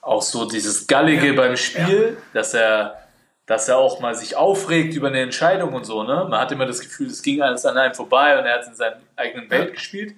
auch 0.00 0.22
so 0.22 0.44
dieses 0.44 0.86
Gallige 0.86 1.32
beim 1.32 1.56
Spiel, 1.56 2.16
dass 2.32 2.54
er, 2.54 3.02
dass 3.46 3.68
er 3.68 3.78
auch 3.78 4.00
mal 4.00 4.14
sich 4.14 4.36
aufregt 4.36 4.94
über 4.94 5.08
eine 5.08 5.20
Entscheidung 5.20 5.74
und 5.74 5.84
so, 5.84 6.02
ne? 6.04 6.26
Man 6.28 6.40
hat 6.40 6.52
immer 6.52 6.66
das 6.66 6.80
Gefühl, 6.80 7.08
es 7.08 7.22
ging 7.22 7.42
alles 7.42 7.64
an 7.66 7.76
einem 7.76 7.94
vorbei 7.94 8.38
und 8.38 8.44
er 8.44 8.60
hat 8.60 8.66
in 8.66 8.74
seiner 8.74 9.00
eigenen 9.16 9.50
Welt 9.50 9.74
gespielt. 9.74 10.14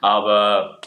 Aber 0.00 0.80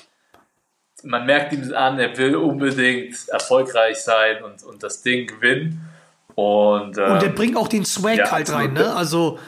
man 1.06 1.26
merkt 1.26 1.53
ihm 1.53 1.74
an, 1.74 1.99
er 1.99 2.18
will 2.18 2.36
unbedingt 2.36 3.30
erfolgreich 3.30 3.97
sein 3.97 4.43
und, 4.43 4.64
und 4.64 4.84
das 4.84 5.01
Ding 5.01 5.28
gewinnen. 5.28 5.88
Und, 6.34 6.97
ähm, 6.97 7.12
und 7.14 7.22
der 7.22 7.30
bringt 7.30 7.56
auch 7.56 7.68
den 7.68 7.86
Swag 7.86 8.18
ja, 8.18 8.32
halt 8.32 8.51
rein, 8.51 8.74
ne? 8.74 8.93
Also, 8.93 9.39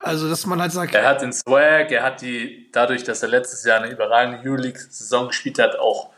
also, 0.00 0.28
dass 0.28 0.44
man 0.46 0.60
halt 0.60 0.72
sagt, 0.72 0.94
er 0.94 1.08
hat 1.08 1.22
den 1.22 1.32
Swag, 1.32 1.90
er 1.90 2.02
hat 2.02 2.20
die, 2.20 2.68
dadurch, 2.72 3.04
dass 3.04 3.22
er 3.22 3.28
letztes 3.28 3.64
Jahr 3.64 3.80
eine 3.80 3.90
überragende 3.90 4.38
Euroleague-Saison 4.44 5.28
gespielt 5.28 5.58
hat, 5.58 5.78
auch 5.78 6.10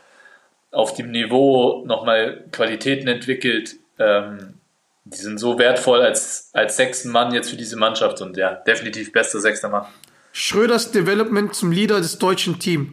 auf 0.71 0.93
dem 0.93 1.11
Niveau 1.11 1.83
nochmal 1.85 2.45
Qualitäten 2.51 3.07
entwickelt. 3.07 3.75
Ähm, 3.99 4.55
die 5.03 5.17
sind 5.17 5.39
so 5.39 5.57
wertvoll 5.57 6.01
als, 6.01 6.49
als 6.53 6.77
sechsten 6.77 7.09
Mann 7.09 7.33
jetzt 7.33 7.49
für 7.49 7.57
diese 7.57 7.75
Mannschaft 7.75 8.21
und 8.21 8.37
ja, 8.37 8.53
definitiv 8.53 9.11
bester 9.11 9.39
sechster 9.39 9.69
Mann. 9.69 9.85
Schröders 10.31 10.91
Development 10.91 11.53
zum 11.53 11.71
Leader 11.71 11.97
des 11.97 12.19
deutschen 12.19 12.59
Teams. 12.59 12.91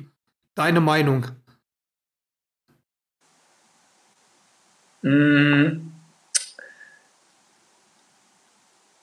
Deine 0.54 0.80
Meinung? 0.80 1.26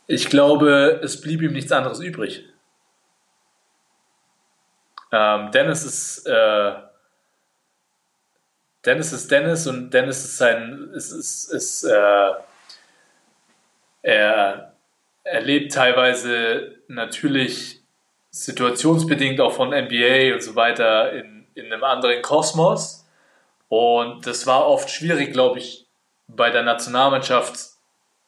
Ich 0.08 0.30
glaube, 0.30 1.00
es 1.04 1.20
blieb 1.20 1.42
ihm 1.42 1.54
nichts 1.54 1.72
anderes 1.72 2.00
übrig. 2.00 2.46
Ähm, 5.12 5.52
Dennis 5.52 5.84
ist 5.84 6.28
äh, 6.28 6.74
Dennis 8.86 9.12
ist 9.14 9.32
Dennis 9.32 9.66
und 9.68 9.92
Dennis 9.92 10.24
ist 10.26 10.38
sein 10.38 10.92
ist, 10.94 11.12
ist, 11.12 11.52
ist 11.52 11.84
äh, 11.86 12.32
er 14.04 14.76
erlebt 15.24 15.74
teilweise 15.74 16.76
natürlich 16.88 17.82
situationsbedingt 18.30 19.42
auch 19.42 19.54
von 19.54 19.70
NBA 19.70 20.34
und 20.34 20.44
so 20.44 20.56
weiter 20.56 21.14
in, 21.14 21.48
in 21.56 21.72
einem 21.72 21.84
anderen 21.84 22.22
Kosmos. 22.22 23.08
Und 23.70 24.28
das 24.28 24.46
war 24.46 24.68
oft 24.68 24.90
schwierig, 24.90 25.34
glaube 25.34 25.60
ich, 25.60 25.85
bei 26.28 26.50
der 26.50 26.64
Nationalmannschaft 26.64 27.60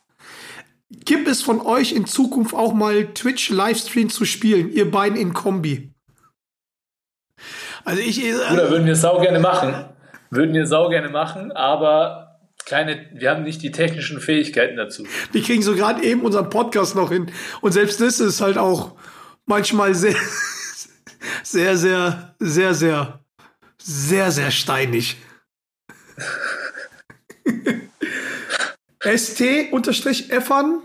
Gibt 0.91 1.29
es 1.29 1.43
von 1.43 1.61
euch 1.61 1.93
in 1.93 2.07
Zukunft 2.07 2.55
auch 2.55 2.75
mal 2.75 3.07
Twitch-Livestream 3.15 4.11
zu 4.11 4.25
spielen, 4.25 4.71
ihr 4.73 4.91
beiden 4.91 5.17
in 5.17 5.33
Kombi? 5.33 5.93
Also 7.85 8.01
ich. 8.01 8.25
Äh, 8.25 8.33
Bruder, 8.33 8.71
würden 8.71 8.87
wir 8.87 8.97
sau 8.97 9.21
gerne 9.21 9.41
machen. 9.41 9.87
Würden 10.31 10.55
wir 10.55 10.67
sau 10.67 10.89
gerne 10.89 11.09
machen, 11.09 11.53
aber 11.53 12.22
keine, 12.67 13.09
wir 13.13 13.31
haben 13.31 13.45
nicht 13.45 13.63
die 13.63 13.71
technischen 13.71 14.21
Fähigkeiten 14.21 14.77
dazu. 14.77 15.07
Wir 15.33 15.43
kriegen 15.43 15.63
so 15.63 15.75
gerade 15.75 16.03
eben 16.03 16.23
unseren 16.23 16.51
Podcast 16.51 16.95
noch 16.95 17.11
hin. 17.11 17.31
Und 17.61 17.73
selbst 17.73 18.01
das 18.01 18.21
ist 18.21 18.41
halt 18.41 18.59
auch 18.59 18.97
manchmal 19.47 19.95
sehr, 19.95 20.17
sehr, 21.43 21.77
sehr, 21.77 22.35
sehr, 22.39 22.75
sehr, 22.75 23.21
sehr, 23.79 24.31
sehr 24.31 24.51
steinig. 24.51 25.17
ST-Effern 29.05 30.83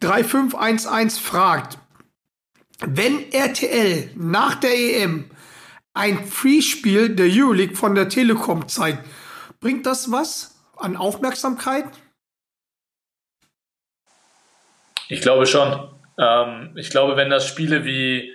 3511 0.00 1.18
fragt, 1.20 1.78
wenn 2.86 3.32
RTL 3.32 4.10
nach 4.16 4.56
der 4.56 4.74
EM 4.74 5.30
ein 5.94 6.26
Free-Spiel 6.26 7.16
der 7.16 7.26
Euroleague 7.30 7.74
von 7.74 7.94
der 7.94 8.10
Telekom 8.10 8.68
zeigt, 8.68 9.02
bringt 9.60 9.86
das 9.86 10.12
was 10.12 10.55
an 10.76 10.96
Aufmerksamkeit? 10.96 11.86
Ich 15.08 15.20
glaube 15.20 15.46
schon. 15.46 15.90
Ähm, 16.18 16.72
ich 16.76 16.90
glaube, 16.90 17.16
wenn 17.16 17.30
das 17.30 17.46
Spiele 17.46 17.84
wie, 17.84 18.34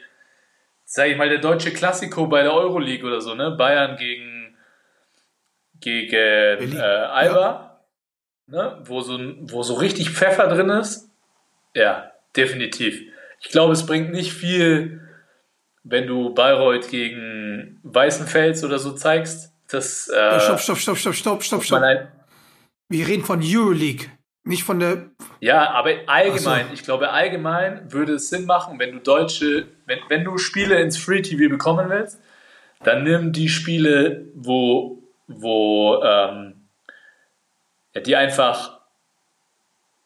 sage 0.85 1.11
ich 1.11 1.17
mal, 1.17 1.29
der 1.29 1.39
deutsche 1.39 1.71
Klassiko 1.71 2.27
bei 2.27 2.43
der 2.43 2.53
Euroleague 2.53 3.05
oder 3.05 3.21
so, 3.21 3.33
ne, 3.35 3.51
Bayern 3.51 3.97
gegen, 3.97 4.55
gegen 5.79 6.75
äh, 6.75 6.79
Alba, 6.79 7.81
ja. 8.47 8.57
ne, 8.57 8.81
wo, 8.85 9.01
so, 9.01 9.19
wo 9.41 9.63
so 9.63 9.75
richtig 9.75 10.11
Pfeffer 10.11 10.47
drin 10.47 10.69
ist, 10.69 11.09
ja, 11.73 12.11
definitiv. 12.35 13.01
Ich 13.39 13.49
glaube, 13.49 13.73
es 13.73 13.85
bringt 13.85 14.11
nicht 14.11 14.33
viel, 14.33 15.01
wenn 15.83 16.05
du 16.05 16.33
Bayreuth 16.33 16.89
gegen 16.89 17.79
Weißenfels 17.83 18.63
oder 18.63 18.77
so 18.77 18.91
zeigst. 18.91 19.53
Das, 19.69 20.07
äh, 20.09 20.39
stopp, 20.39 20.59
stopp, 20.59 20.77
stopp, 20.77 20.97
stopp, 20.97 21.15
stopp, 21.15 21.43
stopp, 21.43 21.63
stopp. 21.63 22.20
Wir 22.91 23.07
reden 23.07 23.23
von 23.23 23.39
Euroleague, 23.41 24.07
nicht 24.43 24.63
von 24.63 24.81
der. 24.81 25.11
Ja, 25.39 25.71
aber 25.71 25.91
allgemein, 26.07 26.67
so. 26.67 26.73
ich 26.73 26.83
glaube, 26.83 27.09
allgemein 27.09 27.91
würde 27.93 28.15
es 28.15 28.29
Sinn 28.29 28.45
machen, 28.45 28.79
wenn 28.79 28.91
du 28.91 28.99
deutsche, 28.99 29.67
wenn, 29.85 29.99
wenn 30.09 30.25
du 30.25 30.37
Spiele 30.37 30.81
ins 30.81 30.97
Free 30.97 31.21
TV 31.21 31.49
bekommen 31.49 31.89
willst, 31.89 32.19
dann 32.83 33.03
nimm 33.03 33.31
die 33.31 33.47
Spiele, 33.47 34.25
wo, 34.35 35.01
wo 35.27 36.03
ähm, 36.03 36.67
ja, 37.95 38.01
die 38.01 38.15
einfach 38.17 38.81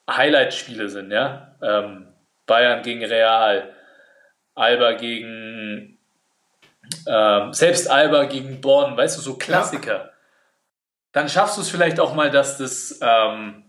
Highlight-Spiele 0.08 0.90
sind, 0.90 1.10
ja. 1.10 1.56
Ähm, 1.64 2.06
Bayern 2.46 2.84
gegen 2.84 3.04
Real, 3.04 3.74
Alba 4.54 4.92
gegen 4.92 5.98
ähm, 7.08 7.52
selbst 7.52 7.90
Alba 7.90 8.26
gegen 8.26 8.62
Bonn, 8.62 8.96
weißt 8.96 9.18
du, 9.18 9.22
so 9.22 9.38
Klassiker. 9.38 9.96
Ja. 9.96 10.10
Dann 11.16 11.30
schaffst 11.30 11.56
du 11.56 11.62
es 11.62 11.70
vielleicht 11.70 12.02
auch 12.02 12.14
mal, 12.14 12.30
dass 12.30 12.58
das, 12.58 13.00
ähm, 13.02 13.64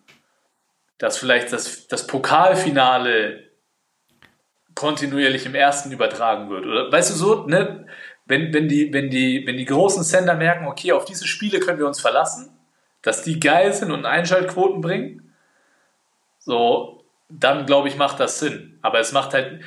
dass 0.98 1.16
vielleicht 1.16 1.52
das, 1.52 1.86
das 1.86 2.08
Pokalfinale 2.08 3.44
kontinuierlich 4.74 5.46
im 5.46 5.54
ersten 5.54 5.92
übertragen 5.92 6.50
wird. 6.50 6.66
Oder 6.66 6.90
weißt 6.90 7.10
du 7.10 7.14
so, 7.14 7.46
ne? 7.46 7.86
Wenn, 8.24 8.52
wenn, 8.52 8.66
die, 8.66 8.92
wenn, 8.92 9.10
die, 9.10 9.46
wenn 9.46 9.56
die 9.56 9.64
großen 9.64 10.02
Sender 10.02 10.34
merken, 10.34 10.66
okay, 10.66 10.90
auf 10.90 11.04
diese 11.04 11.28
Spiele 11.28 11.60
können 11.60 11.78
wir 11.78 11.86
uns 11.86 12.00
verlassen, 12.00 12.50
dass 13.02 13.22
die 13.22 13.38
geil 13.38 13.72
sind 13.72 13.92
und 13.92 14.06
Einschaltquoten 14.06 14.80
bringen, 14.80 15.32
so, 16.40 17.04
dann 17.28 17.64
glaube 17.64 17.86
ich, 17.86 17.96
macht 17.96 18.18
das 18.18 18.40
Sinn. 18.40 18.80
Aber 18.82 18.98
es 18.98 19.12
macht 19.12 19.34
halt, 19.34 19.62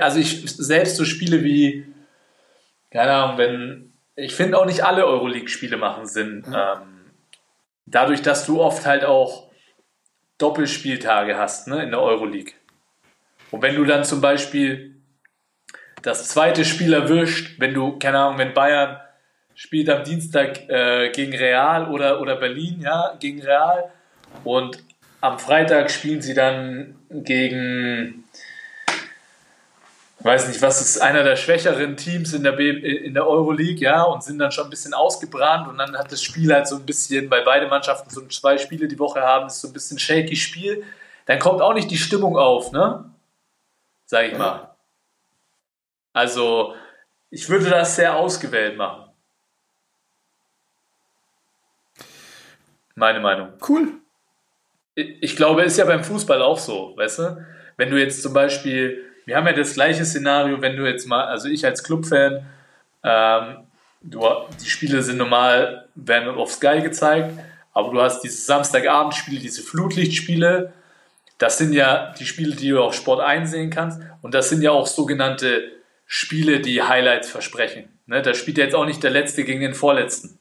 also 0.00 0.20
ich 0.20 0.44
selbst 0.56 0.94
so 0.94 1.04
Spiele 1.04 1.42
wie, 1.42 1.84
keine 2.92 3.10
Ahnung, 3.10 3.38
wenn, 3.38 3.92
ich 4.14 4.36
finde 4.36 4.56
auch 4.56 4.66
nicht 4.66 4.84
alle 4.84 5.04
Euroleague-Spiele 5.04 5.76
machen 5.76 6.06
Sinn. 6.06 6.44
Mhm. 6.46 6.54
Ähm, 6.54 6.93
dadurch, 7.86 8.22
dass 8.22 8.46
du 8.46 8.60
oft 8.60 8.86
halt 8.86 9.04
auch 9.04 9.50
Doppelspieltage 10.38 11.36
hast, 11.36 11.68
ne, 11.68 11.82
in 11.82 11.90
der 11.90 12.00
Euroleague. 12.00 12.54
Und 13.50 13.62
wenn 13.62 13.76
du 13.76 13.84
dann 13.84 14.04
zum 14.04 14.20
Beispiel 14.20 14.96
das 16.02 16.28
zweite 16.28 16.64
Spiel 16.64 16.92
erwischt, 16.92 17.60
wenn 17.60 17.72
du, 17.72 17.98
keine 17.98 18.18
Ahnung, 18.18 18.38
wenn 18.38 18.52
Bayern 18.52 19.00
spielt 19.54 19.88
am 19.88 20.02
Dienstag 20.02 20.68
äh, 20.68 21.10
gegen 21.10 21.34
Real 21.34 21.88
oder, 21.90 22.20
oder 22.20 22.36
Berlin, 22.36 22.80
ja, 22.80 23.16
gegen 23.20 23.40
Real 23.42 23.90
und 24.42 24.82
am 25.20 25.38
Freitag 25.38 25.90
spielen 25.90 26.20
sie 26.20 26.34
dann 26.34 26.96
gegen, 27.10 28.23
weiß 30.24 30.48
nicht, 30.48 30.62
was 30.62 30.80
ist 30.80 30.98
einer 30.98 31.22
der 31.22 31.36
schwächeren 31.36 31.96
Teams 31.96 32.32
in 32.32 32.42
der, 32.42 32.52
B 32.52 32.70
in 32.70 33.14
der 33.14 33.26
Euroleague, 33.26 33.80
ja, 33.80 34.02
und 34.02 34.24
sind 34.24 34.38
dann 34.38 34.52
schon 34.52 34.64
ein 34.64 34.70
bisschen 34.70 34.94
ausgebrannt 34.94 35.68
und 35.68 35.78
dann 35.78 35.96
hat 35.96 36.10
das 36.10 36.22
Spiel 36.22 36.52
halt 36.52 36.66
so 36.66 36.76
ein 36.76 36.86
bisschen, 36.86 37.30
weil 37.30 37.44
beide 37.44 37.68
Mannschaften 37.68 38.10
so 38.10 38.26
zwei 38.28 38.56
Spiele 38.58 38.88
die 38.88 38.98
Woche 38.98 39.20
haben, 39.20 39.46
ist 39.46 39.60
so 39.60 39.68
ein 39.68 39.72
bisschen 39.74 39.98
shaky 39.98 40.36
Spiel. 40.36 40.84
Dann 41.26 41.38
kommt 41.38 41.60
auch 41.60 41.74
nicht 41.74 41.90
die 41.90 41.98
Stimmung 41.98 42.36
auf, 42.36 42.72
ne? 42.72 43.10
sage 44.06 44.28
ich 44.28 44.38
mal. 44.38 44.74
Also, 46.12 46.74
ich 47.30 47.48
würde 47.48 47.68
das 47.68 47.96
sehr 47.96 48.16
ausgewählt 48.16 48.76
machen. 48.76 49.10
Meine 52.94 53.18
Meinung. 53.20 53.54
Cool. 53.68 53.94
Ich 54.94 55.22
ich 55.22 55.36
glaube, 55.36 55.62
ist 55.62 55.78
ja 55.78 55.84
beim 55.84 56.04
Fußball 56.04 56.40
auch 56.42 56.58
so, 56.58 56.96
weißt 56.96 57.18
du? 57.18 57.46
Wenn 57.76 57.90
du 57.90 57.98
jetzt 57.98 58.22
zum 58.22 58.32
Beispiel, 58.32 59.10
wir 59.24 59.36
haben 59.36 59.46
ja 59.46 59.52
das 59.52 59.74
gleiche 59.74 60.04
Szenario, 60.04 60.60
wenn 60.60 60.76
du 60.76 60.86
jetzt 60.86 61.06
mal, 61.06 61.24
also 61.24 61.48
ich 61.48 61.64
als 61.64 61.82
Clubfan, 61.82 62.46
ähm, 63.02 63.56
du, 64.02 64.20
die 64.62 64.68
Spiele 64.68 65.02
sind 65.02 65.16
normal, 65.16 65.88
werden 65.94 66.34
auf 66.34 66.52
Sky 66.52 66.80
gezeigt, 66.82 67.38
aber 67.72 67.90
du 67.90 68.00
hast 68.00 68.20
diese 68.20 68.40
Samstagabendspiele, 68.42 69.40
diese 69.40 69.62
Flutlichtspiele, 69.62 70.72
das 71.38 71.58
sind 71.58 71.72
ja 71.72 72.12
die 72.18 72.26
Spiele, 72.26 72.54
die 72.54 72.68
du 72.70 72.82
auf 72.82 72.94
Sport 72.94 73.20
einsehen 73.20 73.70
kannst 73.70 74.00
und 74.22 74.34
das 74.34 74.48
sind 74.48 74.62
ja 74.62 74.70
auch 74.70 74.86
sogenannte 74.86 75.70
Spiele, 76.06 76.60
die 76.60 76.82
Highlights 76.82 77.30
versprechen. 77.30 77.88
Ne? 78.06 78.22
Da 78.22 78.34
spielt 78.34 78.58
ja 78.58 78.64
jetzt 78.64 78.74
auch 78.74 78.84
nicht 78.84 79.02
der 79.02 79.10
Letzte 79.10 79.44
gegen 79.44 79.60
den 79.60 79.74
Vorletzten. 79.74 80.38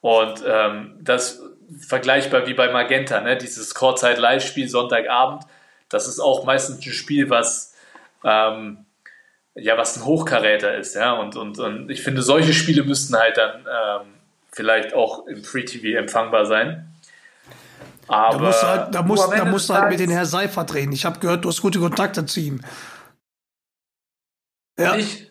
Und 0.00 0.42
ähm, 0.46 0.98
das 1.00 1.40
vergleichbar 1.86 2.46
wie 2.46 2.54
bei 2.54 2.72
Magenta, 2.72 3.20
ne? 3.20 3.36
dieses 3.36 3.74
Chorzeit-Live-Spiel 3.74 4.68
Sonntagabend, 4.68 5.44
das 5.92 6.08
ist 6.08 6.20
auch 6.20 6.44
meistens 6.44 6.84
ein 6.84 6.92
Spiel, 6.92 7.30
was 7.30 7.74
ähm, 8.24 8.86
ja 9.54 9.76
was 9.76 9.96
ein 9.96 10.04
Hochkaräter 10.04 10.76
ist, 10.76 10.94
ja. 10.94 11.12
Und, 11.12 11.36
und, 11.36 11.58
und 11.58 11.90
ich 11.90 12.02
finde, 12.02 12.22
solche 12.22 12.52
Spiele 12.52 12.84
müssten 12.84 13.16
halt 13.16 13.36
dann 13.36 13.60
ähm, 13.60 14.06
vielleicht 14.50 14.94
auch 14.94 15.26
im 15.26 15.44
Free 15.44 15.64
TV 15.64 15.98
empfangbar 15.98 16.46
sein. 16.46 16.88
Aber 18.08 18.38
Da 18.38 18.44
musst 18.44 18.62
du 18.62 18.66
halt, 18.66 18.94
da 18.94 19.02
musst, 19.02 19.32
da 19.32 19.44
musst 19.44 19.68
du 19.68 19.74
halt 19.74 19.90
mit 19.90 20.00
den 20.00 20.10
Herr 20.10 20.26
Seifert 20.26 20.74
reden. 20.74 20.92
Ich 20.92 21.04
habe 21.04 21.20
gehört, 21.20 21.44
du 21.44 21.48
hast 21.48 21.62
gute 21.62 21.78
Kontakte 21.78 22.26
zu 22.26 22.40
ihm. 22.40 22.60
Ja, 24.78 24.96
Ich, 24.96 25.28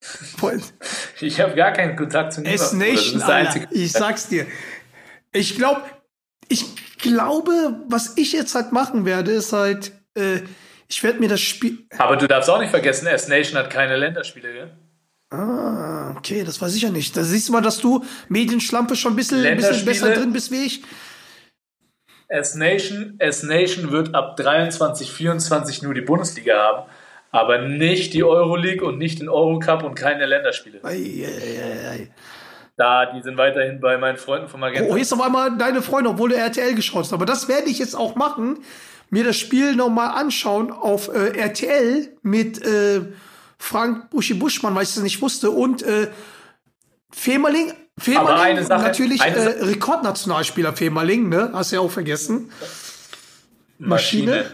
ich 1.20 1.40
habe 1.40 1.54
gar 1.54 1.72
keinen 1.72 1.96
Kontakt 1.96 2.32
zu 2.32 2.44
S-Nation, 2.44 3.18
ist 3.18 3.26
der 3.26 3.34
Alter. 3.34 3.48
einzige. 3.54 3.68
Ich 3.72 3.92
sag's 3.92 4.28
dir. 4.28 4.46
Ich 5.32 5.56
glaube, 5.56 5.82
glaube, 7.12 7.82
was 7.88 8.16
ich 8.16 8.32
jetzt 8.32 8.54
halt 8.54 8.72
machen 8.72 9.04
werde, 9.04 9.32
ist 9.32 9.52
halt, 9.52 9.92
äh, 10.14 10.40
ich 10.88 11.02
werde 11.02 11.20
mir 11.20 11.28
das 11.28 11.40
Spiel. 11.40 11.86
Aber 11.98 12.16
du 12.16 12.26
darfst 12.26 12.48
auch 12.48 12.60
nicht 12.60 12.70
vergessen, 12.70 13.06
S-Nation 13.06 13.58
hat 13.58 13.70
keine 13.70 13.96
Länderspiele, 13.96 14.52
gell? 14.52 14.70
Ah, 15.30 16.14
okay, 16.16 16.42
das 16.44 16.60
weiß 16.60 16.74
ich 16.74 16.82
ja 16.82 16.90
nicht. 16.90 17.16
Da 17.16 17.22
siehst 17.22 17.48
du 17.48 17.52
mal, 17.52 17.60
dass 17.60 17.78
du 17.78 18.04
Medienschlampe 18.28 18.96
schon 18.96 19.12
ein 19.12 19.16
bisschen, 19.16 19.44
ein 19.44 19.56
bisschen 19.56 19.84
besser 19.84 20.14
drin 20.14 20.32
bist 20.32 20.50
wie 20.50 20.64
ich. 20.64 20.82
S-Nation, 22.28 23.14
S-Nation 23.18 23.90
wird 23.90 24.14
ab 24.14 24.36
23, 24.36 25.10
24 25.10 25.82
nur 25.82 25.94
die 25.94 26.02
Bundesliga 26.02 26.58
haben, 26.58 26.90
aber 27.30 27.58
nicht 27.58 28.14
die 28.14 28.24
Euroleague 28.24 28.86
und 28.86 28.98
nicht 28.98 29.20
den 29.20 29.28
Eurocup 29.28 29.82
und 29.82 29.94
keine 29.94 30.26
Länderspiele. 30.26 30.80
Ei, 30.82 31.26
ei, 31.26 31.62
ei, 31.62 31.90
ei. 31.90 32.10
Da, 32.78 33.06
die 33.06 33.20
sind 33.22 33.36
weiterhin 33.36 33.80
bei 33.80 33.98
meinen 33.98 34.16
Freunden 34.18 34.48
von 34.48 34.60
Magenta. 34.60 34.88
Oh, 34.88 34.94
hier 34.94 35.02
ist 35.02 35.12
auf 35.12 35.20
einmal 35.20 35.56
deine 35.58 35.82
Freunde, 35.82 36.10
obwohl 36.10 36.28
du 36.30 36.36
RTL 36.36 36.74
geschaut 36.76 37.02
hast. 37.04 37.12
Aber 37.12 37.26
das 37.26 37.48
werde 37.48 37.68
ich 37.68 37.78
jetzt 37.80 37.96
auch 37.96 38.14
machen. 38.14 38.60
Mir 39.10 39.24
das 39.24 39.36
Spiel 39.36 39.74
nochmal 39.74 40.10
anschauen 40.16 40.70
auf 40.70 41.08
äh, 41.12 41.36
RTL 41.36 42.16
mit 42.22 42.64
äh, 42.64 43.00
Frank 43.58 44.10
Buschi 44.10 44.34
Buschmann, 44.34 44.74
weil 44.76 44.84
ich 44.84 44.90
es 44.90 45.02
nicht 45.02 45.20
wusste. 45.20 45.50
Und 45.50 45.82
äh, 45.82 46.08
Femerling. 47.10 47.72
Femerling, 47.98 48.28
Aber 48.28 48.40
eine 48.42 48.62
Sache- 48.62 48.82
natürlich 48.84 49.22
eine 49.22 49.36
äh, 49.56 49.64
Rekordnationalspieler 49.64 50.72
Femerling, 50.72 51.28
ne? 51.28 51.50
Hast 51.52 51.72
du 51.72 51.76
ja 51.76 51.82
auch 51.82 51.90
vergessen. 51.90 52.52
Maschine. 53.78 54.44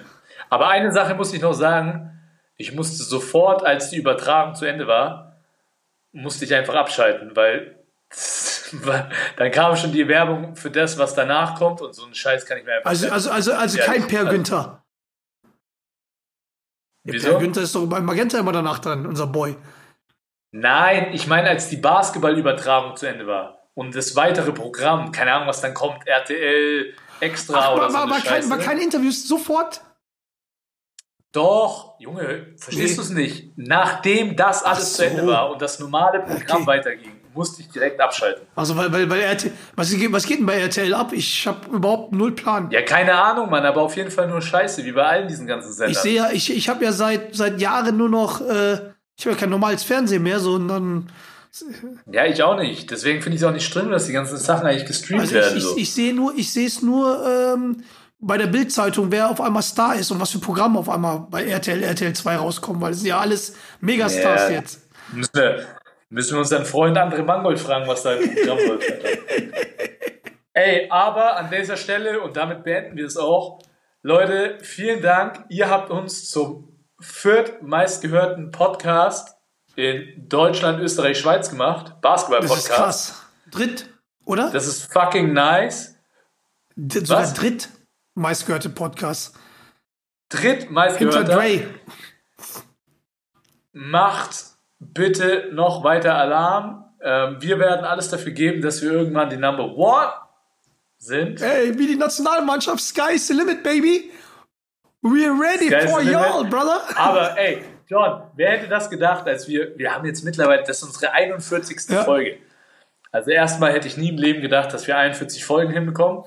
Aber 0.48 0.68
eine 0.68 0.92
Sache 0.92 1.14
muss 1.14 1.32
ich 1.34 1.42
noch 1.42 1.52
sagen. 1.54 2.10
Ich 2.56 2.72
musste 2.74 3.02
sofort, 3.02 3.66
als 3.66 3.90
die 3.90 3.96
Übertragung 3.96 4.54
zu 4.54 4.64
Ende 4.64 4.86
war, 4.86 5.36
musste 6.12 6.44
ich 6.44 6.54
einfach 6.54 6.74
abschalten, 6.74 7.32
weil 7.34 7.83
dann 9.36 9.50
kam 9.50 9.76
schon 9.76 9.92
die 9.92 10.06
Werbung 10.08 10.56
für 10.56 10.70
das, 10.70 10.98
was 10.98 11.14
danach 11.14 11.56
kommt 11.58 11.80
und 11.80 11.94
so 11.94 12.04
einen 12.04 12.14
Scheiß 12.14 12.46
kann 12.46 12.58
ich 12.58 12.64
mir 12.64 12.74
einfach 12.76 12.90
Also, 12.90 13.08
also, 13.10 13.30
also, 13.30 13.52
also 13.52 13.78
Ja, 13.78 13.84
kein 13.84 14.06
Per 14.06 14.20
also- 14.20 14.30
Günther. 14.30 14.84
Der 17.04 17.14
Wieso? 17.14 17.30
Per 17.30 17.38
Günther 17.40 17.62
ist 17.62 17.74
doch 17.74 17.86
bei 17.86 18.00
Magenta 18.00 18.38
immer 18.38 18.52
danach 18.52 18.78
dran, 18.78 19.06
unser 19.06 19.26
Boy. 19.26 19.56
Nein, 20.52 21.12
ich 21.12 21.26
meine, 21.26 21.48
als 21.48 21.68
die 21.68 21.76
Basketballübertragung 21.76 22.96
zu 22.96 23.06
Ende 23.06 23.26
war 23.26 23.68
und 23.74 23.94
das 23.94 24.16
weitere 24.16 24.52
Programm, 24.52 25.12
keine 25.12 25.32
Ahnung, 25.34 25.48
was 25.48 25.60
dann 25.60 25.74
kommt, 25.74 26.06
RTL 26.06 26.94
Extra 27.20 27.58
Ach, 27.58 27.72
oder 27.72 27.82
war, 27.82 27.90
so. 27.90 27.96
war, 27.98 28.10
war, 28.10 28.20
kein, 28.20 28.50
war 28.50 28.58
kein 28.58 28.78
Interviews 28.78 29.26
sofort? 29.28 29.82
Doch, 31.34 31.98
Junge, 31.98 32.54
verstehst 32.56 32.90
Nee. 32.90 32.96
du 32.96 33.02
es 33.02 33.10
nicht? 33.10 33.52
Nachdem 33.56 34.36
das 34.36 34.62
alles 34.62 34.92
Ach 34.92 34.96
zu 34.98 35.04
Ende 35.06 35.22
so. 35.22 35.28
war 35.28 35.50
und 35.50 35.60
das 35.60 35.78
normale 35.80 36.20
Programm 36.20 36.58
Okay. 36.62 36.66
weiterging, 36.66 37.10
musste 37.34 37.60
ich 37.62 37.68
direkt 37.70 38.00
abschalten. 38.00 38.46
Also, 38.54 38.76
weil, 38.76 38.92
weil, 38.92 39.10
weil 39.10 39.20
RTL, 39.20 39.52
was, 39.74 39.90
geht- 39.90 40.12
was 40.12 40.24
geht 40.26 40.38
denn 40.38 40.46
bei 40.46 40.60
RTL 40.60 40.94
ab? 40.94 41.12
Ich 41.12 41.44
habe 41.48 41.68
überhaupt 41.74 42.12
null 42.12 42.32
Plan. 42.32 42.70
Ja, 42.70 42.82
keine 42.82 43.14
Ahnung, 43.20 43.50
Mann, 43.50 43.66
aber 43.66 43.82
auf 43.82 43.96
jeden 43.96 44.12
Fall 44.12 44.28
nur 44.28 44.40
Scheiße, 44.40 44.84
wie 44.84 44.92
bei 44.92 45.02
allen 45.04 45.26
diesen 45.26 45.48
ganzen 45.48 45.72
Sendern. 45.72 45.90
Ich 45.90 45.98
sehe 45.98 46.14
ja, 46.14 46.30
ich, 46.30 46.54
ich 46.56 46.68
habe 46.68 46.84
ja 46.84 46.92
seit, 46.92 47.34
seit 47.34 47.60
Jahren 47.60 47.96
nur 47.96 48.08
noch, 48.08 48.40
äh, 48.40 48.74
ich 49.16 49.26
habe 49.26 49.34
ja 49.34 49.40
kein 49.40 49.50
normales 49.50 49.82
Fernsehen 49.82 50.22
mehr, 50.22 50.38
sondern 50.38 51.10
ja, 52.10 52.24
ich 52.26 52.42
auch 52.42 52.56
nicht. 52.56 52.90
Deswegen 52.90 53.22
finde 53.22 53.36
ich 53.36 53.42
es 53.42 53.48
auch 53.48 53.52
nicht 53.52 53.66
schlimm, 53.66 53.90
dass 53.90 54.06
die 54.06 54.12
ganzen 54.12 54.36
Sachen 54.38 54.66
eigentlich 54.66 54.86
gestreamt 54.86 55.20
also 55.22 55.34
werden. 55.34 55.56
ich, 55.56 55.62
so. 55.64 55.76
ich, 55.76 55.82
ich 55.82 55.92
sehe 55.94 56.14
nur, 56.14 56.34
ich 56.36 56.52
sehe 56.52 56.66
es 56.66 56.82
nur 56.82 57.24
ähm, 57.54 57.84
bei 58.26 58.38
der 58.38 58.46
Bildzeitung, 58.46 59.10
wer 59.10 59.28
auf 59.30 59.40
einmal 59.40 59.62
Star 59.62 59.96
ist 59.96 60.10
und 60.10 60.20
was 60.20 60.30
für 60.30 60.38
Programme 60.38 60.78
auf 60.78 60.88
einmal 60.88 61.26
bei 61.30 61.44
RTL, 61.46 61.82
RTL 61.82 62.12
2 62.14 62.36
rauskommen, 62.36 62.80
weil 62.80 62.92
es 62.92 63.00
sind 63.00 63.08
ja 63.08 63.20
alles 63.20 63.54
Megastars 63.80 64.42
Ja. 64.42 64.50
jetzt. 64.50 64.80
müssen, 65.12 65.34
wir, 65.34 65.66
müssen 66.08 66.32
wir 66.32 66.38
unseren 66.38 66.64
Freund 66.64 66.96
André 66.96 67.22
Mangold 67.22 67.60
fragen, 67.60 67.86
was 67.86 68.02
da 68.02 68.14
im 68.14 68.34
Programm 68.34 68.58
läuft. 68.66 68.92
Ey, 70.54 70.88
aber 70.90 71.36
an 71.36 71.50
dieser 71.50 71.76
Stelle, 71.76 72.20
und 72.20 72.36
damit 72.36 72.64
beenden 72.64 72.96
wir 72.96 73.06
es 73.06 73.16
auch, 73.16 73.60
Leute, 74.02 74.58
vielen 74.62 75.02
Dank. 75.02 75.44
Ihr 75.48 75.68
habt 75.68 75.90
uns 75.90 76.28
zum 76.30 76.68
viertmeistgehörten 77.00 78.50
Podcast 78.52 79.34
in 79.76 80.28
Deutschland, 80.28 80.80
Österreich, 80.80 81.18
Schweiz 81.18 81.50
gemacht. 81.50 81.86
Das 82.00 82.22
ist 82.22 82.28
Basketball-Podcast. 82.30 82.68
krass. 82.70 83.22
Dritt, 83.50 83.90
oder? 84.24 84.50
Das 84.50 84.66
ist 84.66 84.92
fucking 84.92 85.32
nice. 85.32 85.96
D 86.76 87.08
was? 87.08 87.34
dritt 87.34 87.68
meistgehörte 88.14 88.68
Podcast. 88.68 89.36
Hinter 90.32 90.48
Drittmeistgehörter. 90.48 91.24
Dre. 91.24 91.60
macht 93.72 94.44
bitte 94.78 95.50
noch 95.52 95.84
weiter 95.84 96.14
Alarm. 96.14 96.84
Ähm, 97.02 97.36
wir 97.40 97.58
werden 97.58 97.84
alles 97.84 98.08
dafür 98.08 98.32
geben, 98.32 98.62
dass 98.62 98.82
wir 98.82 98.90
irgendwann 98.90 99.30
die 99.30 99.36
Number 99.36 99.76
One 99.76 100.12
sind. 100.98 101.40
Ey, 101.42 101.78
wie 101.78 101.86
die 101.86 101.96
Nationalmannschaft, 101.96 102.80
sky's 102.80 103.26
the 103.26 103.34
limit, 103.34 103.62
baby. 103.62 104.10
We're 105.02 105.38
ready 105.38 105.66
Sky's 105.66 105.90
for 105.90 106.00
y'all, 106.00 106.44
brother. 106.48 106.80
Aber 106.96 107.38
ey, 107.38 107.62
John, 107.86 108.22
wer 108.34 108.52
hätte 108.52 108.68
das 108.68 108.88
gedacht, 108.88 109.26
als 109.26 109.46
wir, 109.46 109.76
wir 109.76 109.94
haben 109.94 110.06
jetzt 110.06 110.24
mittlerweile, 110.24 110.62
das 110.62 110.78
ist 110.78 110.84
unsere 110.84 111.12
41. 111.12 111.90
Ja. 111.90 112.04
Folge. 112.04 112.38
Also 113.12 113.30
erstmal 113.30 113.72
hätte 113.72 113.86
ich 113.86 113.96
nie 113.96 114.08
im 114.08 114.16
Leben 114.16 114.40
gedacht, 114.40 114.72
dass 114.72 114.86
wir 114.86 114.96
41 114.96 115.44
Folgen 115.44 115.72
hinbekommen. 115.72 116.24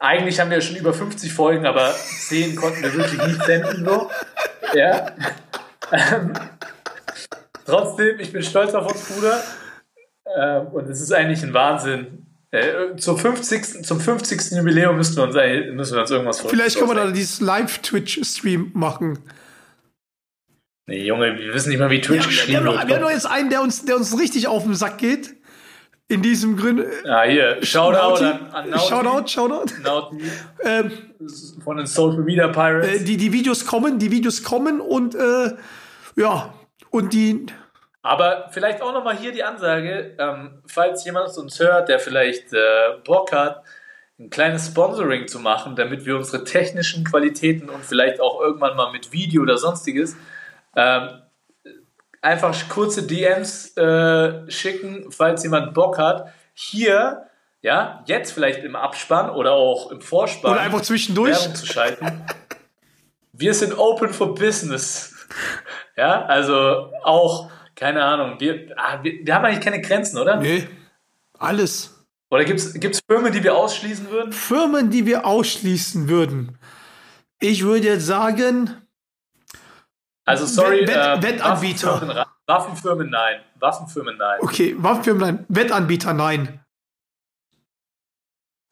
Eigentlich 0.00 0.40
haben 0.40 0.50
wir 0.50 0.62
schon 0.62 0.76
über 0.76 0.94
50 0.94 1.32
Folgen, 1.32 1.66
aber 1.66 1.92
10 1.92 2.56
konnten 2.56 2.82
wir 2.82 2.94
wirklich 2.94 3.22
nicht 3.22 3.44
senden. 3.44 3.84
So. 3.84 4.10
Ja. 4.74 5.12
Ähm, 5.92 6.32
Trotzdem, 7.66 8.18
ich 8.18 8.32
bin 8.32 8.42
stolz 8.42 8.72
auf 8.74 8.90
uns, 8.90 9.02
Bruder. 9.02 9.42
Ähm, 10.36 10.66
und 10.68 10.88
es 10.88 11.00
ist 11.02 11.12
eigentlich 11.12 11.42
ein 11.42 11.52
Wahnsinn. 11.52 12.26
Äh, 12.50 12.96
zum, 12.96 13.18
50. 13.18 13.84
zum 13.84 14.00
50. 14.00 14.52
Jubiläum 14.52 14.96
müssen 14.96 15.16
wir 15.16 15.24
uns, 15.24 15.34
müssen 15.76 15.94
wir 15.94 16.00
uns 16.00 16.10
irgendwas 16.10 16.40
vorstellen. 16.40 16.60
Vielleicht 16.62 16.78
können 16.78 16.90
wir 16.90 16.94
da 16.94 17.10
dieses 17.10 17.40
Live-Twitch-Stream 17.40 18.70
machen. 18.74 19.18
Nee, 20.86 21.04
Junge, 21.04 21.38
wir 21.38 21.54
wissen 21.54 21.68
nicht 21.68 21.78
mal, 21.78 21.90
wie 21.90 22.00
Twitch 22.00 22.24
Ja, 22.24 22.24
wir, 22.24 22.28
geschrieben 22.28 22.56
haben 22.56 22.64
noch, 22.64 22.78
wird. 22.78 22.88
wir 22.88 22.94
haben 22.96 23.02
noch 23.02 23.10
jetzt 23.10 23.26
einen, 23.26 23.50
der 23.50 23.62
uns, 23.62 23.84
der 23.84 23.96
uns 23.96 24.18
richtig 24.18 24.48
auf 24.48 24.64
den 24.64 24.74
Sack 24.74 24.98
geht. 24.98 25.36
In 26.10 26.22
diesem 26.22 26.56
Grund. 26.56 26.82
Ah, 27.08 27.22
hier, 27.22 27.62
Shoutout 27.64 28.24
an, 28.24 28.50
an 28.52 28.70
Nauti. 28.70 28.88
Shoutout, 28.88 29.28
Shoutout. 29.28 29.74
Nauti 29.84 30.18
Ähm, 30.64 30.92
von 31.62 31.76
den 31.76 31.86
Social 31.86 32.22
Media 32.22 32.48
Pirates. 32.48 33.02
äh, 33.02 33.04
die, 33.04 33.16
die 33.16 33.32
Videos 33.32 33.64
kommen, 33.64 33.98
die 34.00 34.10
Videos 34.10 34.42
kommen 34.42 34.80
und 34.80 35.14
äh, 35.14 35.52
ja, 36.16 36.52
und 36.90 37.12
die. 37.12 37.46
Aber 38.02 38.48
vielleicht 38.50 38.82
auch 38.82 38.92
nochmal 38.92 39.16
hier 39.16 39.30
die 39.30 39.44
Ansage, 39.44 40.16
ähm, 40.18 40.62
falls 40.66 41.04
jemand 41.04 41.36
uns 41.38 41.60
hört, 41.60 41.88
der 41.88 42.00
vielleicht 42.00 42.52
äh, 42.52 42.58
Bock 43.04 43.30
hat, 43.32 43.62
ein 44.18 44.30
kleines 44.30 44.66
Sponsoring 44.66 45.28
zu 45.28 45.38
machen, 45.38 45.76
damit 45.76 46.06
wir 46.06 46.16
unsere 46.16 46.42
technischen 46.42 47.04
Qualitäten 47.04 47.68
und 47.70 47.84
vielleicht 47.84 48.20
auch 48.20 48.40
irgendwann 48.40 48.76
mal 48.76 48.90
mit 48.90 49.12
Video 49.12 49.42
oder 49.42 49.58
sonstiges 49.58 50.16
ähm, 50.74 51.08
einfach 52.22 52.68
kurze 52.68 53.06
DMs 53.06 53.76
äh, 53.76 54.50
schicken, 54.50 55.10
falls 55.10 55.42
jemand 55.42 55.74
Bock 55.74 55.98
hat. 55.98 56.32
Hier, 56.54 57.26
ja, 57.62 58.04
jetzt 58.06 58.32
vielleicht 58.32 58.64
im 58.64 58.76
Abspann 58.76 59.30
oder 59.30 59.52
auch 59.52 59.90
im 59.90 60.00
Vorspann 60.00 60.52
Oder 60.52 60.60
einfach 60.60 60.82
zwischendurch. 60.82 61.38
Werbung 61.38 61.54
zu 61.54 61.66
schalten. 61.66 62.22
wir 63.32 63.54
sind 63.54 63.78
open 63.78 64.12
for 64.12 64.34
business. 64.34 65.14
Ja, 65.96 66.24
also 66.24 66.90
auch, 67.02 67.50
keine 67.76 68.02
Ahnung, 68.02 68.40
wir, 68.40 68.74
ah, 68.76 69.02
wir, 69.02 69.24
wir 69.24 69.34
haben 69.34 69.44
eigentlich 69.44 69.64
keine 69.64 69.80
Grenzen, 69.80 70.18
oder? 70.18 70.36
Nee, 70.36 70.66
alles. 71.38 71.96
Oder 72.30 72.44
gibt 72.44 72.60
es 72.60 73.00
Firmen, 73.06 73.32
die 73.32 73.42
wir 73.42 73.56
ausschließen 73.56 74.08
würden? 74.10 74.32
Firmen, 74.32 74.90
die 74.90 75.04
wir 75.04 75.26
ausschließen 75.26 76.08
würden. 76.08 76.58
Ich 77.40 77.64
würde 77.64 77.88
jetzt 77.88 78.06
sagen, 78.06 78.76
Also, 80.30 80.46
sorry, 80.46 80.86
Wett- 80.86 81.16
ähm, 81.16 81.22
Wettanbieter. 81.22 81.88
Waffenfirmen, 81.92 82.24
Waffenfirmen 82.46 83.10
nein. 83.10 83.40
Waffenfirmen 83.58 84.16
nein. 84.16 84.40
okay, 84.40 84.74
Waffenfirmen, 84.78 85.20
nein. 85.20 85.46
Wettanbieter, 85.48 86.12
nein. 86.14 86.64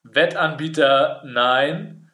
Wettanbieter 0.04 1.22
nein. 1.24 2.11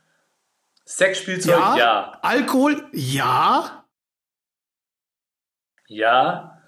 Sexspielzeug 0.87 1.59
Ja. 1.59 1.77
ja. 1.77 2.19
Alkohol, 2.23 2.85
ja. 2.93 3.85
Ja. 5.87 6.61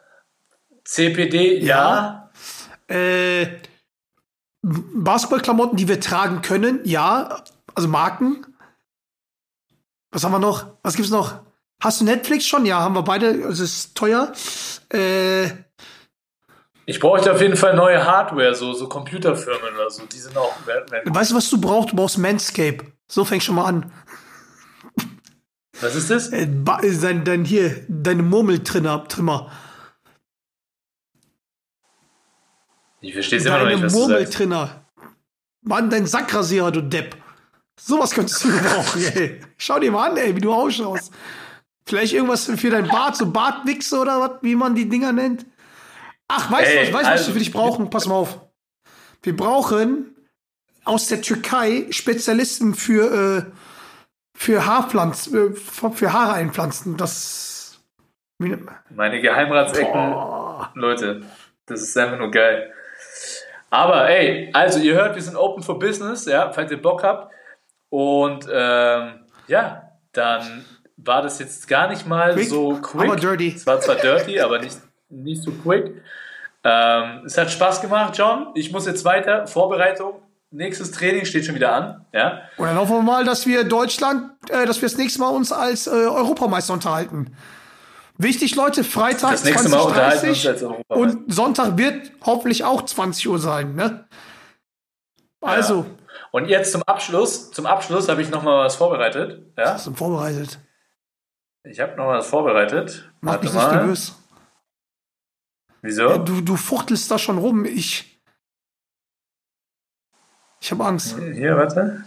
CPD 0.85 1.59
ja. 1.59 2.31
Äh, 2.89 3.61
Basketballklamotten, 4.63 5.77
die 5.77 5.89
wir 5.89 6.01
tragen 6.01 6.43
können, 6.43 6.81
ja. 6.85 7.43
Also 7.75 7.89
Marken. 7.89 8.47
Was 10.11 10.25
haben 10.25 10.33
wir 10.33 10.39
noch? 10.39 10.77
Was 10.83 10.95
gibt's 10.97 11.11
noch? 11.11 11.45
Hast 11.87 12.01
du 12.01 12.05
Netflix 12.05 12.45
schon? 12.45 12.67
Ja, 12.67 12.81
haben 12.81 12.97
wir 12.97 13.03
beide. 13.03 13.29
Es 13.45 13.61
ist 13.61 13.95
teuer. 13.95 14.33
Äh, 14.93 15.45
Ich 16.85 16.99
bräuchte 16.99 17.31
auf 17.33 17.41
jeden 17.41 17.57
Fall 17.57 17.77
neue 17.77 18.05
Hardware, 18.05 18.57
so, 18.57 18.73
so 18.73 18.89
Computerfirmen 18.89 19.73
oder 19.73 19.89
so. 19.89 20.05
Die 20.05 20.19
sind 20.19 20.37
auch. 20.37 20.53
wenn- 20.67 21.15
weißt 21.15 21.31
du, 21.31 21.37
was 21.37 21.49
du 21.49 21.61
brauchst? 21.61 21.93
Du 21.93 21.97
brauchst 21.97 22.19
Manscape. 22.19 22.79
So 23.07 23.25
fängt 23.25 23.45
schon 23.45 23.55
mal 23.55 23.67
an. 23.67 23.93
Was 25.81 25.95
ist 25.95 26.11
das? 26.11 26.31
Äh, 26.33 26.43
äh, 26.43 26.99
dein, 27.01 27.23
dein 27.25 27.45
hier, 27.45 27.85
deine 27.89 28.25
Murmeltrimmer. 28.25 29.07
Trimmer. 29.07 29.53
Ich 33.01 33.13
verstehe 33.13 33.39
es 33.39 33.45
immer 33.45 33.59
noch 33.59 33.65
Deine 33.67 33.77
nicht, 33.77 33.85
was. 33.85 33.93
Murmeltrimmer. 33.93 34.85
Mann, 35.63 35.89
dein 35.89 36.07
Sackrasierer, 36.07 36.73
du 36.73 36.81
Depp. 36.83 37.15
Sowas 37.79 38.11
könntest 38.11 38.43
du 38.43 38.49
brauchen, 38.59 39.05
ey. 39.15 39.41
Schau 39.57 39.79
dir 39.79 39.93
mal 39.93 40.11
an, 40.11 40.17
ey, 40.17 40.35
wie 40.35 40.41
du 40.41 40.53
ausschaust. 40.53 41.13
Vielleicht 41.89 42.15
irgendwas 42.15 42.47
für 42.47 42.71
dein 42.71 42.89
Bart, 42.89 43.17
so 43.17 43.31
Bartwichse 43.31 43.99
oder 44.01 44.21
was, 44.21 44.43
wie 44.43 44.57
man 44.57 44.75
die 44.75 44.89
Dinger 44.89 45.13
nennt. 45.13 45.47
Ach, 46.29 46.51
weißt 46.51 46.73
du, 46.73 46.79
was, 46.79 46.87
weißt, 46.87 46.91
du, 46.93 46.95
was 46.95 47.07
also- 47.07 47.27
wir 47.29 47.33
für 47.35 47.39
dich 47.39 47.53
brauchen? 47.53 47.91
Pass 47.91 48.07
mal 48.07 48.17
auf. 48.17 48.41
Wir 49.23 49.37
brauchen 49.37 50.17
aus 50.85 51.07
der 51.09 51.23
Türkei 51.23 51.87
Spezialisten 51.91 52.75
für, 52.75 53.47
äh, 53.47 53.53
für 54.37 54.67
Haarpflanzen, 54.67 55.55
äh, 55.55 55.91
für 55.93 56.13
Haare 56.13 56.35
einpflanzen. 56.35 56.97
Das. 56.97 57.81
Meine 58.39 59.21
Geheimratsecken, 59.21 60.15
Leute, 60.75 61.23
das 61.65 61.81
ist 61.81 61.97
einfach 61.97 62.19
nur 62.19 62.31
geil. 62.31 62.71
Aber 63.71 64.09
ey, 64.11 64.51
also 64.53 64.79
ihr 64.79 64.95
hört, 64.95 65.15
wir 65.15 65.23
sind 65.23 65.37
open 65.37 65.63
for 65.63 65.79
business, 65.79 66.27
ja, 66.27 66.53
falls 66.53 66.71
ihr 66.71 66.81
Bock 66.81 67.03
habt. 67.03 67.33
Und 67.89 68.47
ähm, 68.53 69.27
ja, 69.49 69.91
dann 70.13 70.65
war 70.97 71.23
das 71.23 71.39
jetzt 71.39 71.69
gar 71.69 71.89
nicht 71.89 72.07
mal 72.07 72.35
Quick, 72.35 72.49
so 72.49 72.79
quick. 72.81 73.09
aber 73.09 73.17
dirty. 73.17 73.53
Es 73.55 73.67
war 73.67 73.81
zwar 73.81 73.97
dirty, 73.97 74.41
aber 74.41 74.59
nicht, 74.59 74.79
nicht 75.09 75.43
so 75.43 75.51
quick. 75.53 76.03
Ähm, 76.65 77.23
es 77.25 77.37
hat 77.39 77.51
Spaß 77.51 77.81
gemacht, 77.81 78.17
John. 78.17 78.49
Ich 78.55 78.73
muss 78.73 78.87
jetzt 78.87 79.05
weiter. 79.05 79.47
Vorbereitung. 79.47 80.23
Nächstes 80.51 80.91
Training 80.93 81.25
steht 81.25 81.45
schon 81.45 81.55
wieder 81.55 81.73
an. 81.73 82.07
Ja. 82.13 82.41
Und 82.57 82.67
dann 82.67 82.77
hoffen 82.77 82.97
wir 82.97 83.03
mal, 83.03 83.25
dass 83.25 83.47
wir 83.47 83.65
Deutschland, 83.65 84.31
äh, 84.49 84.65
dass 84.65 84.81
wir 84.81 84.89
das 84.89 84.97
nächste 84.97 85.21
Mal 85.21 85.29
uns 85.29 85.53
als 85.53 85.87
äh, 85.87 85.91
Europameister 85.91 86.73
unterhalten. 86.73 87.37
Wichtig, 88.19 88.55
Leute, 88.55 88.83
Freitag 88.83 89.33
Das 89.33 89.45
nächste 89.45 89.69
Mal 89.69 89.81
unterhalten 89.81 90.23
wir 90.23 90.31
uns 90.31 90.39
20.30 90.39 90.49
als 90.49 90.63
Europameister. 90.63 90.97
und 90.97 91.33
Sonntag 91.35 91.77
wird 91.77 92.13
hoffentlich 92.25 92.65
auch 92.65 92.83
20 92.83 93.29
Uhr 93.29 93.39
sein, 93.39 93.75
ne? 93.75 94.07
Also, 95.43 95.85
Und 96.31 96.49
jetzt 96.49 96.73
zum 96.73 96.83
Abschluss. 96.85 97.51
Zum 97.51 97.67
Abschluss 97.67 98.09
habe 98.09 98.23
ich 98.23 98.31
noch 98.31 98.43
mal 98.43 98.65
was 98.65 98.77
vorbereitet. 98.77 99.43
Ja. 99.59 99.77
sind 99.79 99.99
vorbereitet. 99.99 100.59
Ich 101.69 101.81
habe 101.81 101.97
noch 101.97 102.07
was 102.07 102.29
vorbereitet. 102.29 103.11
Mach 103.21 103.33
Warte 103.33 103.45
mich 103.45 103.55
nicht 103.55 103.63
mal. 103.63 103.77
nervös. 103.77 104.15
Wieso? 105.83 106.19
Du, 106.19 106.41
du 106.41 106.57
fuchtelst 106.57 107.11
da 107.11 107.19
schon 107.19 107.39
rum. 107.39 107.65
Ich. 107.65 108.21
Ich 110.61 110.71
habe 110.71 110.85
Angst. 110.85 111.17
Hier, 111.19 111.57
warte. 111.57 112.05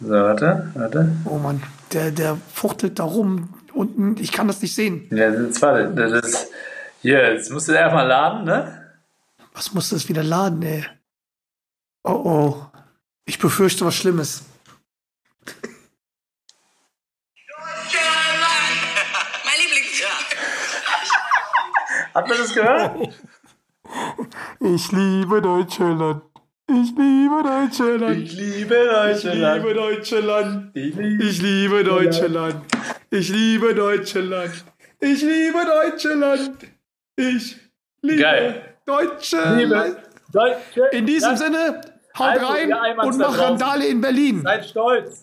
So, 0.00 0.10
warte, 0.10 0.70
warte. 0.74 1.16
Oh 1.24 1.38
Mann, 1.38 1.62
der, 1.92 2.10
der 2.10 2.36
fuchtelt 2.52 2.98
da 2.98 3.04
rum 3.04 3.54
unten. 3.72 4.16
Ich 4.18 4.32
kann 4.32 4.46
das 4.46 4.62
nicht 4.62 4.74
sehen. 4.74 5.08
Ja, 5.10 5.30
das, 5.30 5.60
warte, 5.60 5.94
das 5.94 6.24
ist. 6.24 6.50
Hier, 7.02 7.32
jetzt 7.34 7.50
musst 7.50 7.68
du 7.68 7.72
erstmal 7.72 8.06
laden, 8.06 8.44
ne? 8.44 8.96
Was 9.52 9.72
muss 9.74 9.90
das 9.90 10.08
wieder 10.08 10.22
laden, 10.22 10.62
ey? 10.62 10.84
Oh 12.04 12.22
oh. 12.24 12.66
Ich 13.24 13.38
befürchte 13.38 13.84
was 13.84 13.94
Schlimmes. 13.94 14.44
Hat 22.18 22.28
man 22.28 22.38
das 22.38 22.54
gehört? 22.54 22.96
Ich 24.60 24.92
liebe 24.92 25.40
Deutschland. 25.40 26.22
Ich 26.66 26.90
liebe 26.94 27.42
Deutschland. 27.42 28.18
Ich 28.18 28.34
liebe 28.34 29.72
Deutschland. 29.72 30.76
Ich 30.76 30.94
liebe 30.94 31.24
Ich 31.24 31.40
liebe 31.40 31.84
Deutschland. 31.84 32.64
Ich 33.10 33.28
liebe 33.30 33.74
Deutschland. 33.74 34.64
Ich 35.00 35.22
liebe 35.22 35.64
Deutschland. 35.64 36.66
Ich 37.16 37.56
liebe 38.02 38.20
Geil. 38.20 38.74
Deutschland. 38.84 39.96
In 40.92 41.06
diesem 41.06 41.36
Sinne, 41.36 41.80
haut 42.18 42.26
Also, 42.26 42.46
rein 42.46 42.70
und 42.70 42.70
da 42.70 42.94
mach 42.94 43.06
draußen. 43.06 43.40
Randale 43.40 43.86
in 43.86 44.02
Berlin. 44.02 44.42
Seid 44.42 44.66
stolz. 44.66 45.22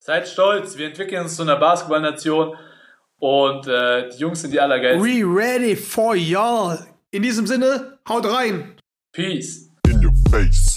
Seid 0.00 0.26
stolz. 0.26 0.76
Wir 0.76 0.88
entwickeln 0.88 1.22
uns 1.22 1.36
zu 1.36 1.42
einer 1.42 1.56
Basketballnation. 1.56 2.56
Und 3.18 3.66
äh, 3.66 4.10
die 4.10 4.18
Jungs 4.18 4.42
sind 4.42 4.52
die 4.52 4.60
allergeilsten. 4.60 5.02
We 5.02 5.24
ready 5.24 5.74
for 5.74 6.14
y'all. 6.14 6.78
In 7.10 7.22
diesem 7.22 7.46
Sinne, 7.46 7.98
haut 8.08 8.26
rein. 8.26 8.76
Peace. 9.12 9.70
In 9.88 10.04
your 10.04 10.12
face. 10.30 10.75